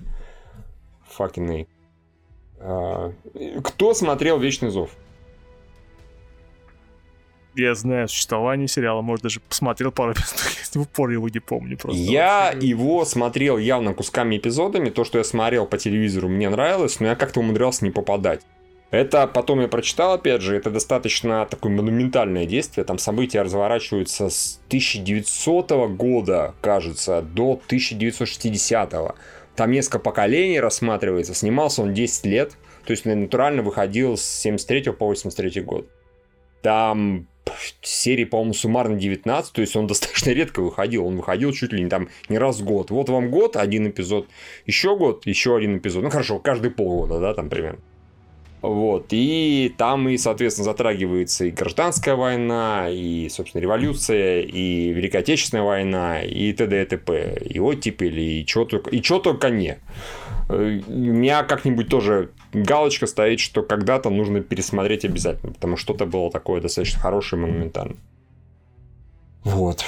А, 2.60 3.12
Кто 3.64 3.94
смотрел 3.94 4.39
Вечный 4.39 4.70
зов? 4.70 4.91
Я 7.58 7.74
знаю 7.74 8.08
существование 8.08 8.68
сериала, 8.68 9.01
может, 9.01 9.24
даже 9.24 9.39
посмотрел 9.39 9.91
пару 9.91 10.14
эпизодов, 10.14 10.76
в 10.76 10.82
упор 10.82 11.10
его 11.10 11.28
не 11.28 11.39
помню 11.39 11.76
просто. 11.76 11.99
Я 11.99 12.53
его 12.62 13.03
смотрел 13.03 13.58
явно 13.58 13.95
кусками 13.95 14.38
эпизодами, 14.38 14.91
то, 14.91 15.03
что 15.03 15.18
я 15.18 15.24
смотрел 15.24 15.66
по 15.66 15.80
телевизору, 15.80 16.30
мне 16.30 16.49
нравилось, 16.49 16.99
но 16.99 17.08
я 17.08 17.16
как-то 17.16 17.39
умудрялся 17.39 17.84
не 17.84 17.89
попадать. 17.89 18.41
Это 18.91 19.26
потом 19.26 19.62
я 19.62 19.68
прочитал, 19.68 20.14
опять 20.14 20.41
же, 20.41 20.55
это 20.55 20.70
достаточно 20.70 21.47
такое 21.47 21.72
монументальное 21.72 22.45
действие. 22.45 22.86
Там 22.86 22.99
события 22.99 23.41
разворачиваются 23.41 24.30
с 24.30 24.62
1900 24.68 25.72
года, 25.97 26.53
кажется, 26.62 27.22
до 27.22 27.60
1960. 27.68 28.93
-го. 28.93 29.16
Там 29.55 29.72
несколько 29.72 29.99
поколений 29.99 30.60
рассматривается. 30.62 31.34
Снимался 31.34 31.82
он 31.82 31.93
10 31.93 32.26
лет. 32.28 32.55
То 32.86 32.91
есть 32.91 33.03
натурально 33.03 33.62
выходил 33.64 34.16
с 34.16 34.24
73 34.24 34.93
по 34.93 35.08
83 35.08 35.62
год. 35.62 35.89
Там 36.62 37.28
серии, 37.82 38.24
по-моему, 38.24 38.54
суммарно 38.54 38.98
19, 38.98 39.54
то 39.54 39.62
есть 39.62 39.76
он 39.76 39.88
достаточно 39.88 40.32
редко 40.32 40.62
выходил. 40.62 41.06
Он 41.06 41.18
выходил 41.18 41.52
чуть 41.54 41.74
ли 41.74 41.84
не 41.84 41.89
там 41.89 42.10
не 42.30 42.38
раз 42.38 42.60
в 42.60 42.66
год. 42.66 42.91
Вот 42.91 43.10
вам 43.10 43.30
год, 43.30 43.56
один 43.56 43.88
эпизод, 43.88 44.28
еще 44.66 44.98
год, 44.98 45.26
еще 45.26 45.56
один 45.56 45.78
эпизод. 45.78 46.04
Ну 46.04 46.10
хорошо, 46.10 46.39
каждый 46.39 46.72
полгода, 46.72 47.20
да, 47.20 47.34
там 47.34 47.50
примерно. 47.50 47.80
Вот, 48.62 49.08
и 49.12 49.72
там 49.78 50.10
и, 50.10 50.18
соответственно, 50.18 50.66
затрагивается 50.66 51.45
и 51.45 51.52
гражданская 51.52 52.16
война, 52.16 52.88
и, 52.89 53.30
собственно, 53.30 53.62
революция, 53.62 54.41
и 54.41 54.89
Великая 54.89 55.20
Отечественная 55.20 55.64
война, 55.64 56.24
и 56.24 56.52
т.д. 56.54 56.82
и 56.82 56.86
т.п., 56.86 57.38
и 57.45 57.60
оттепель, 57.60 58.20
и 58.20 58.45
что 58.48 58.66
только, 58.66 58.89
и 58.89 59.04
что 59.04 59.20
только 59.20 59.52
не. 59.52 59.78
Э, 60.50 60.80
У 60.88 61.14
меня 61.14 61.43
как-нибудь 61.43 61.89
тоже 61.89 62.32
галочка 62.54 63.08
стоит, 63.08 63.39
что 63.39 63.64
когда-то 63.64 64.10
нужно 64.10 64.41
пересмотреть 64.41 65.06
обязательно, 65.06 65.54
потому 65.54 65.78
что 65.78 65.93
что-то 65.93 66.06
было 66.06 66.32
такое 66.32 66.62
достаточно 66.62 67.00
хорошее, 67.00 67.41
монументальное. 67.41 67.98
Вот. 69.43 69.86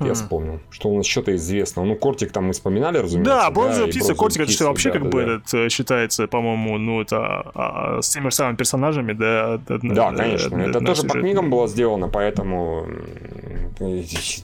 Я 0.00 0.12
Хм. 0.12 0.14
вспомнил, 0.14 0.60
что 0.70 0.88
у 0.88 0.96
нас 0.96 1.06
что-то 1.06 1.36
известно. 1.36 1.84
Ну, 1.84 1.94
Кортик 1.94 2.32
там 2.32 2.44
мы 2.46 2.52
вспоминали, 2.54 2.96
разумеется. 2.98 3.32
Да, 3.34 3.50
бронзовая 3.50 3.88
и 3.88 3.90
птица, 3.90 4.14
Кортик, 4.14 4.42
это 4.42 4.52
что 4.52 4.64
вообще 4.66 4.88
да, 4.90 4.94
как 4.98 5.02
да, 5.04 5.08
бы 5.10 5.24
да. 5.26 5.32
этот 5.34 5.54
э, 5.54 5.68
считается, 5.68 6.26
по-моему, 6.26 6.78
ну, 6.78 7.02
это 7.02 7.18
а, 7.18 7.98
а, 7.98 8.02
с 8.02 8.08
теми 8.08 8.30
же 8.30 8.34
самыми 8.34 8.56
персонажами, 8.56 9.12
да? 9.12 9.54
от- 9.54 9.64
Да, 9.66 10.10
э, 10.12 10.16
конечно. 10.16 10.56
от- 10.62 10.68
Это 10.70 10.78
от 10.78 10.86
тоже 10.86 11.02
по 11.02 11.18
книгам 11.20 11.50
было 11.50 11.68
сделано, 11.68 12.08
поэтому 12.08 12.86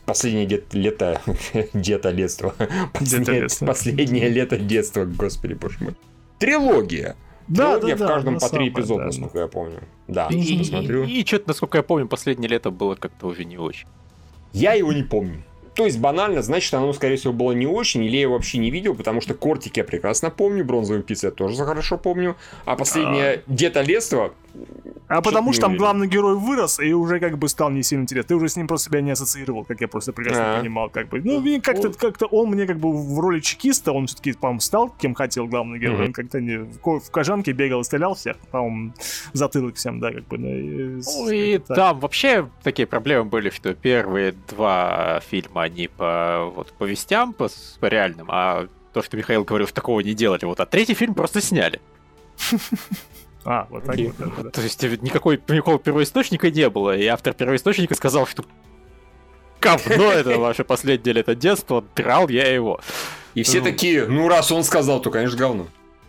последнее 0.04 0.46
дет- 0.46 0.72
лето 0.72 1.20
дето 1.72 2.12
детства. 2.12 2.54
Последнее, 2.92 3.40
детства. 3.42 3.66
последнее 3.66 4.28
лето 4.28 4.58
детства, 4.58 5.04
господи 5.04 5.54
боже 5.54 5.76
мой. 5.80 5.94
Трилогия. 6.38 7.16
Да, 7.48 7.76
Трилогия 7.78 7.96
да, 7.96 8.04
в 8.04 8.08
да, 8.08 8.14
каждом 8.14 8.38
по 8.38 8.48
три 8.48 8.68
эпизода, 8.68 8.98
да, 9.00 9.06
насколько 9.06 9.38
я 9.38 9.46
помню. 9.46 9.78
Да, 10.08 10.26
И, 10.30 10.42
сейчас 10.42 10.68
посмотрю. 10.68 11.04
и, 11.04 11.24
что-то, 11.24 11.48
насколько 11.48 11.78
я 11.78 11.82
помню, 11.82 12.08
последнее 12.08 12.48
лето 12.48 12.70
было 12.70 12.94
как-то 12.96 13.26
уже 13.28 13.44
не 13.44 13.56
очень. 13.56 13.86
Я 14.52 14.72
его 14.74 14.92
не 14.92 15.02
помню. 15.02 15.42
То 15.76 15.84
есть 15.84 15.98
банально, 16.00 16.42
значит, 16.42 16.72
оно, 16.74 16.92
скорее 16.94 17.16
всего, 17.16 17.32
было 17.32 17.52
не 17.52 17.66
очень, 17.66 18.02
или 18.02 18.16
я 18.16 18.22
его 18.22 18.34
вообще 18.34 18.58
не 18.58 18.70
видел, 18.70 18.94
потому 18.94 19.20
что 19.20 19.34
Кортик 19.34 19.76
я 19.76 19.84
прекрасно 19.84 20.30
помню, 20.30 20.64
бронзовую 20.64 21.02
птицу 21.04 21.26
я 21.26 21.30
тоже 21.32 21.64
хорошо 21.64 21.98
помню, 21.98 22.34
а 22.64 22.76
последнее 22.76 23.42
детолетство 23.46 24.32
А 25.08 25.20
потому 25.20 25.48
не 25.48 25.52
что 25.52 25.62
там 25.62 25.72
уверен. 25.72 25.82
главный 25.82 26.08
герой 26.08 26.34
вырос 26.36 26.80
и 26.80 26.92
уже 26.94 27.20
как 27.20 27.36
бы 27.38 27.48
стал 27.48 27.70
не 27.70 27.82
сильно 27.82 28.02
интересен. 28.02 28.26
Ты 28.28 28.34
уже 28.36 28.48
с 28.48 28.56
ним 28.56 28.66
просто 28.66 28.86
себя 28.90 29.02
не 29.02 29.10
ассоциировал, 29.10 29.64
как 29.64 29.80
я 29.82 29.86
просто 29.88 30.12
прекрасно 30.12 30.56
А. 30.56 30.60
понимал. 30.60 30.88
Как 30.88 31.08
бы. 31.10 31.20
Ну, 31.22 31.44
и 31.44 31.60
как-то, 31.60 31.90
как-то 31.92 32.26
он 32.26 32.48
мне 32.50 32.66
как 32.66 32.78
бы 32.78 32.90
в 32.92 33.20
роли 33.20 33.40
чекиста, 33.40 33.92
он 33.92 34.06
все-таки, 34.06 34.32
по-моему, 34.32 34.60
стал 34.60 34.88
кем 34.98 35.14
хотел 35.14 35.46
главный 35.46 35.78
герой. 35.78 36.06
Он 36.06 36.12
как-то 36.14 36.40
не, 36.40 36.56
в, 36.58 36.78
ко- 36.80 36.98
в 37.00 37.10
кожанке 37.10 37.52
бегал 37.52 37.82
и 37.82 37.84
стрелял 37.84 38.14
всех, 38.14 38.36
по-моему, 38.50 38.94
затылок 39.34 39.76
всем, 39.76 40.00
да, 40.00 40.10
как 40.10 40.26
бы. 40.26 40.38
ну, 40.38 41.30
и 41.30 41.58
Ну 41.68 41.74
там 41.74 42.00
вообще 42.00 42.48
такие 42.62 42.86
проблемы 42.86 43.24
были, 43.28 43.50
что 43.50 43.74
первые 43.74 44.34
два 44.48 45.20
фильма, 45.28 45.65
они 45.66 45.88
по 45.88 46.50
вот, 46.54 46.72
повестям, 46.72 47.32
по, 47.32 47.48
с- 47.48 47.76
по 47.80 47.86
реальным, 47.86 48.26
а 48.30 48.66
то, 48.92 49.02
что 49.02 49.16
Михаил 49.16 49.44
говорил, 49.44 49.66
что 49.66 49.74
такого 49.76 50.00
не 50.00 50.14
делали. 50.14 50.44
Вот, 50.46 50.58
а 50.60 50.66
третий 50.66 50.94
фильм 50.94 51.14
просто 51.14 51.40
сняли. 51.40 51.80
А, 53.44 53.66
вот 53.70 53.84
так 53.84 53.96
вот. 54.18 54.52
То 54.52 54.60
есть 54.62 54.82
э, 54.82 54.98
никакой, 55.00 55.40
никакого 55.48 55.78
первоисточника 55.78 56.50
не 56.50 56.68
было, 56.68 56.96
и 56.96 57.06
автор 57.06 57.32
первоисточника 57.32 57.94
сказал, 57.94 58.26
что 58.26 58.44
говно 59.60 60.10
это 60.12 60.38
ваше 60.38 60.64
последнее 60.64 61.14
лето 61.14 61.34
детства, 61.34 61.84
драл 61.94 62.28
я 62.28 62.52
его. 62.52 62.80
И 63.34 63.42
все 63.42 63.58
Ну. 63.60 63.64
такие, 63.66 64.06
ну 64.06 64.28
раз 64.28 64.50
он 64.50 64.64
сказал, 64.64 65.00
то, 65.00 65.10
конечно, 65.10 65.38
говно. 65.38 65.66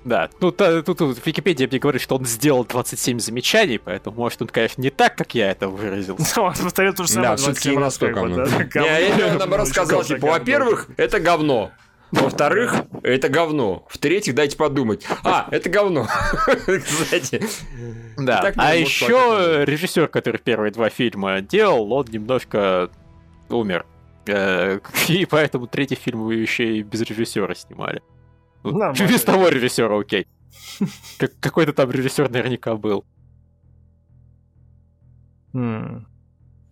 Да, 0.07 0.29
ну 0.39 0.51
та- 0.51 0.81
тут, 0.83 0.99
тут 0.99 1.17
в 1.17 1.27
Википедии 1.27 1.65
мне 1.65 1.79
говорит, 1.79 2.01
что 2.01 2.15
он 2.15 2.25
сделал 2.25 2.63
27 2.63 3.19
замечаний, 3.19 3.77
поэтому, 3.77 4.15
может, 4.15 4.41
он, 4.41 4.47
конечно, 4.47 4.81
не 4.81 4.89
так, 4.89 5.17
как 5.17 5.35
я 5.35 5.51
это 5.51 5.67
выразил. 5.67 6.17
Он 6.37 6.53
повторил 6.53 6.93
то 6.93 7.03
же 7.03 7.09
самое 7.09 7.31
Да, 7.31 7.43
27 7.43 7.53
все-таки 7.53 7.75
не 7.75 7.83
раз, 7.83 7.97
как 7.97 8.13
бы, 8.13 8.29
ну. 8.29 8.35
да. 8.73 8.99
Я 8.99 9.17
говно, 9.17 9.39
наоборот 9.39 9.67
сказал, 9.67 10.05
типа, 10.05 10.27
во-первых, 10.27 10.87
это 10.95 11.19
говно. 11.19 11.71
Во-вторых, 12.11 12.73
это 13.03 13.27
говно. 13.27 13.85
В-третьих, 13.89 14.33
дайте 14.33 14.55
подумать. 14.55 15.05
А, 15.25 15.49
это 15.51 15.69
говно. 15.69 16.07
Кстати. 16.45 17.43
Да, 18.17 18.53
а 18.55 18.75
еще 18.75 19.65
режиссер, 19.65 20.07
который 20.07 20.37
первые 20.37 20.71
два 20.71 20.89
фильма 20.89 21.41
делал, 21.41 21.91
он 21.91 22.05
немножко 22.09 22.89
умер. 23.49 23.85
Э, 24.25 24.79
И 25.09 25.25
поэтому 25.25 25.67
третий 25.67 25.95
фильм 25.95 26.23
вы 26.23 26.35
еще 26.35 26.77
и 26.77 26.81
без 26.81 27.01
режиссера 27.01 27.53
снимали. 27.55 28.01
Ну, 28.63 28.71
Нормально. 28.77 29.07
Без 29.11 29.23
того 29.23 29.49
режиссера, 29.49 29.99
окей. 29.99 30.27
Как- 31.17 31.39
Какой-то 31.39 31.73
там 31.73 31.91
режиссер 31.91 32.29
наверняка 32.29 32.75
был. 32.75 33.05
М. 35.53 36.07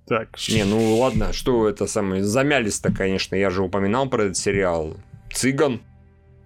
Так, 0.08 0.30
Не, 0.50 0.64
ну 0.66 0.98
ладно, 0.98 1.34
что 1.34 1.68
это 1.68 1.88
самое, 1.88 2.24
замялись-то, 2.24 2.92
конечно, 2.94 3.34
я 3.36 3.50
же 3.50 3.64
упоминал 3.64 4.08
про 4.08 4.26
этот 4.26 4.38
сериал. 4.38 4.96
Цыган. 5.34 5.82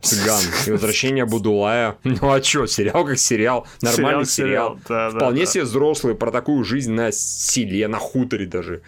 Цыган. 0.01 0.39
И 0.67 0.71
возвращение 0.71 1.25
Будулая. 1.25 1.97
Ну 2.05 2.31
а 2.31 2.39
чё, 2.39 2.67
сериал 2.67 3.03
как 3.05 3.17
сериал. 3.19 3.67
Нормальный 3.81 4.25
сериал. 4.25 4.79
да, 4.87 5.09
Вполне 5.09 5.41
да. 5.43 5.51
себе 5.51 5.63
взрослый, 5.65 6.15
про 6.15 6.31
такую 6.31 6.63
жизнь 6.63 6.93
на 6.93 7.11
селе, 7.11 7.89
на 7.89 7.97
хуторе 7.97 8.45
даже. 8.45 8.81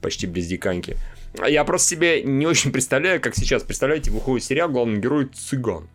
Почти 0.00 0.26
без 0.26 0.46
диканьки. 0.46 0.96
Я 1.46 1.64
просто 1.64 1.88
себе 1.88 2.22
не 2.22 2.46
очень 2.46 2.72
представляю, 2.72 3.20
как 3.20 3.34
сейчас, 3.36 3.62
представляете, 3.62 4.10
выходит 4.10 4.44
сериал, 4.46 4.70
главный 4.70 5.00
герой 5.00 5.26
цыган. 5.26 5.86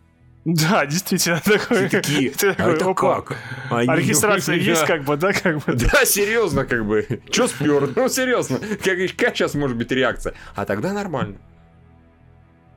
Да, 0.44 0.86
действительно, 0.86 1.40
такой... 1.44 1.88
Такие, 1.88 2.30
ты 2.38 2.50
а 2.50 2.54
такой, 2.54 2.74
это 2.74 2.90
опа. 2.90 3.20
как? 3.20 3.36
А 3.70 3.96
регистрация 3.96 4.56
есть, 4.56 4.84
как 4.84 5.04
бы, 5.04 5.16
да, 5.16 5.32
как 5.32 5.58
бы. 5.58 5.74
Да, 5.74 6.04
серьезно, 6.04 6.64
как 6.64 6.86
бы. 6.86 7.06
Че 7.28 7.48
спер? 7.48 7.90
Ну, 7.94 8.08
серьезно. 8.08 8.58
Как, 8.58 8.98
как 9.16 9.36
сейчас 9.36 9.54
может 9.54 9.76
быть 9.76 9.90
реакция? 9.90 10.34
А 10.54 10.64
тогда 10.64 10.92
нормально. 10.92 11.36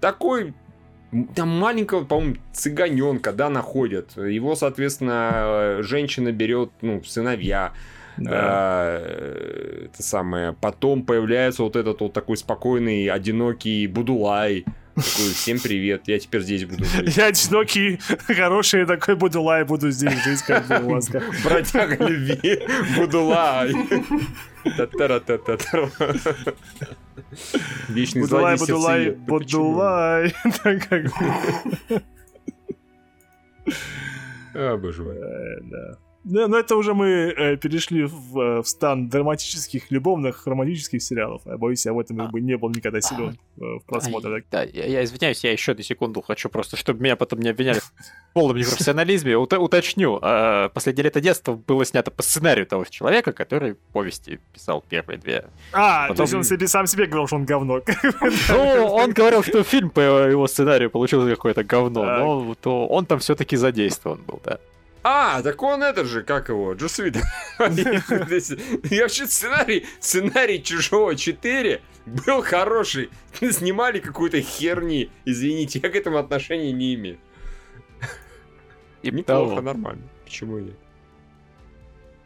Такой 0.01 0.53
там 1.35 1.47
маленького, 1.47 2.03
по-моему, 2.03 2.35
цыганенка, 2.51 3.31
да, 3.31 3.49
находят. 3.49 4.17
Его, 4.17 4.55
соответственно, 4.55 5.77
женщина 5.81 6.31
берет, 6.31 6.71
ну, 6.81 7.03
сыновья. 7.03 7.73
Да. 8.17 8.31
А, 8.33 9.85
Это 9.85 10.03
самое. 10.03 10.53
Потом 10.53 11.03
появляется 11.03 11.63
вот 11.63 11.75
этот 11.75 12.01
вот 12.01 12.13
такой 12.13 12.37
спокойный, 12.37 13.07
одинокий 13.07 13.87
Будулай. 13.87 14.65
Такой, 14.95 15.33
всем 15.33 15.59
привет, 15.59 16.03
я 16.07 16.19
теперь 16.19 16.41
здесь 16.41 16.65
буду 16.65 16.85
жить. 16.85 17.17
Я 17.17 17.25
одинокий, 17.27 17.99
хороший 18.27 18.85
такой 18.85 19.15
буду 19.15 19.41
лай, 19.41 19.63
буду 19.63 19.89
здесь 19.89 20.23
жить, 20.23 20.41
как 20.43 20.67
бы 20.67 20.79
у 20.83 20.89
вас. 20.91 21.09
Бродяга 21.43 22.05
любви, 22.07 22.61
Будулай. 22.95 23.73
Та-та-ра-та-та-та. 24.77 25.89
Вечный 27.89 28.21
Будулай, 28.21 28.57
злодей 28.57 29.11
будулай, 29.25 30.31
будулай. 30.31 30.33
Боже 34.77 35.03
мой. 35.03 35.15
э, 35.17 35.59
да. 35.63 35.97
Да, 36.23 36.47
но 36.47 36.57
это 36.57 36.75
уже 36.77 36.93
мы 36.93 37.07
э, 37.07 37.57
перешли 37.57 38.03
в, 38.03 38.39
э, 38.39 38.61
в 38.61 38.67
стан 38.67 39.09
драматических, 39.09 39.91
любовных, 39.91 40.47
романтических 40.47 41.01
сериалов. 41.03 41.41
Я 41.45 41.57
боюсь, 41.57 41.85
я 41.85 41.91
в 41.91 41.99
этом 41.99 42.15
как 42.17 42.31
бы 42.31 42.39
не 42.39 42.55
был 42.57 42.69
никогда 42.69 43.01
силен 43.01 43.37
э, 43.57 43.61
в 43.61 43.81
просмотре. 43.85 44.35
Ай, 44.35 44.43
Да, 44.49 44.63
я, 44.63 44.85
я 44.85 45.03
извиняюсь, 45.03 45.43
я 45.43 45.51
еще 45.51 45.73
на 45.73 45.83
секунду 45.83 46.21
хочу 46.21 46.47
просто, 46.49 46.77
чтобы 46.77 47.01
меня 47.01 47.17
потом 47.17 47.39
не 47.39 47.49
обвиняли 47.49 47.79
в 47.79 47.91
полном 48.33 48.55
непрофессионализме, 48.57 49.33
уто- 49.33 49.57
уточню. 49.57 50.17
э, 50.21 50.69
«Последнее 50.73 51.03
лето 51.03 51.19
детства» 51.19 51.55
было 51.55 51.83
снято 51.83 52.09
по 52.09 52.23
сценарию 52.23 52.65
того 52.67 52.85
человека, 52.85 53.33
который 53.33 53.75
повести 53.91 54.39
писал 54.53 54.81
первые 54.87 55.17
две. 55.19 55.45
А, 55.73 56.03
Потом- 56.07 56.15
то 56.15 56.23
есть 56.23 56.33
он 56.35 56.43
себе, 56.45 56.67
сам 56.69 56.87
себе 56.87 57.05
говорил, 57.05 57.27
что 57.27 57.35
он 57.35 57.45
говно. 57.45 57.81
Ну, 58.49 58.85
он 58.85 59.11
говорил, 59.11 59.43
что 59.43 59.63
фильм 59.63 59.89
по 59.89 59.99
его 59.99 60.47
сценарию 60.47 60.89
получился 60.89 61.29
какое-то 61.29 61.63
говно, 61.65 62.03
но 62.03 62.55
то 62.61 62.87
он 62.87 63.05
там 63.05 63.19
все-таки 63.19 63.55
задействован 63.57 64.21
был, 64.25 64.39
да. 64.45 64.57
А, 65.03 65.41
так 65.41 65.61
он 65.61 65.83
это 65.83 66.05
же, 66.05 66.23
как 66.23 66.49
его, 66.49 66.73
Джусвит. 66.73 67.17
Я 67.59 69.01
вообще 69.03 69.27
сценарий, 69.27 69.85
сценарий 69.99 70.63
Чужого 70.63 71.15
4 71.15 71.81
был 72.05 72.41
хороший. 72.41 73.09
Снимали 73.51 73.99
какую-то 73.99 74.41
херни. 74.41 75.09
Извините, 75.25 75.79
я 75.83 75.89
к 75.89 75.95
этому 75.95 76.17
отношения 76.17 76.71
не 76.71 76.95
имею. 76.95 77.17
И 79.01 79.11
Неплохо, 79.11 79.55
того. 79.55 79.61
нормально. 79.61 80.03
Почему 80.23 80.59
нет? 80.59 80.75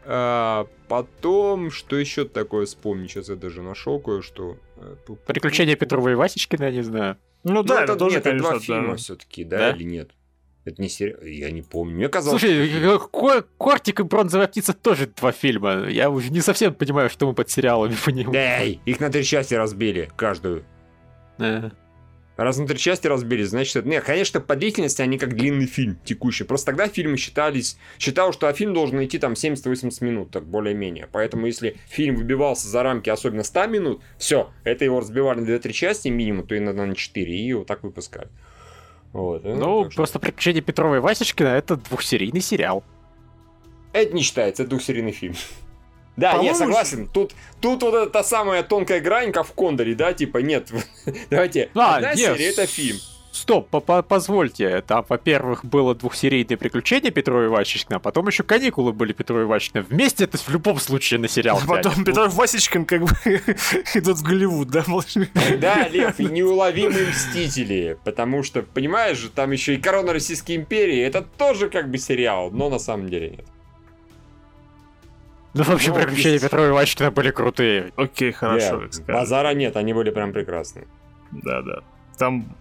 А, 0.04 0.66
потом, 0.86 1.70
что 1.70 1.96
еще 1.96 2.24
такое 2.24 2.66
вспомнить? 2.66 3.10
Сейчас 3.10 3.28
я 3.28 3.34
даже 3.36 3.62
нашел 3.62 3.98
кое-что. 4.00 4.56
Э, 4.76 4.94
Приключения 5.26 5.74
Петрова 5.76 6.08
и 6.10 6.14
Васечкина, 6.14 6.64
я 6.64 6.70
не 6.70 6.82
знаю. 6.82 7.16
Ну 7.42 7.54
Ну, 7.54 7.62
да, 7.64 7.82
это, 7.82 7.92
это 7.92 7.96
тоже, 7.96 8.16
нет, 8.16 8.26
это 8.26 8.30
конечно, 8.30 8.50
два 8.50 8.58
да. 8.58 8.64
фильма 8.64 8.96
все-таки, 8.96 9.44
да, 9.44 9.58
Да? 9.58 9.70
или 9.72 9.82
нет? 9.84 10.10
Это 10.68 10.82
не 10.82 10.88
сериал, 10.88 11.20
я 11.22 11.50
не 11.50 11.62
помню. 11.62 11.94
Мне 11.96 12.08
казалось, 12.08 12.40
Слушай, 12.40 12.68
что- 12.68 12.94
э, 12.94 12.98
Ко- 12.98 13.44
Кортик 13.58 14.00
и 14.00 14.02
Бронзовая 14.02 14.46
птица 14.48 14.72
тоже 14.72 15.06
два 15.06 15.32
фильма. 15.32 15.88
Я 15.88 16.10
уже 16.10 16.30
не 16.30 16.40
совсем 16.40 16.74
понимаю, 16.74 17.10
что 17.10 17.26
мы 17.26 17.34
под 17.34 17.50
сериалами 17.50 17.94
понимаем. 18.04 18.34
Эй, 18.34 18.80
их 18.84 19.00
на 19.00 19.10
три 19.10 19.24
части 19.24 19.54
разбили, 19.54 20.10
каждую. 20.16 20.64
Э, 21.38 21.70
Раз 22.36 22.56
на 22.56 22.68
три 22.68 22.78
части 22.78 23.08
разбились, 23.08 23.48
значит, 23.48 23.74
это... 23.74 23.88
Нет, 23.88 24.04
конечно, 24.04 24.38
по 24.40 24.54
длительности 24.54 25.02
они 25.02 25.18
как 25.18 25.34
длинный 25.34 25.66
фильм 25.66 25.98
текущий. 26.04 26.44
Просто 26.44 26.66
тогда 26.66 26.86
фильмы 26.86 27.16
считались... 27.16 27.76
Считал, 27.98 28.32
что 28.32 28.52
фильм 28.52 28.74
должен 28.74 29.02
идти 29.04 29.18
там 29.18 29.32
70-80 29.32 30.04
минут, 30.04 30.30
так 30.30 30.44
более-менее. 30.46 31.08
Поэтому 31.10 31.46
если 31.46 31.76
фильм 31.88 32.14
выбивался 32.14 32.68
за 32.68 32.84
рамки 32.84 33.10
особенно 33.10 33.42
100 33.42 33.66
минут, 33.66 34.02
все, 34.18 34.52
это 34.62 34.84
его 34.84 35.00
разбивали 35.00 35.40
на 35.40 35.48
2-3 35.50 35.72
части 35.72 36.08
минимум, 36.08 36.46
то 36.46 36.56
иногда 36.56 36.86
на 36.86 36.94
4, 36.94 37.36
и 37.36 37.52
вот 37.54 37.66
так 37.66 37.82
выпускали. 37.82 38.28
Вот, 39.12 39.44
ну, 39.44 39.90
что... 39.90 39.96
просто 39.96 40.18
«Приключения 40.18 40.60
Петрова 40.60 40.96
и 40.96 40.98
Васечкина»— 40.98 41.48
это 41.48 41.76
двухсерийный 41.76 42.40
сериал. 42.40 42.84
Это 43.92 44.14
не 44.14 44.22
считается, 44.22 44.62
это 44.62 44.70
двухсерийный 44.70 45.12
фильм. 45.12 45.34
Да, 46.16 46.40
я 46.42 46.52
согласен. 46.52 47.06
Тут, 47.06 47.32
тут 47.60 47.80
вот 47.84 47.94
эта 47.94 48.10
та 48.10 48.24
самая 48.24 48.64
тонкая 48.64 49.00
грань, 49.00 49.30
как 49.30 49.46
в 49.46 49.52
Кондоре, 49.52 49.94
да, 49.94 50.12
типа, 50.12 50.38
нет. 50.38 50.68
Давайте, 51.30 51.70
а, 51.76 51.94
одна 51.94 52.14
нет, 52.14 52.36
серия 52.36 52.50
это 52.50 52.66
фильм. 52.66 52.96
Стоп, 53.30 53.68
позвольте. 54.08 54.80
Там, 54.82 55.04
во-первых, 55.08 55.64
было 55.64 55.94
двухсерийное 55.94 56.56
приключение 56.56 57.10
Петрова 57.10 57.46
Иващичкина, 57.46 57.96
а 57.96 58.00
потом 58.00 58.26
еще 58.28 58.42
каникулы 58.42 58.92
были 58.92 59.12
Петрова 59.12 59.42
Иващичкина. 59.42 59.84
Вместе 59.88 60.24
это 60.24 60.38
в 60.38 60.48
любом 60.48 60.78
случае 60.78 61.20
на 61.20 61.28
сериал. 61.28 61.60
А 61.62 61.66
потом 61.66 62.04
Петров 62.04 62.34
Васечкин 62.34 62.84
как 62.86 63.02
бы 63.02 63.10
идут 63.94 64.18
в 64.18 64.22
Голливуд, 64.22 64.68
да? 64.68 64.84
Да, 65.60 65.88
Лев, 65.88 66.18
и 66.18 66.24
неуловимые 66.24 67.08
мстители. 67.08 67.98
Потому 68.04 68.42
что, 68.42 68.62
понимаешь 68.62 69.18
же, 69.18 69.28
там 69.28 69.50
еще 69.50 69.74
и 69.74 69.78
Корона 69.78 70.12
Российской 70.12 70.56
империи. 70.56 71.00
Это 71.00 71.22
тоже 71.22 71.68
как 71.68 71.90
бы 71.90 71.98
сериал, 71.98 72.50
но 72.50 72.70
на 72.70 72.78
самом 72.78 73.08
деле 73.08 73.30
нет. 73.30 73.44
Ну, 75.54 75.64
в 75.64 75.70
общем, 75.70 75.92
ну, 75.92 76.00
приключения 76.00 76.38
Петрова 76.38 76.68
и 76.68 76.70
Вачкина 76.70 77.10
были 77.10 77.30
крутые. 77.30 77.92
Окей, 77.96 78.32
хорошо. 78.32 78.82
Yeah, 78.84 79.12
базара 79.12 79.54
нет, 79.54 79.76
они 79.76 79.92
были 79.92 80.10
прям 80.10 80.32
прекрасные. 80.32 80.86
Да, 81.32 81.62
да. 81.62 81.80
Там 82.16 82.54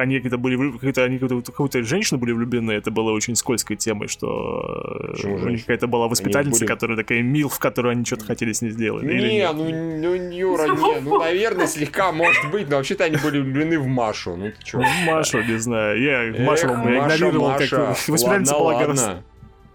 они 0.00 0.16
какие-то 0.16 0.38
были, 0.38 0.72
какие-то, 0.72 1.04
они 1.04 1.18
какую-то, 1.18 1.52
какую-то 1.52 1.82
женщину 1.82 2.18
были 2.20 2.32
влюблены, 2.32 2.72
это 2.72 2.90
было 2.90 3.12
очень 3.12 3.36
скользкой 3.36 3.76
темой, 3.76 4.08
что 4.08 5.10
Почему 5.12 5.36
у 5.36 5.48
них 5.48 5.60
какая-то 5.60 5.86
была 5.86 6.08
воспитательница, 6.08 6.60
были... 6.60 6.68
которая 6.68 6.96
такая 6.96 7.22
мил, 7.22 7.48
в 7.48 7.58
которой 7.58 7.92
они 7.92 8.04
что-то 8.04 8.24
хотели 8.24 8.52
с 8.52 8.62
ней 8.62 8.70
сделать. 8.70 9.04
Не, 9.04 9.12
Или 9.12 9.48
ну, 9.52 9.64
ну, 9.98 10.30
Юра, 10.30 10.64
не, 10.66 11.00
ну, 11.00 11.18
наверное, 11.18 11.66
слегка 11.66 12.12
может 12.12 12.50
быть, 12.50 12.68
но 12.68 12.76
вообще-то 12.76 13.04
они 13.04 13.16
были 13.16 13.40
влюблены 13.40 13.78
в 13.78 13.86
Машу, 13.86 14.36
ну 14.36 14.50
ты 14.50 14.64
чё? 14.64 14.80
В 14.80 15.06
Машу, 15.06 15.42
не 15.42 15.58
знаю, 15.58 16.00
я 16.00 16.44
Машу 16.44 16.66
игнорировал, 16.66 17.50
Маша, 17.50 17.76
как 17.76 18.08
воспитательница 18.08 18.54
была 18.54 18.78
гораздо... 18.78 19.22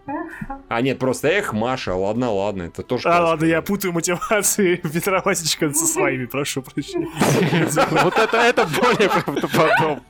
А 0.70 0.82
нет, 0.82 1.00
просто 1.00 1.28
эх, 1.30 1.54
Маша, 1.54 1.96
ладно, 1.96 2.32
ладно, 2.32 2.64
это 2.64 2.84
тоже... 2.84 3.10
А, 3.10 3.24
ладно, 3.24 3.46
я 3.46 3.62
путаю 3.62 3.94
мотивации 3.94 4.76
Петра 4.94 5.22
Васечка 5.24 5.72
со 5.74 5.86
своими, 5.86 6.26
прошу 6.26 6.62
прощения. 6.62 7.10
Вот 8.04 8.18
это, 8.18 8.38
это 8.38 8.66
более 8.66 9.10
правдоподобно. 9.10 10.02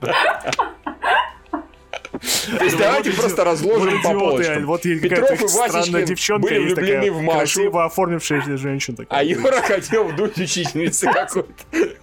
То 2.58 2.64
есть 2.64 2.78
давайте 2.78 3.12
просто 3.12 3.44
разложим 3.44 4.02
по 4.02 4.14
полочкам. 4.14 4.66
Вот 4.66 4.82
Петров 4.82 5.32
и 5.32 5.44
Васечкин 5.44 6.06
девчонка 6.06 6.48
были 6.48 6.60
влюблены 6.60 7.12
в 7.12 7.22
Машу. 7.22 7.38
Красиво 7.38 7.86
оформившаяся 7.86 8.58
женщина. 8.58 8.98
А 9.10 9.24
Юра 9.24 9.62
хотел 9.62 10.06
в 10.06 10.16
духе 10.16 10.44
учительницы 10.44 11.12
какой-то. 11.12 11.52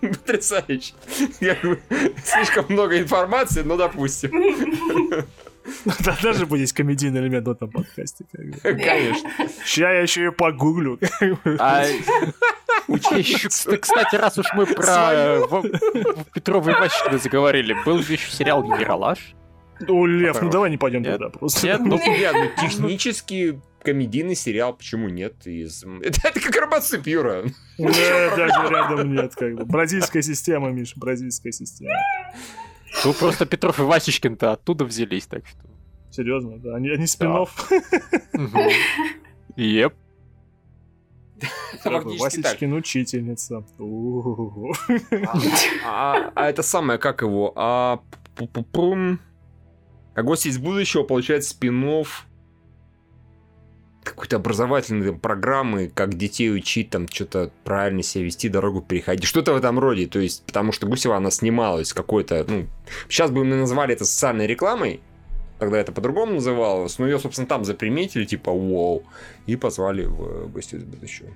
Потрясающе. 0.01 0.93
Слишком 2.25 2.67
много 2.69 2.99
информации, 2.99 3.63
но 3.63 3.77
допустим. 3.77 4.31
Да, 5.85 6.17
даже 6.23 6.47
будет 6.47 6.61
есть 6.61 6.73
комедийный 6.73 7.21
элемент 7.21 7.47
в 7.47 7.51
этом 7.51 7.71
подкасте. 7.71 8.25
Конечно. 8.63 9.31
Сейчас 9.65 9.79
я 9.79 10.01
еще 10.01 10.27
и 10.27 10.31
погуглю. 10.31 10.99
А, 11.59 11.85
кстати, 13.81 14.17
раз 14.17 14.39
уж 14.39 14.47
мы 14.55 14.67
про 14.67 15.43
Петрова 16.35 16.71
и 16.71 16.75
Ващина 16.75 17.19
заговорили, 17.19 17.77
был 17.85 18.03
же 18.03 18.15
еще 18.15 18.31
сериал 18.31 18.65
«Ералаш». 18.79 19.35
Ну, 19.81 20.07
Лев, 20.07 20.41
ну 20.41 20.51
давай 20.51 20.71
не 20.71 20.77
пойдем 20.77 21.03
туда 21.05 21.29
просто. 21.29 21.67
Нет, 21.67 21.81
ну, 21.81 21.99
ну 21.99 22.51
технически 22.61 23.61
комедийный 23.83 24.37
сериал, 24.37 24.75
почему 24.75 25.09
нет? 25.09 25.47
Из... 25.47 25.85
Это, 25.85 26.21
это 26.29 26.41
как 26.41 26.57
робоцып, 26.57 27.07
Юра. 27.07 27.45
Нет, 27.79 28.37
даже 28.37 28.69
рядом 28.71 29.13
нет. 29.13 29.35
Как 29.35 29.55
бы. 29.55 29.65
Бразильская 29.65 30.23
система, 30.23 30.71
Миша, 30.71 30.95
бразильская 30.97 31.53
система. 31.53 31.95
Ну, 33.05 33.13
просто 33.13 33.47
Петров 33.47 33.79
и 33.81 33.83
Васечкин-то 33.83 34.53
оттуда 34.53 34.85
взялись, 34.85 35.27
так 35.27 35.47
что... 35.47 35.59
Серьезно, 36.11 36.59
да? 36.59 36.77
Они, 36.77 36.91
они 36.91 37.07
спинов. 37.07 37.71
Еп. 39.57 39.95
Васечкин 41.85 42.73
учительница. 42.75 43.65
А, 45.85 46.33
а 46.35 46.49
это 46.49 46.63
самое, 46.63 46.99
как 46.99 47.23
его? 47.23 47.53
А, 47.57 48.01
а 50.15 50.23
гости 50.23 50.49
из 50.49 50.59
будущего 50.59 51.03
получает 51.03 51.45
спинов 51.45 52.27
какой-то 54.03 54.37
образовательной 54.37 55.15
программы, 55.15 55.91
как 55.95 56.15
детей 56.15 56.53
учить, 56.55 56.91
там, 56.91 57.09
что-то 57.09 57.51
правильно 57.65 58.03
себя 58.03 58.25
вести, 58.25 58.49
дорогу 58.49 58.83
переходить. 58.83 59.25
Что-то 59.25 59.53
в 59.53 59.57
этом 59.57 59.79
роде. 59.79 60.07
То 60.07 60.19
есть, 60.19 60.45
потому 60.45 60.73
что 60.73 60.87
Гусева, 60.87 61.17
она 61.17 61.31
снималась 61.31 61.93
какой-то, 61.93 62.45
ну, 62.49 62.67
сейчас 63.09 63.31
бы 63.31 63.45
мы 63.45 63.57
назвали 63.57 63.95
это 63.95 64.05
социальной 64.05 64.47
рекламой, 64.47 65.01
тогда 65.59 65.79
это 65.79 65.93
по-другому 65.93 66.35
называлось, 66.35 66.99
но 66.99 67.07
ее, 67.07 67.19
собственно, 67.19 67.47
там 67.47 67.65
заприметили, 67.65 68.25
типа, 68.25 68.51
вау, 68.53 69.05
и 69.47 69.57
позвали 69.57 70.05
в 70.05 70.49
гости 70.49 70.75
из 70.75 70.85
будущего. 70.85 71.29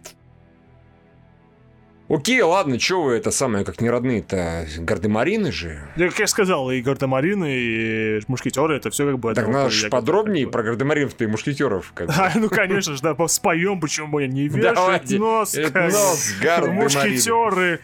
Окей, 2.09 2.41
ладно, 2.43 2.79
что 2.79 3.03
вы 3.03 3.15
это 3.15 3.33
самое, 3.33 3.65
как 3.65 3.81
не 3.81 3.91
родные-то, 3.91 4.67
гардемарины 4.79 5.51
же. 5.51 5.81
Я, 5.97 6.09
как 6.09 6.21
я 6.21 6.27
сказал, 6.29 6.71
и 6.71 6.81
гардемарины, 6.81 7.53
и 7.53 8.21
мушкетеры, 8.29 8.77
это 8.77 8.91
все 8.91 9.07
как 9.07 9.19
бы... 9.19 9.35
Так 9.35 9.49
надо 9.49 9.71
же 9.71 9.89
подробнее 9.89 10.47
про 10.47 10.63
гардемаринов 10.63 11.21
и 11.21 11.27
мушкетеров. 11.27 11.93
Как 11.95 12.07
бы. 12.07 12.15
а, 12.17 12.31
ну, 12.37 12.49
конечно 12.49 12.95
же, 12.95 13.03
да, 13.03 13.17
споем, 13.27 13.81
почему 13.81 14.09
бы 14.09 14.27
не 14.29 14.47
вешать 14.49 14.75
Давайте. 14.75 15.19
нос, 15.19 15.57
как 15.73 15.93
нос 15.93 16.33
мушкетеры. 16.69 17.81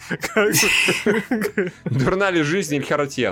Дурна 1.84 2.30
ли 2.30 2.42
жизнь 2.42 2.76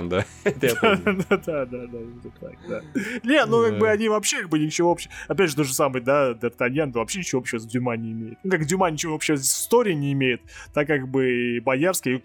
да? 0.09 0.25
Да, 0.43 1.65
да, 1.65 1.65
да, 1.65 2.81
Не, 3.23 3.45
ну, 3.45 3.63
как 3.63 3.77
бы 3.77 3.89
они 3.89 4.09
вообще, 4.09 4.41
как 4.41 4.49
бы, 4.49 4.59
ничего 4.59 4.91
общего... 4.91 5.13
Опять 5.29 5.51
же, 5.51 5.55
то 5.55 5.63
же 5.63 5.73
самое, 5.73 6.03
да, 6.03 6.31
Д'Артаньян 6.31 6.91
вообще 6.91 7.19
ничего 7.19 7.39
общего 7.39 7.59
с 7.59 7.65
Дюма 7.65 7.95
не 7.95 8.11
имеет. 8.11 8.39
Ну, 8.43 8.51
как 8.51 8.65
Дюма 8.65 8.89
ничего 8.91 9.15
общего 9.15 9.37
с 9.37 9.41
историей 9.41 9.95
не 9.95 10.11
имеет, 10.11 10.41
так 10.73 10.80
как 10.85 11.07
бы 11.07 11.59
Боярский, 11.63 12.21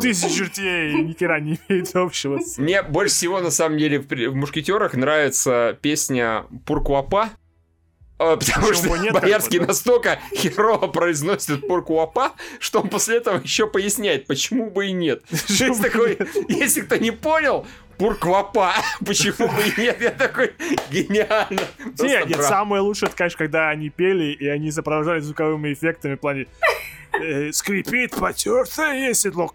тысячи 0.00 0.34
чертей 0.34 0.94
ни 1.02 1.12
хера 1.12 1.40
не 1.40 1.58
имеет 1.68 1.94
общего. 1.94 2.38
Мне 2.58 2.82
больше 2.82 3.14
всего, 3.14 3.40
на 3.40 3.50
самом 3.50 3.78
деле, 3.78 4.00
в 4.00 4.34
«Мушкетерах» 4.34 4.94
нравится 4.94 5.78
песня 5.80 6.44
«Пуркуапа», 6.66 7.30
а, 8.20 8.36
Потому 8.36 8.66
Почему 8.66 8.94
что 8.94 8.96
нет, 8.98 9.14
Боярский 9.14 9.58
как 9.58 9.60
бы, 9.60 9.66
да? 9.66 9.66
настолько 9.68 10.18
херово 10.34 10.88
произносит 10.88 11.66
Пуркуапа, 11.66 12.32
что 12.58 12.80
он 12.80 12.90
после 12.90 13.16
этого 13.16 13.40
еще 13.42 13.66
поясняет, 13.66 14.26
почему 14.26 14.68
бы 14.68 14.88
и 14.88 14.92
нет. 14.92 15.22
Есть 15.48 15.80
такой, 15.80 16.18
если 16.48 16.82
кто 16.82 16.96
не 16.96 17.12
понял, 17.12 17.66
Пурквапа. 17.96 18.72
Почему 19.06 19.48
бы 19.48 19.62
и 19.62 19.80
нет? 19.80 20.00
Я 20.00 20.10
такой, 20.10 20.54
гениально. 20.90 21.60
Нет, 21.98 22.26
нет, 22.28 22.42
самое 22.42 22.80
лучшее, 22.80 23.08
это, 23.08 23.16
конечно, 23.16 23.36
когда 23.36 23.68
они 23.68 23.90
пели, 23.90 24.32
и 24.32 24.46
они 24.48 24.70
сопровождали 24.70 25.20
звуковыми 25.20 25.72
эффектами 25.72 26.14
в 26.14 26.20
плане 26.20 26.46
э, 27.12 27.52
скрипит 27.52 28.16
потертое 28.16 29.12
седло, 29.14 29.52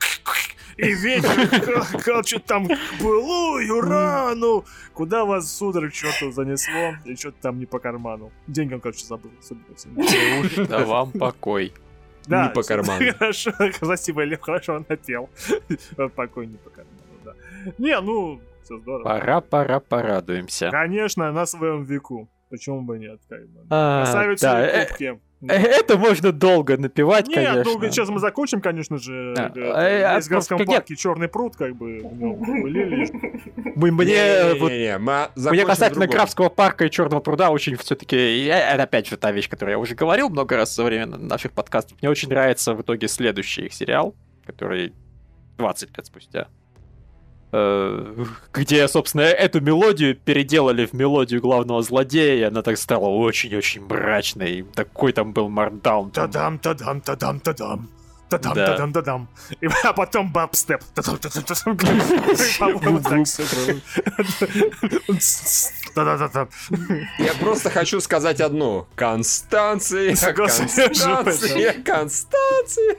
и 0.78 0.94
ветер 0.94 2.24
что-то 2.26 2.40
там 2.40 2.68
былую 3.00 3.82
рану. 3.82 4.66
Куда 4.94 5.26
вас, 5.26 5.52
сударь, 5.52 5.92
что-то 5.92 6.32
занесло, 6.32 6.96
и 7.06 7.16
что-то 7.16 7.38
там 7.42 7.60
не 7.60 7.66
по 7.66 7.80
карману. 7.80 8.32
Деньги 8.48 8.74
он, 8.74 8.82
короче, 8.82 9.06
забыл. 9.06 9.32
Да 10.68 10.86
вам 10.86 11.12
покой. 11.12 11.74
Да, 12.28 12.48
не 12.48 12.54
по 12.54 12.64
карману. 12.64 13.14
Хорошо, 13.20 13.52
спасибо, 13.74 14.24
Лев, 14.24 14.42
хорошо 14.42 14.76
он 14.76 14.86
напел. 14.90 15.30
Покой 16.16 16.48
не 16.48 16.58
по 16.58 16.70
карману. 16.70 16.96
Не, 17.78 18.00
ну, 18.02 18.42
все 18.64 18.78
здорово. 18.80 19.04
Пора, 19.04 19.42
пора, 19.42 19.80
порадуемся. 19.80 20.72
Конечно, 20.72 21.32
на 21.32 21.46
своем 21.46 21.84
веку. 21.84 22.30
Почему 22.50 22.82
бы 22.82 22.98
нет? 23.00 23.20
Как 23.28 23.48
бы. 23.48 23.66
А, 23.70 24.04
Красавицы 24.04 24.42
да. 24.44 24.88
Э, 25.42 25.54
это 25.54 25.98
можно 25.98 26.32
долго 26.32 26.78
напевать, 26.78 27.28
Нет, 27.28 27.36
конечно. 27.36 27.70
Нет, 27.70 27.82
ну 27.82 27.92
сейчас 27.92 28.10
мы 28.10 28.20
закончим, 28.20 28.62
конечно 28.62 28.98
же. 28.98 29.34
Да. 29.36 29.52
Э, 29.56 30.18
в 30.18 30.20
Изгарском 30.20 30.62
а, 30.62 30.66
парке 30.66 30.96
Черный 30.96 31.28
пруд, 31.28 31.56
как 31.56 31.76
бы, 31.76 32.02
мы, 33.76 33.92
мне, 33.92 34.54
вот, 34.60 34.72
мне 35.52 35.66
касательно 35.66 36.08
Крафского 36.08 36.50
парка 36.50 36.86
и 36.86 36.90
Черного 36.90 37.20
пруда 37.20 37.50
очень 37.52 37.76
все-таки, 37.76 38.46
это 38.46 38.84
опять 38.84 39.08
же 39.08 39.18
та 39.18 39.32
вещь, 39.32 39.50
которую 39.50 39.74
я 39.74 39.80
уже 39.80 39.96
говорил 39.96 40.30
много 40.30 40.56
раз 40.56 40.74
за 40.76 40.84
время 40.84 41.06
наших 41.06 41.52
подкастов. 41.52 41.98
Мне 42.02 42.10
очень 42.10 42.30
нравится 42.30 42.74
в 42.74 42.82
итоге 42.82 43.08
следующий 43.08 43.66
их 43.66 43.74
сериал, 43.74 44.16
который 44.46 44.94
20 45.58 45.98
лет 45.98 46.06
спустя 46.06 46.48
Э, 46.48 46.65
где, 47.52 48.88
собственно, 48.88 49.22
эту 49.22 49.62
мелодию 49.62 50.16
переделали 50.16 50.86
в 50.86 50.94
мелодию 50.94 51.42
главного 51.42 51.82
злодея, 51.82 52.36
и 52.36 52.42
она 52.42 52.62
так 52.62 52.78
стала 52.78 53.08
очень-очень 53.08 53.86
мрачной. 53.86 54.66
Такой 54.76 55.14
там 55.14 55.34
был 55.34 55.50
мардаун. 55.50 56.12
Тадам, 56.12 56.60
тадам, 56.60 57.02
тадам, 57.02 57.40
тадам. 57.40 57.90
Тадам, 58.30 58.54
Да. 58.56 58.68
тадам, 58.68 58.94
тадам. 58.94 59.28
И, 59.62 59.68
а 59.84 59.94
потом 59.94 60.32
бабстеп. 60.32 60.82
Да-да-да-да. 65.96 66.48
Я 67.20 67.34
просто 67.40 67.70
хочу 67.70 68.02
сказать 68.02 68.42
одно. 68.42 68.88
Констанция, 68.96 70.16
Констанция, 70.36 71.74
Констанция. 71.84 72.98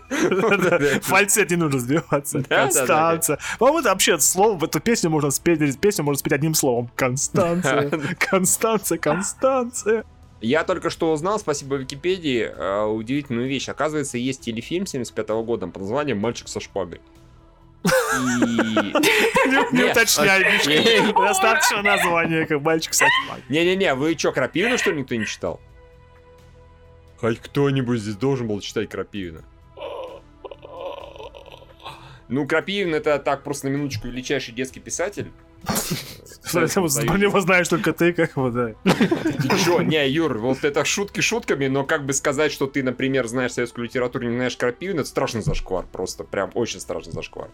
Фальцет 1.03 1.51
не 1.51 1.57
нужно 1.57 1.79
сбиваться. 1.79 2.43
Констанция. 2.43 3.39
По-моему, 3.59 3.81
это 3.81 3.91
вообще 3.91 4.19
слово, 4.19 4.57
в 4.59 4.65
эту 4.65 4.81
песню 4.81 5.11
можно 5.11 5.31
спеть, 5.31 5.79
песню 5.79 6.05
можно 6.05 6.19
спеть 6.19 6.33
одним 6.33 6.55
словом. 6.55 6.91
Констанция. 6.97 7.91
Констанция, 8.19 8.99
Констанция. 8.99 10.05
Я 10.41 10.65
только 10.65 10.91
что 10.91 11.13
узнал, 11.13 11.39
спасибо 11.39 11.77
Википедии, 11.77 12.43
э, 12.43 12.85
удивительную 12.85 13.49
вещь. 13.49 13.69
Оказывается, 13.69 14.19
есть 14.19 14.43
телефильм 14.43 14.87
75 14.87 15.29
года 15.45 15.67
под 15.67 15.83
названием 15.83 16.19
«Мальчик 16.19 16.49
со 16.49 16.61
шпагой». 16.61 17.01
Не 19.73 19.85
уточняй, 19.91 20.45
Мишка. 20.45 21.13
Достаточно 21.13 21.83
названия, 21.83 22.47
как 22.47 22.61
мальчик 22.63 22.95
с. 22.95 23.05
Не-не-не, 23.49 23.95
вы 23.95 24.17
что, 24.19 24.33
Крапивина, 24.33 24.79
что 24.79 24.91
ли, 24.91 25.01
никто 25.01 25.15
не 25.15 25.27
читал? 25.27 25.61
Хоть 27.19 27.39
кто-нибудь 27.41 28.01
здесь 28.01 28.17
должен 28.17 28.47
был 28.49 28.61
читать 28.61 28.89
Крапивина. 28.89 29.45
Ну, 32.29 32.47
Крапивин 32.47 32.95
это 32.95 33.19
так, 33.19 33.45
просто 33.45 33.69
на 33.69 33.73
минуточку, 33.73 34.09
величайший 34.09 34.53
детский 34.53 34.81
писатель. 34.81 35.31
Про 36.53 37.19
него 37.19 37.41
знаешь 37.41 37.69
только 37.69 37.93
ты, 37.93 38.13
как 38.13 38.37
его, 38.37 38.51
да. 38.51 38.75
Чё? 39.65 39.81
Не, 39.83 40.09
Юр, 40.09 40.39
вот 40.39 40.65
это 40.65 40.85
шутки 40.85 41.21
шутками, 41.21 41.67
но 41.67 41.85
как 41.85 42.07
бы 42.07 42.13
сказать, 42.13 42.53
что 42.53 42.67
ты, 42.67 42.83
например, 42.83 43.27
знаешь 43.27 43.53
советскую 43.53 43.87
литературу, 43.87 44.29
не 44.29 44.37
знаешь 44.37 44.57
Крапивина, 44.57 45.01
это 45.01 45.09
страшный 45.09 45.43
зашквар, 45.43 45.87
просто 45.91 46.25
прям 46.25 46.51
очень 46.55 46.81
страшный 46.81 47.13
зашквар. 47.13 47.51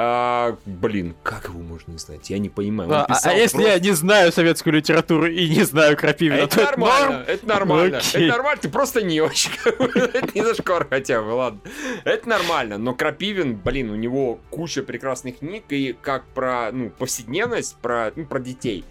А, 0.00 0.56
блин, 0.64 1.16
как 1.24 1.46
его 1.48 1.58
можно 1.58 1.90
не 1.90 1.98
знать? 1.98 2.30
Я 2.30 2.38
не 2.38 2.48
понимаю. 2.48 2.88
Он 2.88 2.94
А, 2.96 3.06
а 3.24 3.32
если 3.32 3.56
просто- 3.56 3.72
я 3.72 3.78
не 3.80 3.90
знаю 3.90 4.30
советскую 4.30 4.74
литературу 4.76 5.26
и 5.26 5.48
не 5.48 5.64
знаю 5.64 5.96
Крапивина, 5.96 6.46
то 6.46 6.60
это 6.60 6.70
нормально, 6.70 7.10
норм? 7.16 7.24
это 7.26 7.46
нормально, 7.48 7.98
Окей. 7.98 8.22
это 8.26 8.32
нормально, 8.36 8.62
ты 8.62 8.68
просто 8.68 9.02
не 9.02 9.20
очень, 9.20 9.50
это 9.64 10.28
не 10.38 10.44
зашквар 10.44 10.86
хотя 10.88 11.20
бы, 11.20 11.30
ладно. 11.30 11.60
Это 12.04 12.28
нормально, 12.28 12.78
но 12.78 12.94
Крапивин, 12.94 13.56
блин, 13.56 13.90
у 13.90 13.96
него 13.96 14.38
куча 14.50 14.84
прекрасных 14.84 15.40
книг, 15.40 15.64
и 15.70 15.96
как 16.00 16.24
про, 16.26 16.70
ну, 16.70 16.90
повседневность, 16.90 17.76
про, 17.78 18.12
ну, 18.14 18.24
про 18.24 18.38
детей, 18.38 18.84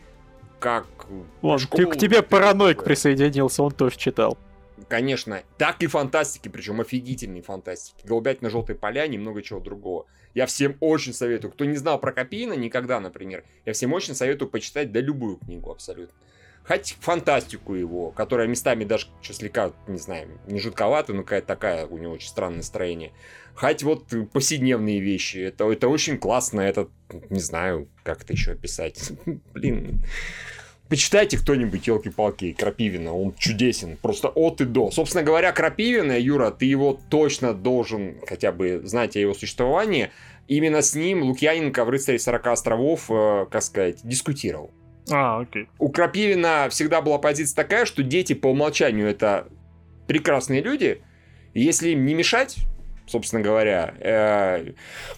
как... 0.60 0.86
Вон, 1.42 1.58
школу, 1.60 1.86
ты- 1.86 1.90
к 1.92 1.98
тебе 1.98 2.22
параноик 2.22 2.84
присоединился, 2.84 3.64
он 3.64 3.72
тоже 3.72 3.96
читал. 3.96 4.38
Конечно, 4.90 5.42
так 5.58 5.82
и 5.84 5.88
фантастики, 5.88 6.50
причем 6.50 6.82
офигительные 6.82 7.44
фантастики. 7.44 8.06
Голубятина 8.06 8.50
желтые 8.50 8.76
поля, 8.78 9.08
немного 9.08 9.42
чего 9.42 9.60
другого. 9.62 10.06
Я 10.38 10.46
всем 10.46 10.78
очень 10.82 11.14
советую. 11.14 11.52
Кто 11.52 11.66
не 11.66 11.78
знал 11.78 12.00
про 12.00 12.12
Копейна 12.12 12.54
никогда, 12.54 13.00
например, 13.00 13.44
я 13.66 13.74
всем 13.74 13.92
очень 13.94 14.14
советую 14.14 14.52
почитать, 14.52 14.92
да 14.92 15.00
любую 15.00 15.38
книгу 15.38 15.72
абсолютно. 15.72 16.16
Хоть 16.64 16.96
фантастику 17.00 17.74
его, 17.74 18.12
которая 18.12 18.46
местами 18.46 18.84
даже 18.84 19.08
что 19.24 19.34
слегка, 19.34 19.74
не 19.88 19.98
знаю, 19.98 20.28
не 20.46 20.60
жутковата, 20.60 21.12
но 21.12 21.24
какая-то 21.24 21.48
такая, 21.48 21.88
у 21.88 21.98
него 21.98 22.14
очень 22.14 22.28
странное 22.28 22.58
настроение. 22.58 23.14
Хоть 23.56 23.82
вот 23.82 24.14
повседневные 24.32 25.00
вещи, 25.00 25.40
это, 25.40 25.72
это 25.72 25.88
очень 25.88 26.20
классно, 26.20 26.62
это, 26.62 26.88
не 27.32 27.40
знаю, 27.40 27.88
как 28.04 28.22
это 28.22 28.34
еще 28.34 28.52
описать. 28.52 29.14
Блин, 29.56 30.04
Почитайте 30.90 31.38
кто-нибудь, 31.38 31.86
елки-палки, 31.86 32.54
Крапивина, 32.54 33.14
он 33.14 33.34
чудесен, 33.38 33.98
просто 33.98 34.30
от 34.30 34.62
и 34.62 34.66
до. 34.66 34.90
Собственно 34.90 35.24
говоря, 35.24 35.52
Крапивина, 35.52 36.18
Юра, 36.18 36.50
ты 36.50 36.66
его 36.66 36.98
точно 37.10 37.54
должен 37.54 38.16
хотя 38.26 38.54
бы 38.54 38.82
знать 38.86 39.18
о 39.18 39.20
его 39.20 39.34
существовании. 39.34 40.12
Именно 40.48 40.82
с 40.82 40.96
ним 40.96 41.24
Лукьяненко 41.24 41.84
в 41.84 41.90
«Рыцаре 41.90 42.20
40 42.20 42.48
островов», 42.48 43.06
э, 43.10 43.48
как 43.52 43.62
сказать, 43.64 44.00
дискутировал. 44.04 44.72
А, 45.12 45.42
окей. 45.42 45.68
У 45.78 45.90
Крапивина 45.90 46.68
всегда 46.70 47.02
была 47.02 47.18
позиция 47.18 47.56
такая, 47.56 47.86
что 47.86 48.02
дети 48.02 48.34
по 48.34 48.48
умолчанию 48.48 49.08
это 49.08 49.48
прекрасные 50.08 50.62
люди, 50.62 51.02
и 51.54 51.62
если 51.62 51.90
им 51.90 52.06
не 52.06 52.14
мешать, 52.14 52.58
собственно 53.08 53.42
говоря, 53.42 53.94
э, 54.00 54.74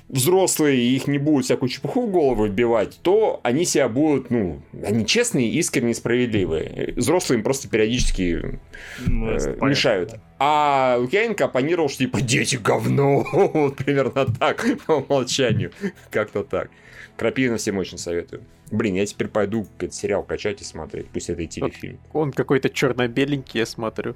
взрослые 0.07 0.79
их 0.79 1.07
не 1.07 1.17
будут 1.17 1.45
всякую 1.45 1.69
чепуху 1.69 2.07
в 2.07 2.11
голову 2.11 2.45
вбивать, 2.45 2.99
то 3.01 3.39
они 3.43 3.65
себя 3.65 3.89
будут, 3.89 4.29
ну, 4.29 4.61
они 4.85 5.05
честные, 5.05 5.49
искренние, 5.49 5.95
справедливые. 5.95 6.93
Взрослые 6.95 7.39
им 7.39 7.43
просто 7.43 7.67
периодически 7.67 8.59
Ну, 9.05 9.29
э, 9.29 9.39
понятно, 9.39 9.65
мешают. 9.65 10.09
да. 10.11 10.21
А 10.39 10.97
Лукьяненко 10.99 11.45
оппонировал, 11.45 11.89
что 11.89 11.99
типа 11.99 12.21
дети 12.21 12.55
говно. 12.55 13.25
Вот 13.33 13.75
примерно 13.77 14.25
так, 14.25 14.65
по 14.85 14.93
умолчанию. 14.93 15.71
Как-то 16.11 16.43
так. 16.43 16.69
Крапивина 17.17 17.57
всем 17.57 17.77
очень 17.77 17.97
советую. 17.97 18.43
Блин, 18.71 18.95
я 18.95 19.05
теперь 19.05 19.27
пойду 19.27 19.67
этот 19.77 19.93
сериал 19.93 20.23
качать 20.23 20.61
и 20.61 20.63
смотреть. 20.63 21.07
Пусть 21.07 21.29
это 21.29 21.41
и 21.41 21.47
телефильм. 21.47 21.99
Он 22.13 22.31
какой-то 22.31 22.69
черно-беленький, 22.69 23.59
я 23.59 23.65
смотрю. 23.65 24.15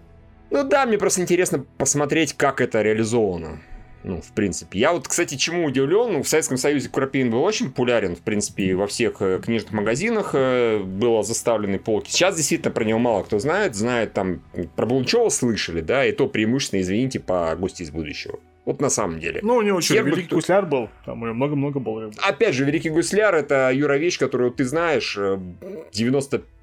Ну 0.54 0.64
да, 0.64 0.86
мне 0.86 1.00
просто 1.00 1.20
интересно 1.20 1.66
посмотреть, 1.80 2.34
как 2.34 2.62
это 2.62 2.84
реализовано. 2.84 3.60
Ну, 4.04 4.22
в 4.22 4.34
принципе. 4.34 4.78
Я 4.78 4.94
вот, 4.94 5.08
кстати, 5.08 5.34
чему 5.34 5.66
удивлен, 5.66 6.14
ну, 6.14 6.22
в 6.22 6.28
Советском 6.28 6.58
Союзе 6.58 6.90
Крапивин 6.90 7.32
был 7.32 7.42
очень 7.42 7.70
популярен, 7.70 8.16
в 8.16 8.20
принципе, 8.20 8.76
во 8.76 8.86
всех 8.86 9.22
э, 9.22 9.40
книжных 9.44 9.72
магазинах 9.72 10.32
э, 10.34 10.78
было 10.78 11.24
заставлены 11.24 11.80
полки. 11.80 12.12
Сейчас 12.12 12.36
действительно 12.36 12.72
про 12.72 12.84
него 12.84 13.00
мало 13.00 13.24
кто 13.24 13.40
знает. 13.40 13.74
Знает 13.74 14.14
там, 14.14 14.44
про 14.76 14.86
Булычева 14.86 15.30
слышали, 15.30 15.82
да, 15.82 16.06
и 16.06 16.12
то 16.12 16.28
преимущественно, 16.28 16.82
извините, 16.82 17.20
по 17.20 17.56
гости 17.56 17.82
из 17.82 17.90
будущего. 17.90 18.38
Вот 18.66 18.80
на 18.80 18.90
самом 18.90 19.20
деле. 19.20 19.42
Ну, 19.44 19.56
у 19.58 19.62
него 19.62 19.82
что, 19.82 19.94
Всех 19.96 20.06
великий 20.06 20.28
кто- 20.28 20.36
гусляр 20.38 20.66
был, 20.66 20.90
там 21.06 21.22
у 21.22 21.26
него 21.26 21.36
много-много 21.36 21.80
было. 21.80 22.12
Опять 22.22 22.56
же, 22.56 22.64
Великий 22.64 22.90
Гусляр 22.90 23.36
это 23.36 23.70
Юра 23.74 23.98
вещь, 23.98 24.18
которую 24.18 24.52
ты 24.52 24.64
знаешь. 24.64 25.18
э, 25.18 25.38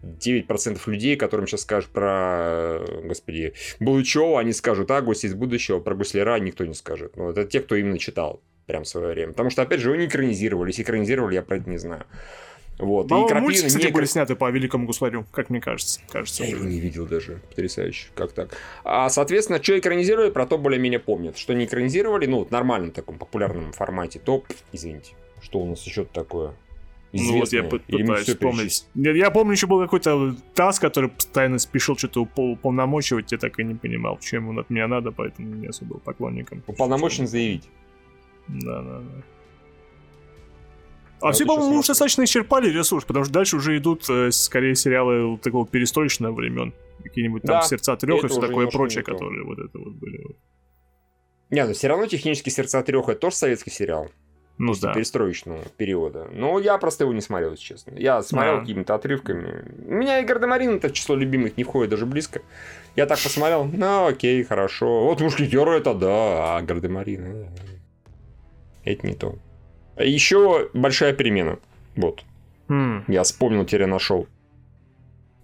99% 0.03 0.87
людей, 0.87 1.17
которым 1.17 1.47
сейчас 1.47 1.63
скажут 1.63 1.91
про, 1.91 2.79
э, 2.81 3.03
господи, 3.05 3.53
Булычева, 3.81 4.41
они 4.41 4.53
скажут, 4.53 4.91
а, 4.91 5.01
гости 5.01 5.27
из 5.27 5.35
будущего, 5.35 5.81
про 5.81 5.95
Гусляра 5.95 6.39
никто 6.39 6.65
не 6.65 6.75
скажет. 6.75 7.17
Ну, 7.17 7.31
это 7.31 7.45
те, 7.45 7.61
кто 7.61 7.75
именно 7.77 7.99
читал 7.99 8.41
прям 8.67 8.85
в 8.85 8.89
свое 8.89 9.09
время. 9.13 9.33
Потому 9.33 9.51
что, 9.51 9.63
опять 9.63 9.81
же, 9.81 9.91
его 9.91 10.01
не 10.01 10.07
экранизировали. 10.07 10.71
Если 10.71 10.83
экранизировали, 10.83 11.35
я 11.35 11.43
про 11.43 11.57
это 11.57 11.69
не 11.69 11.79
знаю. 11.79 12.05
Вот. 12.81 13.09
По-моему, 13.09 13.29
Крапивина 13.29 13.47
мультики, 13.47 13.67
кстати, 13.67 13.87
не 13.87 13.93
были 13.93 14.05
сняты 14.07 14.35
по 14.37 14.51
великому 14.51 14.87
гусарю, 14.87 15.27
как 15.33 15.51
мне 15.51 15.61
кажется. 15.61 16.01
Кажется. 16.11 16.45
я 16.45 16.51
его 16.51 16.65
не 16.65 16.81
видел 16.81 17.07
даже. 17.07 17.41
Потрясающе. 17.51 18.09
Как 18.15 18.33
так? 18.33 18.57
А, 18.85 19.11
соответственно, 19.11 19.63
что 19.63 19.79
экранизировали, 19.79 20.31
про 20.31 20.47
то 20.47 20.57
более-менее 20.57 20.99
помнят. 20.99 21.37
Что 21.37 21.53
не 21.53 21.67
экранизировали, 21.67 22.27
ну, 22.27 22.45
в 22.45 22.51
нормальном 22.51 22.91
таком 22.91 23.19
популярном 23.19 23.73
формате, 23.73 24.19
то, 24.25 24.43
извините, 24.73 25.13
что 25.43 25.59
у 25.61 25.67
нас 25.69 25.85
еще 25.85 26.05
такое 26.05 26.55
Ну 27.13 27.39
вот 27.39 27.53
я 27.53 27.65
пытаюсь 27.65 28.27
вспомнить. 28.27 28.87
Нет, 28.95 29.17
Я 29.17 29.31
помню, 29.31 29.53
еще 29.53 29.67
был 29.67 29.81
какой-то 29.81 30.35
таз, 30.55 30.79
который 30.79 31.11
постоянно 31.11 31.59
спешил 31.59 31.99
что-то 31.99 32.23
упол- 32.23 32.53
уполномочивать, 32.53 33.31
я 33.33 33.39
так 33.39 33.59
и 33.59 33.65
не 33.65 33.75
понимал, 33.75 34.19
чем 34.21 34.49
ему 34.49 34.61
от 34.61 34.71
меня 34.71 34.89
надо, 34.89 35.11
поэтому 35.13 35.55
не 35.55 35.67
особо 35.67 35.95
был 35.95 36.01
поклонником. 36.01 36.63
Уполномочен 36.67 37.27
заявить. 37.27 37.69
Да, 38.49 38.83
да, 38.83 38.99
да. 39.01 39.23
А 41.21 41.33
все, 41.33 41.45
по-моему, 41.45 41.79
уже 41.79 41.89
достаточно 41.89 42.25
исчерпали 42.25 42.71
ресурс, 42.71 43.05
потому 43.05 43.25
что 43.25 43.35
дальше 43.35 43.57
уже 43.57 43.77
идут 43.77 44.09
э, 44.09 44.31
скорее 44.31 44.75
сериалы 44.75 45.37
такого 45.39 45.67
перестроечного 45.67 46.33
времен. 46.33 46.73
Какие-нибудь 47.03 47.43
там 47.43 47.61
Да, 47.61 47.63
сердца 47.63 47.97
трех 47.97 48.25
и 48.25 48.29
все 48.29 48.41
такое 48.41 48.67
прочее, 48.69 49.03
которые 49.03 49.45
вот 49.45 49.59
это 49.59 49.79
вот 49.79 49.95
были. 49.95 50.37
Не, 51.51 51.65
ну 51.67 51.73
все 51.73 51.89
равно 51.89 52.07
технически 52.07 52.51
сердца 52.51 52.83
трех 52.83 53.09
это 53.09 53.21
тоже 53.21 53.37
советский 53.37 53.71
сериал. 53.71 54.09
Ну 54.63 54.75
да. 54.79 54.93
перестроечного 54.93 55.63
периода. 55.79 56.29
Но 56.33 56.59
я 56.59 56.77
просто 56.77 57.05
его 57.05 57.15
не 57.15 57.23
смотрел, 57.23 57.53
если 57.53 57.65
честно. 57.65 57.95
Я 57.97 58.23
смотрел 58.23 58.57
Да. 58.57 58.61
какими-то 58.61 58.95
отрывками. 58.95 59.65
У 59.87 59.95
меня 59.95 60.19
и 60.19 60.25
Гардемарин 60.25 60.77
это 60.77 60.89
в 60.91 60.93
число 60.93 61.17
любимых 61.17 61.57
не 61.57 61.65
входит 61.65 61.91
даже 61.91 62.05
близко. 62.05 62.43
Я 62.95 63.07
так 63.07 63.19
посмотрел, 63.23 63.65
ну 63.65 64.07
окей, 64.07 64.45
хорошо. 64.45 65.05
Вот 65.07 65.21
мушкетеры 65.23 65.79
это 65.79 65.95
да, 65.95 66.57
а 66.59 66.63
Гардемарин... 66.63 67.47
Это 68.85 69.07
не 69.07 69.15
то. 69.15 69.39
Еще 70.03 70.69
большая 70.75 71.13
перемена. 71.13 71.59
Вот. 71.97 72.23
М. 72.69 73.05
Я 73.09 73.23
вспомнил, 73.23 73.65
теперь 73.65 73.87
нашел. 73.87 74.27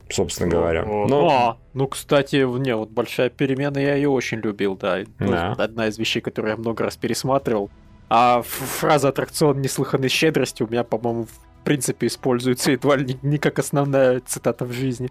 Собственно 0.09 0.49
говоря. 0.51 0.85
Вот. 0.85 1.09
Но- 1.11 1.29
А, 1.29 1.57
ну, 1.75 1.89
кстати, 1.89 2.37
не, 2.59 2.77
вот 2.77 2.91
большая 2.91 3.29
перемена, 3.29 3.79
я 3.79 3.95
ее 3.97 4.09
очень 4.09 4.39
любил, 4.39 4.77
да. 4.77 4.99
Тоже 5.19 5.33
Да. 5.33 5.53
Одна 5.59 5.89
из 5.89 5.99
вещей, 5.99 6.21
которую 6.21 6.53
я 6.53 6.57
много 6.57 6.85
раз 6.85 6.97
пересматривал. 6.97 7.71
А 8.09 8.43
фраза 8.43 9.09
аттракцион 9.09 9.61
неслыханной 9.61 10.09
щедрости 10.09 10.63
у 10.63 10.69
меня, 10.69 10.85
по-моему, 10.85 11.25
в 11.25 11.65
принципе, 11.65 12.07
используется 12.07 12.71
едва 12.71 12.95
ли 12.97 13.19
не, 13.23 13.39
как 13.39 13.59
основная 13.59 14.21
цитата 14.21 14.65
в 14.65 14.71
жизни. 14.73 15.11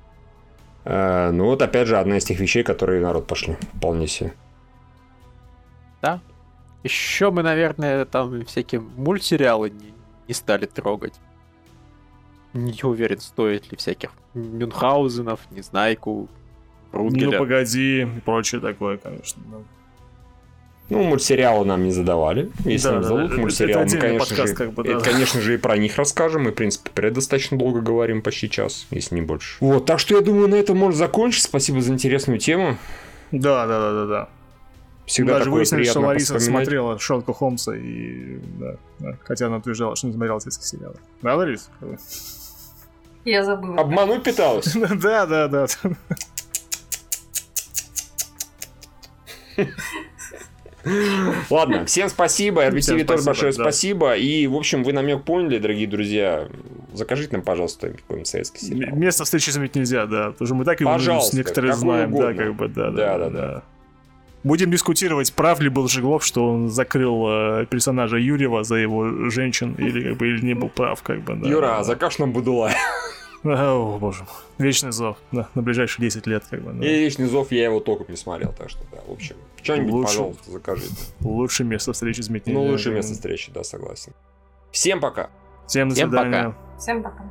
Э, 0.86 1.32
ну 1.32 1.46
вот 1.48 1.62
опять 1.62 1.88
же 1.90 1.98
одна 1.98 2.18
из 2.18 2.24
тех 2.24 2.40
вещей, 2.40 2.64
которые 2.64 3.02
народ 3.02 3.28
пошли. 3.28 3.58
Вполне 3.74 4.08
себе. 4.08 4.34
Еще 6.86 7.32
мы, 7.32 7.42
наверное, 7.42 8.06
там 8.06 8.46
всякие 8.46 8.80
мультсериалы 8.80 9.72
не, 9.72 9.92
не 10.28 10.34
стали 10.36 10.68
трогать. 10.68 11.16
Не 12.54 12.84
уверен, 12.84 13.20
стоит 13.20 13.72
ли 13.72 13.78
всяких 13.78 14.12
Мюнхгаузенов, 14.36 15.40
Незнайку, 15.50 16.30
Ну 16.94 17.00
Рунгеля. 17.00 17.40
погоди, 17.40 18.04
и 18.04 18.06
прочее 18.24 18.62
такое, 18.62 18.98
конечно. 18.98 19.42
да. 19.52 19.58
Ну, 20.90 21.02
мультсериалы 21.06 21.66
нам 21.66 21.84
не 21.84 21.92
задавали. 21.92 22.52
Если 22.64 22.88
Да, 22.90 22.94
нам 22.94 23.02
да, 23.02 23.08
зовут 23.08 23.32
это- 23.32 23.42
мультсериалы, 23.42 23.86
это 23.86 23.96
мы, 23.96 24.02
конечно, 24.02 24.28
подкаст, 24.36 24.50
же, 24.50 24.56
как 24.56 24.74
бы, 24.74 24.84
да. 24.84 24.92
это, 24.92 25.04
конечно 25.04 25.42
же, 25.42 25.56
и 25.56 25.58
про 25.58 25.78
них 25.78 25.96
расскажем. 25.98 26.44
Мы, 26.44 26.52
в 26.52 26.54
принципе, 26.54 26.92
про 26.92 27.08
это 27.08 27.16
достаточно 27.16 27.58
долго 27.58 27.82
говорим, 27.82 28.22
почти 28.22 28.48
час, 28.52 28.86
если 28.92 29.16
не 29.16 29.22
больше. 29.22 29.58
Вот, 29.60 29.88
так 29.88 29.98
что 29.98 30.14
я 30.16 30.22
думаю, 30.22 30.48
на 30.48 30.54
этом 30.56 30.78
можно 30.78 30.96
закончить. 31.00 31.42
Спасибо 31.44 31.82
за 31.82 31.92
интересную 31.92 32.38
тему. 32.38 32.78
Да, 33.32 33.66
да, 33.66 33.80
да, 33.80 33.94
да, 33.94 34.06
да. 34.06 34.30
Всегда 35.06 35.34
Даже 35.34 35.46
такое 35.46 35.60
выяснилось, 35.60 35.90
что 35.90 36.00
Лариса 36.00 36.40
смотрела 36.40 36.98
Шерлока 36.98 37.34
Холмса 37.34 37.76
и... 37.76 38.40
Да, 38.60 38.78
да. 39.00 39.18
Хотя 39.24 39.48
она 39.48 39.58
утверждала, 39.58 39.96
что 39.96 40.08
не 40.08 40.14
смотрела 40.14 40.42
сельские 40.42 40.66
сериалы. 40.66 40.96
Да, 41.22 41.36
Ларис? 41.36 41.70
Я 43.24 43.44
забыла. 43.44 43.82
Обмануть 43.82 44.24
пыталась? 44.24 44.76
Да, 44.76 45.26
да, 45.26 45.48
да. 45.48 45.68
Ладно, 51.50 51.86
всем 51.86 52.10
спасибо. 52.10 52.66
RBTV 52.66 52.80
Всем 52.80 53.06
тоже 53.06 53.24
большое 53.24 53.52
да. 53.54 53.64
спасибо. 53.64 54.16
И, 54.16 54.46
в 54.48 54.56
общем, 54.56 54.84
вы 54.84 54.94
намек 54.94 55.24
поняли, 55.24 55.58
дорогие 55.58 55.88
друзья. 55.88 56.48
Закажите 56.94 57.34
нам, 57.34 57.42
пожалуйста, 57.42 57.90
какой-нибудь 57.90 58.28
советский 58.28 58.66
сериал. 58.66 58.96
Место 58.96 59.24
встречи 59.24 59.50
заметить 59.50 59.76
нельзя, 59.76 60.06
да. 60.06 60.32
Потому 60.32 60.46
что 60.46 60.56
мы 60.56 60.66
так 60.66 60.80
его 60.82 60.92
Пожалуйста, 60.92 61.38
некоторые 61.38 61.74
знаем, 61.74 62.14
да, 62.16 62.34
как 62.34 62.56
бы, 62.56 62.68
да, 62.68 62.92
Да, 62.92 63.18
да, 63.18 63.30
да, 63.30 63.30
да. 63.30 63.64
Будем 64.46 64.70
дискутировать, 64.70 65.34
прав 65.34 65.60
ли 65.60 65.70
был 65.70 65.88
Жиглов, 65.88 66.24
что 66.24 66.48
он 66.48 66.70
закрыл 66.70 67.26
э, 67.28 67.66
персонажа 67.66 68.18
Юрьева 68.18 68.64
за 68.64 68.76
его 68.76 69.32
женщин, 69.32 69.74
или 69.74 70.10
как 70.10 70.18
бы 70.20 70.28
или 70.28 70.46
не 70.46 70.54
был 70.54 70.70
прав, 70.70 71.02
как 71.02 71.22
бы, 71.22 71.34
да. 71.34 71.50
Юра, 71.50 71.80
а 71.80 71.84
закажешь 71.84 72.20
нам 72.20 72.32
Будула. 72.32 72.70
О, 73.44 73.98
боже 74.00 74.20
мой. 74.20 74.68
Вечный 74.68 74.92
зов, 74.92 75.18
да, 75.32 75.50
на 75.56 75.64
ближайшие 75.64 76.06
10 76.06 76.28
лет, 76.28 76.44
как 76.48 76.62
бы, 76.62 76.74
да. 76.74 76.86
И 76.86 77.00
Вечный 77.00 77.26
зов 77.26 77.52
я 77.52 77.64
его 77.64 77.80
только 77.80 78.06
не 78.12 78.18
смотрел, 78.18 78.54
так 78.56 78.70
что, 78.70 78.82
да, 78.92 79.00
в 79.08 79.12
общем, 79.12 79.36
что-нибудь, 79.64 79.92
Лучше. 79.92 80.14
пожалуйста, 80.14 80.52
закажите. 80.52 80.96
Лучшее 81.22 81.66
место 81.66 81.94
встречи 81.94 82.22
заметить 82.22 82.54
Ну, 82.54 82.66
лучшее 82.66 82.94
место 82.94 83.14
встречи, 83.14 83.52
да, 83.52 83.64
согласен. 83.64 84.14
Всем 84.72 85.00
пока. 85.00 85.32
Всем 85.66 85.90
до 85.90 85.96
Всем 85.96 86.12
пока. 86.12 86.22
свидания. 86.24 86.56
Всем 86.78 87.02
пока. 87.02 87.24